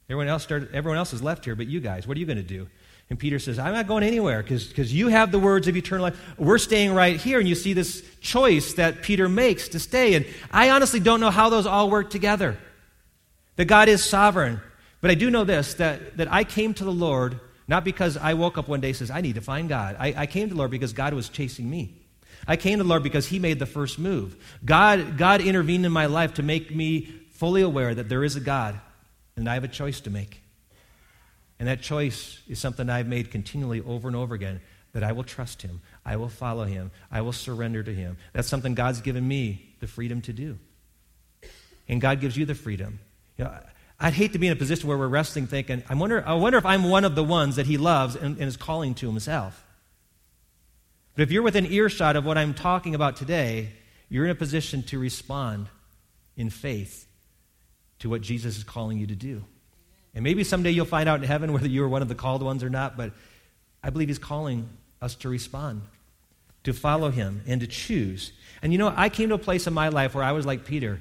Everyone 0.09 0.29
else, 0.29 0.43
started, 0.43 0.75
everyone 0.75 0.97
else 0.97 1.11
has 1.11 1.23
left 1.23 1.45
here, 1.45 1.55
but 1.55 1.67
you 1.67 1.81
guys, 1.81 2.07
what 2.07 2.17
are 2.17 2.21
you 2.21 2.27
going 2.27 2.39
to 2.39 2.43
do? 2.43 2.67
And 3.11 3.19
Peter 3.19 3.39
says, 3.39 3.59
I'm 3.59 3.73
not 3.73 3.87
going 3.87 4.05
anywhere 4.05 4.43
because 4.43 4.93
you 4.93 5.09
have 5.09 5.33
the 5.33 5.39
words 5.39 5.67
of 5.67 5.77
eternal 5.77 6.05
life. 6.05 6.21
We're 6.39 6.59
staying 6.59 6.95
right 6.95 7.17
here. 7.17 7.39
And 7.39 7.49
you 7.49 7.55
see 7.55 7.73
this 7.73 8.03
choice 8.21 8.75
that 8.75 9.03
Peter 9.03 9.29
makes 9.29 9.69
to 9.69 9.79
stay. 9.79 10.15
And 10.15 10.27
I 10.51 10.71
honestly 10.71 11.01
don't 11.01 11.21
know 11.21 11.31
how 11.31 11.49
those 11.49 11.67
all 11.67 11.91
work 11.91 12.11
together. 12.11 12.59
That 13.57 13.65
God 13.65 13.89
is 13.89 14.05
sovereign. 14.05 14.61
But 15.01 15.11
I 15.11 15.15
do 15.15 15.31
know 15.31 15.45
this 15.45 15.75
that, 15.75 16.19
that 16.19 16.31
I 16.31 16.45
came 16.45 16.75
to 16.75 16.85
the 16.85 16.93
Lord 16.93 17.41
not 17.67 17.85
because 17.85 18.17
I 18.17 18.33
woke 18.33 18.57
up 18.57 18.67
one 18.67 18.81
day 18.81 18.89
and 18.89 18.97
says, 18.97 19.11
I 19.11 19.21
need 19.21 19.35
to 19.35 19.43
find 19.43 19.69
God. 19.69 19.95
I, 19.99 20.15
I 20.17 20.27
came 20.27 20.49
to 20.49 20.55
the 20.55 20.59
Lord 20.59 20.71
because 20.71 20.95
God 20.95 21.13
was 21.13 21.29
chasing 21.29 21.69
me. 21.69 21.95
I 22.47 22.57
came 22.57 22.79
to 22.79 22.83
the 22.83 22.89
Lord 22.89 23.03
because 23.03 23.27
He 23.27 23.39
made 23.39 23.59
the 23.59 23.67
first 23.67 23.99
move. 23.99 24.37
God, 24.65 25.19
God 25.19 25.43
intervened 25.43 25.85
in 25.85 25.93
my 25.93 26.07
life 26.07 26.35
to 26.35 26.43
make 26.43 26.75
me 26.75 27.13
fully 27.33 27.61
aware 27.61 27.95
that 27.95 28.09
there 28.09 28.25
is 28.25 28.37
a 28.37 28.41
God 28.41 28.81
and 29.39 29.49
I 29.49 29.55
have 29.55 29.65
a 29.65 29.69
choice 29.69 30.01
to 30.01 30.11
make. 30.11 30.43
And 31.59 31.69
that 31.69 31.81
choice 31.81 32.41
is 32.49 32.59
something 32.59 32.89
I've 32.89 33.09
made 33.09 33.31
continually 33.31 33.81
over 33.81 34.09
and 34.09 34.17
over 34.17 34.35
again 34.35 34.61
that 34.93 35.03
I 35.03 35.13
will 35.13 35.25
trust 35.25 35.63
Him, 35.63 35.81
I 36.05 36.17
will 36.17 36.29
follow 36.29 36.65
Him, 36.65 36.91
I 37.11 37.21
will 37.21 37.33
surrender 37.33 37.83
to 37.83 37.95
Him. 37.95 38.17
That's 38.33 38.49
something 38.49 38.75
God's 38.75 39.01
given 39.01 39.27
me 39.27 39.75
the 39.81 39.87
freedom 39.87 40.21
to 40.23 40.33
do. 40.33 40.59
And 41.89 42.01
God 42.01 42.21
gives 42.21 42.37
you 42.37 42.47
the 42.47 42.55
freedom. 42.55 43.01
You 43.37 43.45
know, 43.45 43.59
I'd 44.01 44.13
hate 44.13 44.33
to 44.33 44.39
be 44.39 44.47
in 44.47 44.53
a 44.53 44.57
position 44.57 44.89
where 44.89 44.99
we're 44.99 45.09
wrestling 45.09 45.47
thinking, 45.47 45.83
I 45.89 45.95
wonder, 45.95 46.27
I 46.27 46.35
wonder 46.35 46.59
if 46.59 46.67
I'm 46.67 46.85
one 46.85 47.05
of 47.05 47.15
the 47.15 47.25
ones 47.25 47.57
that 47.57 47.67
He 47.67 47.77
loves 47.77 48.15
and, 48.17 48.37
and 48.39 48.47
is 48.47 48.57
calling 48.57 48.95
to 48.97 49.07
Himself. 49.09 49.65
But 51.15 51.23
if 51.23 51.33
you're 51.33 51.43
within 51.43 51.67
earshot 51.67 52.17
of 52.17 52.25
what 52.25 52.39
I'm 52.39 52.55
talking 52.55 52.95
about 52.95 53.17
today, 53.17 53.71
you're 54.09 54.25
in 54.25 54.31
a 54.31 54.37
position 54.37 54.83
to 54.85 54.99
respond 54.99 55.69
in 56.37 56.51
faith 56.51 57.08
to 58.01 58.11
what 58.11 58.21
Jesus 58.21 58.57
is 58.57 58.65
calling 58.65 58.99
you 58.99 59.07
to 59.07 59.15
do. 59.15 59.45
And 60.15 60.25
maybe 60.25 60.45
someday 60.45 60.71
you'll 60.71 60.87
find 60.87 61.09
out 61.09 61.21
in 61.21 61.27
heaven 61.27 61.53
whether 61.53 61.69
you 61.69 61.83
were 61.83 61.89
one 61.89 62.03
of 62.03 62.09
the 62.09 62.15
called 62.15 62.43
ones 62.43 62.65
or 62.65 62.71
not, 62.71 62.97
but 62.97 63.13
I 63.83 63.91
believe 63.91 64.09
He's 64.09 64.19
calling 64.19 64.69
us 65.01 65.15
to 65.17 65.29
respond, 65.29 65.83
to 66.65 66.73
follow 66.73 67.11
Him, 67.11 67.43
and 67.47 67.61
to 67.61 67.67
choose. 67.67 68.33
And 68.63 68.73
you 68.73 68.79
know, 68.79 68.93
I 68.97 69.09
came 69.09 69.29
to 69.29 69.37
a 69.37 69.39
place 69.39 69.67
in 69.67 69.75
my 69.75 69.89
life 69.89 70.15
where 70.15 70.25
I 70.25 70.33
was 70.33 70.47
like 70.47 70.65
Peter 70.65 71.01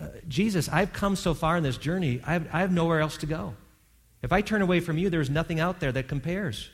uh, 0.00 0.06
Jesus, 0.26 0.68
I've 0.68 0.92
come 0.92 1.16
so 1.16 1.34
far 1.34 1.56
in 1.56 1.62
this 1.62 1.76
journey, 1.76 2.20
I 2.26 2.32
have, 2.32 2.48
I 2.52 2.60
have 2.60 2.72
nowhere 2.72 3.00
else 3.00 3.16
to 3.18 3.26
go. 3.26 3.54
If 4.22 4.32
I 4.32 4.40
turn 4.40 4.62
away 4.62 4.80
from 4.80 4.98
you, 4.98 5.10
there's 5.10 5.30
nothing 5.30 5.60
out 5.60 5.80
there 5.80 5.92
that 5.92 6.08
compares. 6.08 6.68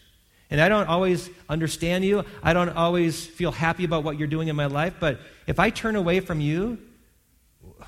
And 0.50 0.60
I 0.60 0.68
don't 0.68 0.88
always 0.88 1.28
understand 1.48 2.04
you. 2.04 2.24
I 2.42 2.52
don't 2.52 2.70
always 2.70 3.24
feel 3.24 3.52
happy 3.52 3.84
about 3.84 4.04
what 4.04 4.18
you're 4.18 4.28
doing 4.28 4.48
in 4.48 4.56
my 4.56 4.66
life. 4.66 4.94
But 4.98 5.20
if 5.46 5.58
I 5.58 5.70
turn 5.70 5.96
away 5.96 6.20
from 6.20 6.40
you, 6.40 6.78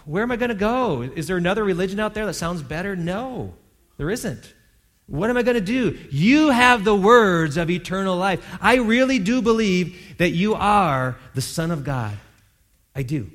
where 0.04 0.22
am 0.22 0.30
I 0.30 0.36
going 0.36 0.50
to 0.50 0.54
go? 0.54 1.02
Is 1.02 1.26
there 1.26 1.36
another 1.36 1.64
religion 1.64 2.00
out 2.00 2.14
there 2.14 2.26
that 2.26 2.34
sounds 2.34 2.62
better? 2.62 2.96
No, 2.96 3.54
there 3.96 4.10
isn't. 4.10 4.54
What 5.06 5.30
am 5.30 5.36
I 5.36 5.42
going 5.42 5.56
to 5.56 5.60
do? 5.60 5.98
You 6.10 6.50
have 6.50 6.84
the 6.84 6.94
words 6.94 7.56
of 7.56 7.70
eternal 7.70 8.16
life. 8.16 8.44
I 8.60 8.76
really 8.76 9.18
do 9.18 9.42
believe 9.42 10.16
that 10.18 10.30
you 10.30 10.54
are 10.54 11.16
the 11.34 11.40
Son 11.40 11.70
of 11.70 11.84
God. 11.84 12.16
I 12.94 13.02
do. 13.02 13.30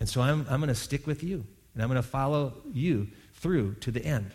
And 0.00 0.08
so 0.08 0.20
I'm, 0.20 0.46
I'm 0.50 0.60
going 0.60 0.68
to 0.68 0.74
stick 0.74 1.06
with 1.06 1.22
you, 1.22 1.44
and 1.72 1.82
I'm 1.82 1.88
going 1.88 2.02
to 2.02 2.06
follow 2.06 2.54
you 2.72 3.08
through 3.34 3.74
to 3.76 3.90
the 3.90 4.04
end. 4.04 4.32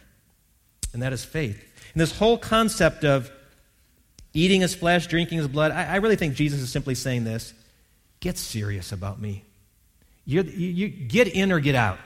And 0.94 1.02
that 1.02 1.13
is 1.13 1.24
faith. 1.24 1.62
And 1.94 2.02
this 2.02 2.18
whole 2.18 2.38
concept 2.38 3.04
of 3.04 3.32
eating 4.34 4.62
his 4.62 4.74
flesh, 4.74 5.08
drinking 5.08 5.38
his 5.38 5.48
blood, 5.48 5.72
I, 5.72 5.86
I 5.86 5.96
really 5.98 6.15
think 6.15 6.36
Jesus 6.36 6.62
is 6.62 6.72
simply 6.72 6.96
saying 6.96 7.24
this 7.24 7.54
get 8.20 8.38
serious 8.38 8.92
about 8.92 9.22
me. 9.22 9.46
You, 10.30 10.44
you, 10.44 10.68
you 10.68 10.88
get 10.89 11.28
in 11.28 11.52
or 11.52 11.60
get 11.60 11.74
out. 11.74 11.98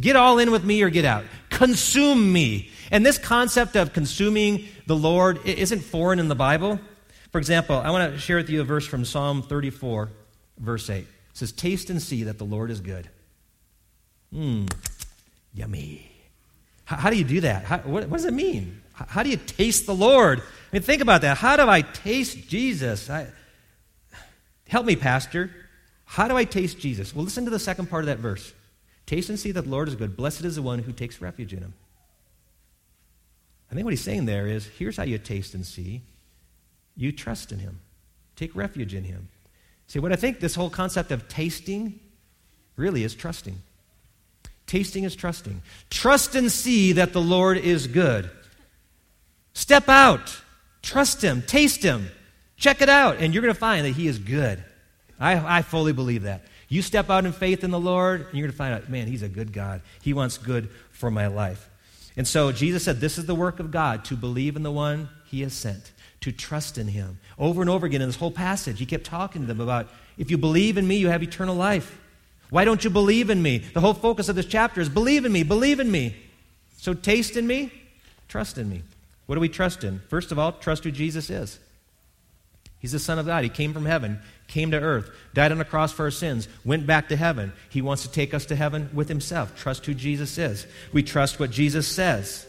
Get 0.00 0.14
all 0.14 0.38
in 0.38 0.52
with 0.52 0.62
me 0.62 0.80
or 0.82 0.90
get 0.90 1.04
out. 1.04 1.24
Consume 1.50 2.32
me. 2.32 2.70
And 2.92 3.04
this 3.04 3.18
concept 3.18 3.74
of 3.74 3.92
consuming 3.92 4.68
the 4.86 4.94
Lord 4.94 5.44
isn't 5.44 5.80
foreign 5.80 6.20
in 6.20 6.28
the 6.28 6.36
Bible. 6.36 6.78
For 7.32 7.38
example, 7.38 7.74
I 7.74 7.90
want 7.90 8.12
to 8.12 8.20
share 8.20 8.36
with 8.36 8.48
you 8.48 8.60
a 8.60 8.64
verse 8.64 8.86
from 8.86 9.04
Psalm 9.04 9.42
34, 9.42 10.08
verse 10.58 10.88
8. 10.88 10.98
It 10.98 11.06
says, 11.32 11.50
Taste 11.50 11.90
and 11.90 12.00
see 12.00 12.22
that 12.22 12.38
the 12.38 12.44
Lord 12.44 12.70
is 12.70 12.80
good. 12.80 13.08
Mmm, 14.32 14.72
yummy. 15.54 16.08
How, 16.84 16.94
how, 16.94 17.10
do 17.10 17.16
you 17.16 17.24
do 17.24 17.40
that? 17.40 17.64
How, 17.64 17.78
what, 17.78 18.08
what, 18.08 18.18
does 18.18 18.24
it 18.24 18.34
mean? 18.34 18.82
How, 18.92 19.06
how, 19.08 19.22
do 19.24 19.30
you 19.30 19.36
taste 19.36 19.86
the 19.86 19.96
Lord? 19.96 20.38
I 20.38 20.76
mean, 20.76 20.82
think 20.82 21.02
about 21.02 21.22
that. 21.22 21.38
How 21.38 21.56
do 21.56 21.68
I 21.68 21.82
taste 21.82 22.48
Jesus? 22.48 23.10
I, 23.10 23.26
help 24.68 24.86
me, 24.86 24.94
Pastor. 24.94 25.50
How 26.08 26.26
do 26.26 26.36
I 26.36 26.44
taste 26.44 26.78
Jesus? 26.78 27.14
Well, 27.14 27.24
listen 27.24 27.44
to 27.44 27.50
the 27.50 27.58
second 27.58 27.90
part 27.90 28.02
of 28.02 28.06
that 28.06 28.18
verse. 28.18 28.54
Taste 29.04 29.28
and 29.28 29.38
see 29.38 29.52
that 29.52 29.62
the 29.62 29.70
Lord 29.70 29.88
is 29.88 29.94
good. 29.94 30.16
Blessed 30.16 30.42
is 30.44 30.56
the 30.56 30.62
one 30.62 30.78
who 30.78 30.90
takes 30.90 31.20
refuge 31.20 31.52
in 31.52 31.58
him. 31.58 31.74
I 33.70 33.74
think 33.74 33.84
what 33.84 33.92
he's 33.92 34.00
saying 34.00 34.24
there 34.24 34.46
is 34.46 34.66
here's 34.66 34.96
how 34.96 35.02
you 35.02 35.18
taste 35.18 35.52
and 35.52 35.66
see 35.66 36.00
you 36.96 37.12
trust 37.12 37.52
in 37.52 37.58
him, 37.58 37.78
take 38.36 38.56
refuge 38.56 38.94
in 38.94 39.04
him. 39.04 39.28
See, 39.86 39.98
what 39.98 40.10
I 40.10 40.16
think 40.16 40.40
this 40.40 40.54
whole 40.54 40.70
concept 40.70 41.12
of 41.12 41.28
tasting 41.28 42.00
really 42.76 43.04
is 43.04 43.14
trusting. 43.14 43.56
Tasting 44.66 45.04
is 45.04 45.14
trusting. 45.14 45.60
Trust 45.90 46.34
and 46.34 46.50
see 46.50 46.92
that 46.94 47.12
the 47.12 47.20
Lord 47.20 47.58
is 47.58 47.86
good. 47.86 48.30
Step 49.52 49.90
out, 49.90 50.40
trust 50.80 51.22
him, 51.22 51.42
taste 51.42 51.82
him, 51.82 52.10
check 52.56 52.80
it 52.80 52.88
out, 52.88 53.18
and 53.18 53.34
you're 53.34 53.42
going 53.42 53.54
to 53.54 53.60
find 53.60 53.84
that 53.84 53.90
he 53.90 54.08
is 54.08 54.18
good. 54.18 54.64
I, 55.20 55.58
I 55.58 55.62
fully 55.62 55.92
believe 55.92 56.22
that. 56.22 56.44
You 56.68 56.82
step 56.82 57.10
out 57.10 57.24
in 57.24 57.32
faith 57.32 57.64
in 57.64 57.70
the 57.70 57.80
Lord, 57.80 58.20
and 58.20 58.34
you're 58.34 58.46
going 58.46 58.52
to 58.52 58.56
find 58.56 58.74
out, 58.74 58.88
man, 58.90 59.06
he's 59.06 59.22
a 59.22 59.28
good 59.28 59.52
God. 59.52 59.80
He 60.02 60.12
wants 60.12 60.38
good 60.38 60.68
for 60.90 61.10
my 61.10 61.26
life. 61.26 61.68
And 62.16 62.26
so 62.26 62.52
Jesus 62.52 62.84
said, 62.84 63.00
This 63.00 63.16
is 63.16 63.26
the 63.26 63.34
work 63.34 63.60
of 63.60 63.70
God, 63.70 64.04
to 64.06 64.16
believe 64.16 64.56
in 64.56 64.62
the 64.62 64.70
one 64.70 65.08
he 65.24 65.40
has 65.42 65.54
sent, 65.54 65.92
to 66.20 66.32
trust 66.32 66.76
in 66.76 66.88
him. 66.88 67.18
Over 67.38 67.60
and 67.60 67.70
over 67.70 67.86
again 67.86 68.02
in 68.02 68.08
this 68.08 68.16
whole 68.16 68.30
passage, 68.30 68.78
he 68.78 68.86
kept 68.86 69.04
talking 69.04 69.42
to 69.42 69.48
them 69.48 69.60
about, 69.60 69.88
If 70.18 70.30
you 70.30 70.36
believe 70.36 70.76
in 70.76 70.86
me, 70.86 70.96
you 70.96 71.08
have 71.08 71.22
eternal 71.22 71.54
life. 71.54 71.98
Why 72.50 72.64
don't 72.64 72.82
you 72.82 72.90
believe 72.90 73.30
in 73.30 73.42
me? 73.42 73.58
The 73.58 73.80
whole 73.80 73.94
focus 73.94 74.28
of 74.28 74.36
this 74.36 74.46
chapter 74.46 74.80
is 74.80 74.88
believe 74.88 75.24
in 75.24 75.32
me, 75.32 75.42
believe 75.42 75.80
in 75.80 75.90
me. 75.90 76.16
So 76.78 76.94
taste 76.94 77.36
in 77.36 77.46
me, 77.46 77.72
trust 78.28 78.58
in 78.58 78.68
me. 78.68 78.82
What 79.26 79.34
do 79.34 79.40
we 79.40 79.48
trust 79.48 79.84
in? 79.84 80.00
First 80.08 80.32
of 80.32 80.38
all, 80.38 80.52
trust 80.52 80.84
who 80.84 80.90
Jesus 80.90 81.28
is. 81.28 81.58
He's 82.78 82.92
the 82.92 82.98
Son 82.98 83.18
of 83.18 83.26
God. 83.26 83.44
He 83.44 83.50
came 83.50 83.74
from 83.74 83.84
heaven, 83.84 84.20
came 84.48 84.70
to 84.70 84.80
earth, 84.80 85.10
died 85.34 85.52
on 85.52 85.58
the 85.58 85.64
cross 85.64 85.92
for 85.92 86.04
our 86.04 86.10
sins, 86.10 86.48
went 86.64 86.86
back 86.86 87.08
to 87.10 87.16
heaven. 87.16 87.52
He 87.68 87.82
wants 87.82 88.02
to 88.02 88.10
take 88.10 88.34
us 88.34 88.46
to 88.46 88.56
heaven 88.56 88.90
with 88.92 89.08
himself. 89.08 89.54
Trust 89.56 89.86
who 89.86 89.94
Jesus 89.94 90.38
is. 90.38 90.66
We 90.92 91.02
trust 91.02 91.38
what 91.38 91.50
Jesus 91.50 91.86
says. 91.86 92.46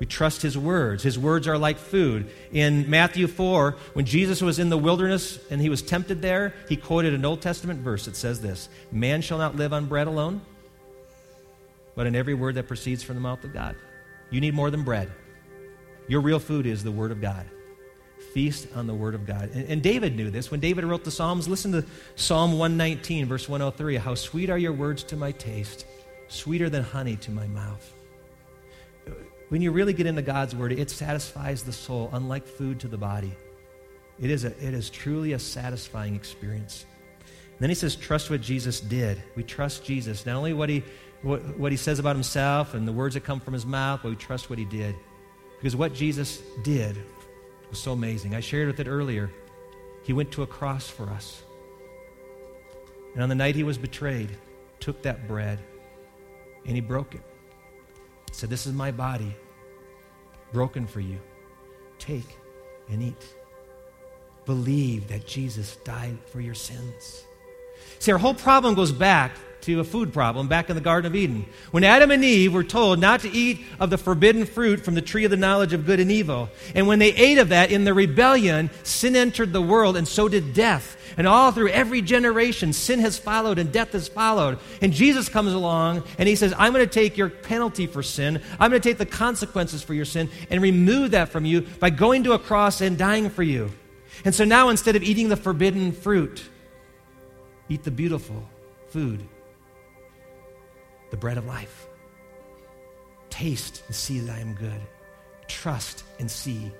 We 0.00 0.06
trust 0.06 0.42
his 0.42 0.58
words. 0.58 1.02
His 1.04 1.18
words 1.18 1.46
are 1.46 1.56
like 1.56 1.78
food. 1.78 2.28
In 2.50 2.90
Matthew 2.90 3.28
4, 3.28 3.76
when 3.92 4.06
Jesus 4.06 4.42
was 4.42 4.58
in 4.58 4.68
the 4.68 4.78
wilderness 4.78 5.38
and 5.50 5.60
he 5.60 5.68
was 5.68 5.82
tempted 5.82 6.20
there, 6.20 6.54
he 6.68 6.76
quoted 6.76 7.14
an 7.14 7.24
Old 7.24 7.42
Testament 7.42 7.80
verse 7.80 8.06
that 8.06 8.16
says 8.16 8.40
this 8.40 8.68
Man 8.90 9.20
shall 9.20 9.38
not 9.38 9.54
live 9.54 9.72
on 9.72 9.86
bread 9.86 10.08
alone, 10.08 10.40
but 11.94 12.06
in 12.06 12.16
every 12.16 12.34
word 12.34 12.56
that 12.56 12.66
proceeds 12.66 13.04
from 13.04 13.14
the 13.14 13.20
mouth 13.20 13.44
of 13.44 13.52
God. 13.52 13.76
You 14.30 14.40
need 14.40 14.54
more 14.54 14.70
than 14.70 14.82
bread. 14.82 15.12
Your 16.08 16.20
real 16.20 16.40
food 16.40 16.66
is 16.66 16.82
the 16.82 16.92
Word 16.92 17.12
of 17.12 17.20
God 17.20 17.46
feast 18.34 18.66
on 18.74 18.88
the 18.88 18.94
Word 18.94 19.14
of 19.14 19.24
God. 19.24 19.50
And, 19.54 19.68
and, 19.68 19.82
David 19.82 20.16
knew 20.16 20.28
this. 20.28 20.50
When 20.50 20.58
David 20.58 20.84
wrote 20.84 21.04
the 21.04 21.10
Psalms, 21.12 21.46
listen 21.46 21.70
to 21.70 21.84
Psalm 22.16 22.58
119, 22.58 23.26
verse 23.26 23.48
103 23.48 23.96
How 23.96 24.16
sweet 24.16 24.50
are 24.50 24.58
your 24.58 24.72
words 24.72 25.04
to 25.04 25.16
my 25.16 25.30
taste, 25.30 25.86
sweeter 26.26 26.68
than 26.68 26.82
honey 26.82 27.14
to 27.16 27.30
my 27.30 27.46
mouth. 27.46 27.94
When 29.50 29.62
you 29.62 29.70
really 29.70 29.92
get 29.92 30.06
into 30.06 30.20
God's 30.20 30.54
Word, 30.56 30.72
it 30.72 30.90
satisfies 30.90 31.62
the 31.62 31.72
soul, 31.72 32.10
unlike 32.12 32.44
food 32.44 32.80
to 32.80 32.88
the 32.88 32.98
body. 32.98 33.32
It 34.20 34.30
is, 34.30 34.44
a, 34.44 34.48
it 34.48 34.74
is 34.74 34.90
truly 34.90 35.32
a 35.32 35.38
satisfying 35.38 36.16
experience. 36.16 36.86
And 37.20 37.60
then 37.60 37.68
he 37.68 37.76
says, 37.76 37.94
trust 37.94 38.30
what 38.30 38.40
Jesus 38.40 38.80
did. 38.80 39.22
We 39.36 39.44
trust 39.44 39.84
Jesus. 39.84 40.26
Not 40.26 40.34
only 40.34 40.54
what 40.54 40.68
he, 40.68 40.82
what, 41.22 41.56
what 41.56 41.70
he 41.70 41.78
says 41.78 42.00
about 42.00 42.16
himself 42.16 42.74
and 42.74 42.86
the 42.86 42.92
words 42.92 43.14
that 43.14 43.22
come 43.22 43.38
from 43.38 43.54
his 43.54 43.64
mouth, 43.64 44.00
but 44.02 44.08
we 44.08 44.16
trust 44.16 44.50
what 44.50 44.58
he 44.58 44.64
did. 44.64 44.96
Because 45.58 45.76
what 45.76 45.94
Jesus 45.94 46.42
did 46.64 46.96
was 47.74 47.82
so 47.82 47.92
amazing. 47.92 48.36
I 48.36 48.40
shared 48.40 48.68
with 48.68 48.78
it 48.78 48.86
earlier. 48.86 49.32
He 50.04 50.12
went 50.12 50.30
to 50.30 50.44
a 50.44 50.46
cross 50.46 50.88
for 50.88 51.10
us. 51.10 51.42
And 53.14 53.22
on 53.24 53.28
the 53.28 53.34
night 53.34 53.56
he 53.56 53.64
was 53.64 53.76
betrayed, 53.76 54.30
took 54.78 55.02
that 55.02 55.26
bread 55.26 55.58
and 56.66 56.76
he 56.76 56.80
broke 56.80 57.16
it. 57.16 57.22
Said, 58.30 58.48
This 58.48 58.64
is 58.64 58.72
my 58.72 58.92
body, 58.92 59.34
broken 60.52 60.86
for 60.86 61.00
you. 61.00 61.18
Take 61.98 62.38
and 62.88 63.02
eat. 63.02 63.34
Believe 64.46 65.08
that 65.08 65.26
Jesus 65.26 65.74
died 65.82 66.18
for 66.26 66.40
your 66.40 66.54
sins. 66.54 67.24
See, 67.98 68.12
our 68.12 68.18
whole 68.18 68.34
problem 68.34 68.76
goes 68.76 68.92
back 68.92 69.32
to 69.64 69.80
a 69.80 69.84
food 69.84 70.12
problem 70.12 70.46
back 70.46 70.68
in 70.68 70.76
the 70.76 70.82
Garden 70.82 71.10
of 71.10 71.16
Eden. 71.16 71.46
When 71.70 71.84
Adam 71.84 72.10
and 72.10 72.22
Eve 72.22 72.52
were 72.52 72.64
told 72.64 72.98
not 72.98 73.20
to 73.20 73.30
eat 73.30 73.60
of 73.80 73.90
the 73.90 73.98
forbidden 73.98 74.44
fruit 74.44 74.84
from 74.84 74.94
the 74.94 75.02
tree 75.02 75.24
of 75.24 75.30
the 75.30 75.36
knowledge 75.36 75.72
of 75.72 75.86
good 75.86 76.00
and 76.00 76.10
evil, 76.10 76.50
and 76.74 76.86
when 76.86 76.98
they 76.98 77.14
ate 77.14 77.38
of 77.38 77.48
that 77.48 77.72
in 77.72 77.84
the 77.84 77.94
rebellion, 77.94 78.70
sin 78.82 79.16
entered 79.16 79.52
the 79.52 79.62
world, 79.62 79.96
and 79.96 80.06
so 80.06 80.28
did 80.28 80.52
death. 80.52 80.96
And 81.16 81.26
all 81.26 81.52
through 81.52 81.68
every 81.68 82.02
generation, 82.02 82.72
sin 82.72 83.00
has 83.00 83.18
followed 83.18 83.58
and 83.58 83.70
death 83.72 83.92
has 83.92 84.08
followed. 84.08 84.58
And 84.82 84.92
Jesus 84.92 85.28
comes 85.28 85.52
along 85.52 86.02
and 86.18 86.28
he 86.28 86.34
says, 86.34 86.52
I'm 86.58 86.72
going 86.72 86.84
to 86.84 86.92
take 86.92 87.16
your 87.16 87.30
penalty 87.30 87.86
for 87.86 88.02
sin. 88.02 88.42
I'm 88.58 88.70
going 88.70 88.82
to 88.82 88.88
take 88.88 88.98
the 88.98 89.06
consequences 89.06 89.82
for 89.82 89.94
your 89.94 90.06
sin 90.06 90.28
and 90.50 90.60
remove 90.60 91.12
that 91.12 91.28
from 91.28 91.44
you 91.44 91.60
by 91.60 91.90
going 91.90 92.24
to 92.24 92.32
a 92.32 92.38
cross 92.38 92.80
and 92.80 92.98
dying 92.98 93.30
for 93.30 93.44
you. 93.44 93.70
And 94.24 94.34
so 94.34 94.44
now 94.44 94.70
instead 94.70 94.96
of 94.96 95.02
eating 95.04 95.28
the 95.28 95.36
forbidden 95.36 95.92
fruit, 95.92 96.42
eat 97.68 97.84
the 97.84 97.90
beautiful 97.90 98.42
food 98.88 99.24
the 101.14 101.20
bread 101.20 101.38
of 101.38 101.46
life. 101.46 101.86
Taste 103.30 103.84
and 103.86 103.94
see 103.94 104.18
that 104.18 104.34
I 104.34 104.40
am 104.40 104.54
good. 104.54 104.80
Trust 105.46 106.02
and 106.18 106.28
see 106.28 106.72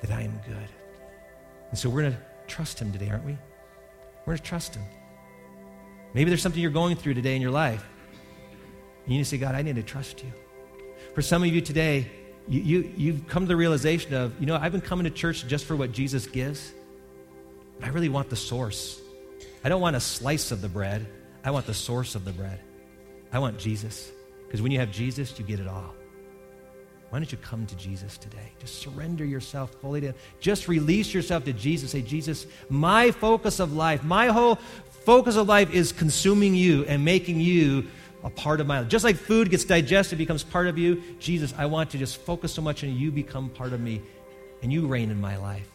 that 0.00 0.10
I 0.10 0.22
am 0.22 0.40
good. 0.48 0.68
And 1.68 1.78
so 1.78 1.90
we're 1.90 2.00
going 2.00 2.14
to 2.14 2.18
trust 2.46 2.78
Him 2.78 2.90
today, 2.90 3.10
aren't 3.10 3.26
we? 3.26 3.36
We're 4.24 4.32
going 4.32 4.38
to 4.38 4.44
trust 4.44 4.76
Him. 4.76 4.82
Maybe 6.14 6.30
there's 6.30 6.40
something 6.40 6.62
you're 6.62 6.70
going 6.70 6.96
through 6.96 7.12
today 7.12 7.36
in 7.36 7.42
your 7.42 7.50
life. 7.50 7.86
And 9.04 9.12
you 9.12 9.18
need 9.18 9.24
to 9.24 9.28
say, 9.28 9.36
God, 9.36 9.54
I 9.54 9.60
need 9.60 9.76
to 9.76 9.82
trust 9.82 10.22
you. 10.24 10.32
For 11.14 11.20
some 11.20 11.42
of 11.42 11.50
you 11.50 11.60
today, 11.60 12.10
you, 12.48 12.62
you, 12.62 12.94
you've 12.96 13.28
come 13.28 13.42
to 13.42 13.48
the 13.48 13.56
realization 13.56 14.14
of, 14.14 14.40
you 14.40 14.46
know, 14.46 14.56
I've 14.56 14.72
been 14.72 14.80
coming 14.80 15.04
to 15.04 15.10
church 15.10 15.46
just 15.46 15.66
for 15.66 15.76
what 15.76 15.92
Jesus 15.92 16.24
gives, 16.24 16.72
but 17.78 17.88
I 17.88 17.90
really 17.90 18.08
want 18.08 18.30
the 18.30 18.36
source. 18.36 19.02
I 19.62 19.68
don't 19.68 19.82
want 19.82 19.96
a 19.96 20.00
slice 20.00 20.50
of 20.50 20.62
the 20.62 20.68
bread, 20.70 21.06
I 21.44 21.50
want 21.50 21.66
the 21.66 21.74
source 21.74 22.14
of 22.14 22.24
the 22.24 22.32
bread. 22.32 22.58
I 23.32 23.38
want 23.38 23.58
Jesus. 23.58 24.10
Because 24.46 24.60
when 24.60 24.70
you 24.70 24.78
have 24.78 24.90
Jesus, 24.90 25.38
you 25.38 25.44
get 25.44 25.60
it 25.60 25.66
all. 25.66 25.94
why 27.08 27.18
don't 27.18 27.32
you 27.32 27.38
come 27.38 27.66
to 27.66 27.76
Jesus 27.76 28.18
today? 28.18 28.52
Just 28.58 28.80
surrender 28.80 29.24
yourself 29.24 29.70
fully 29.80 30.00
to 30.02 30.08
Him. 30.08 30.14
Just 30.40 30.68
release 30.68 31.12
yourself 31.12 31.44
to 31.44 31.52
Jesus. 31.52 31.90
Say, 31.92 32.02
Jesus, 32.02 32.46
my 32.68 33.10
focus 33.10 33.60
of 33.60 33.72
life, 33.72 34.04
my 34.04 34.26
whole 34.26 34.56
focus 35.04 35.36
of 35.36 35.48
life 35.48 35.72
is 35.72 35.92
consuming 35.92 36.54
you 36.54 36.84
and 36.84 37.04
making 37.04 37.40
you 37.40 37.88
a 38.24 38.30
part 38.30 38.60
of 38.60 38.66
my 38.66 38.80
life. 38.80 38.88
Just 38.88 39.04
like 39.04 39.16
food 39.16 39.50
gets 39.50 39.64
digested, 39.64 40.18
becomes 40.18 40.44
part 40.44 40.68
of 40.68 40.78
you, 40.78 41.02
Jesus, 41.18 41.54
I 41.56 41.66
want 41.66 41.90
to 41.90 41.98
just 41.98 42.18
focus 42.18 42.52
so 42.52 42.62
much 42.62 42.84
on 42.84 42.94
you, 42.94 43.10
become 43.10 43.48
part 43.48 43.72
of 43.72 43.80
me, 43.80 44.00
and 44.62 44.72
you 44.72 44.86
reign 44.86 45.10
in 45.10 45.20
my 45.20 45.36
life. 45.38 45.71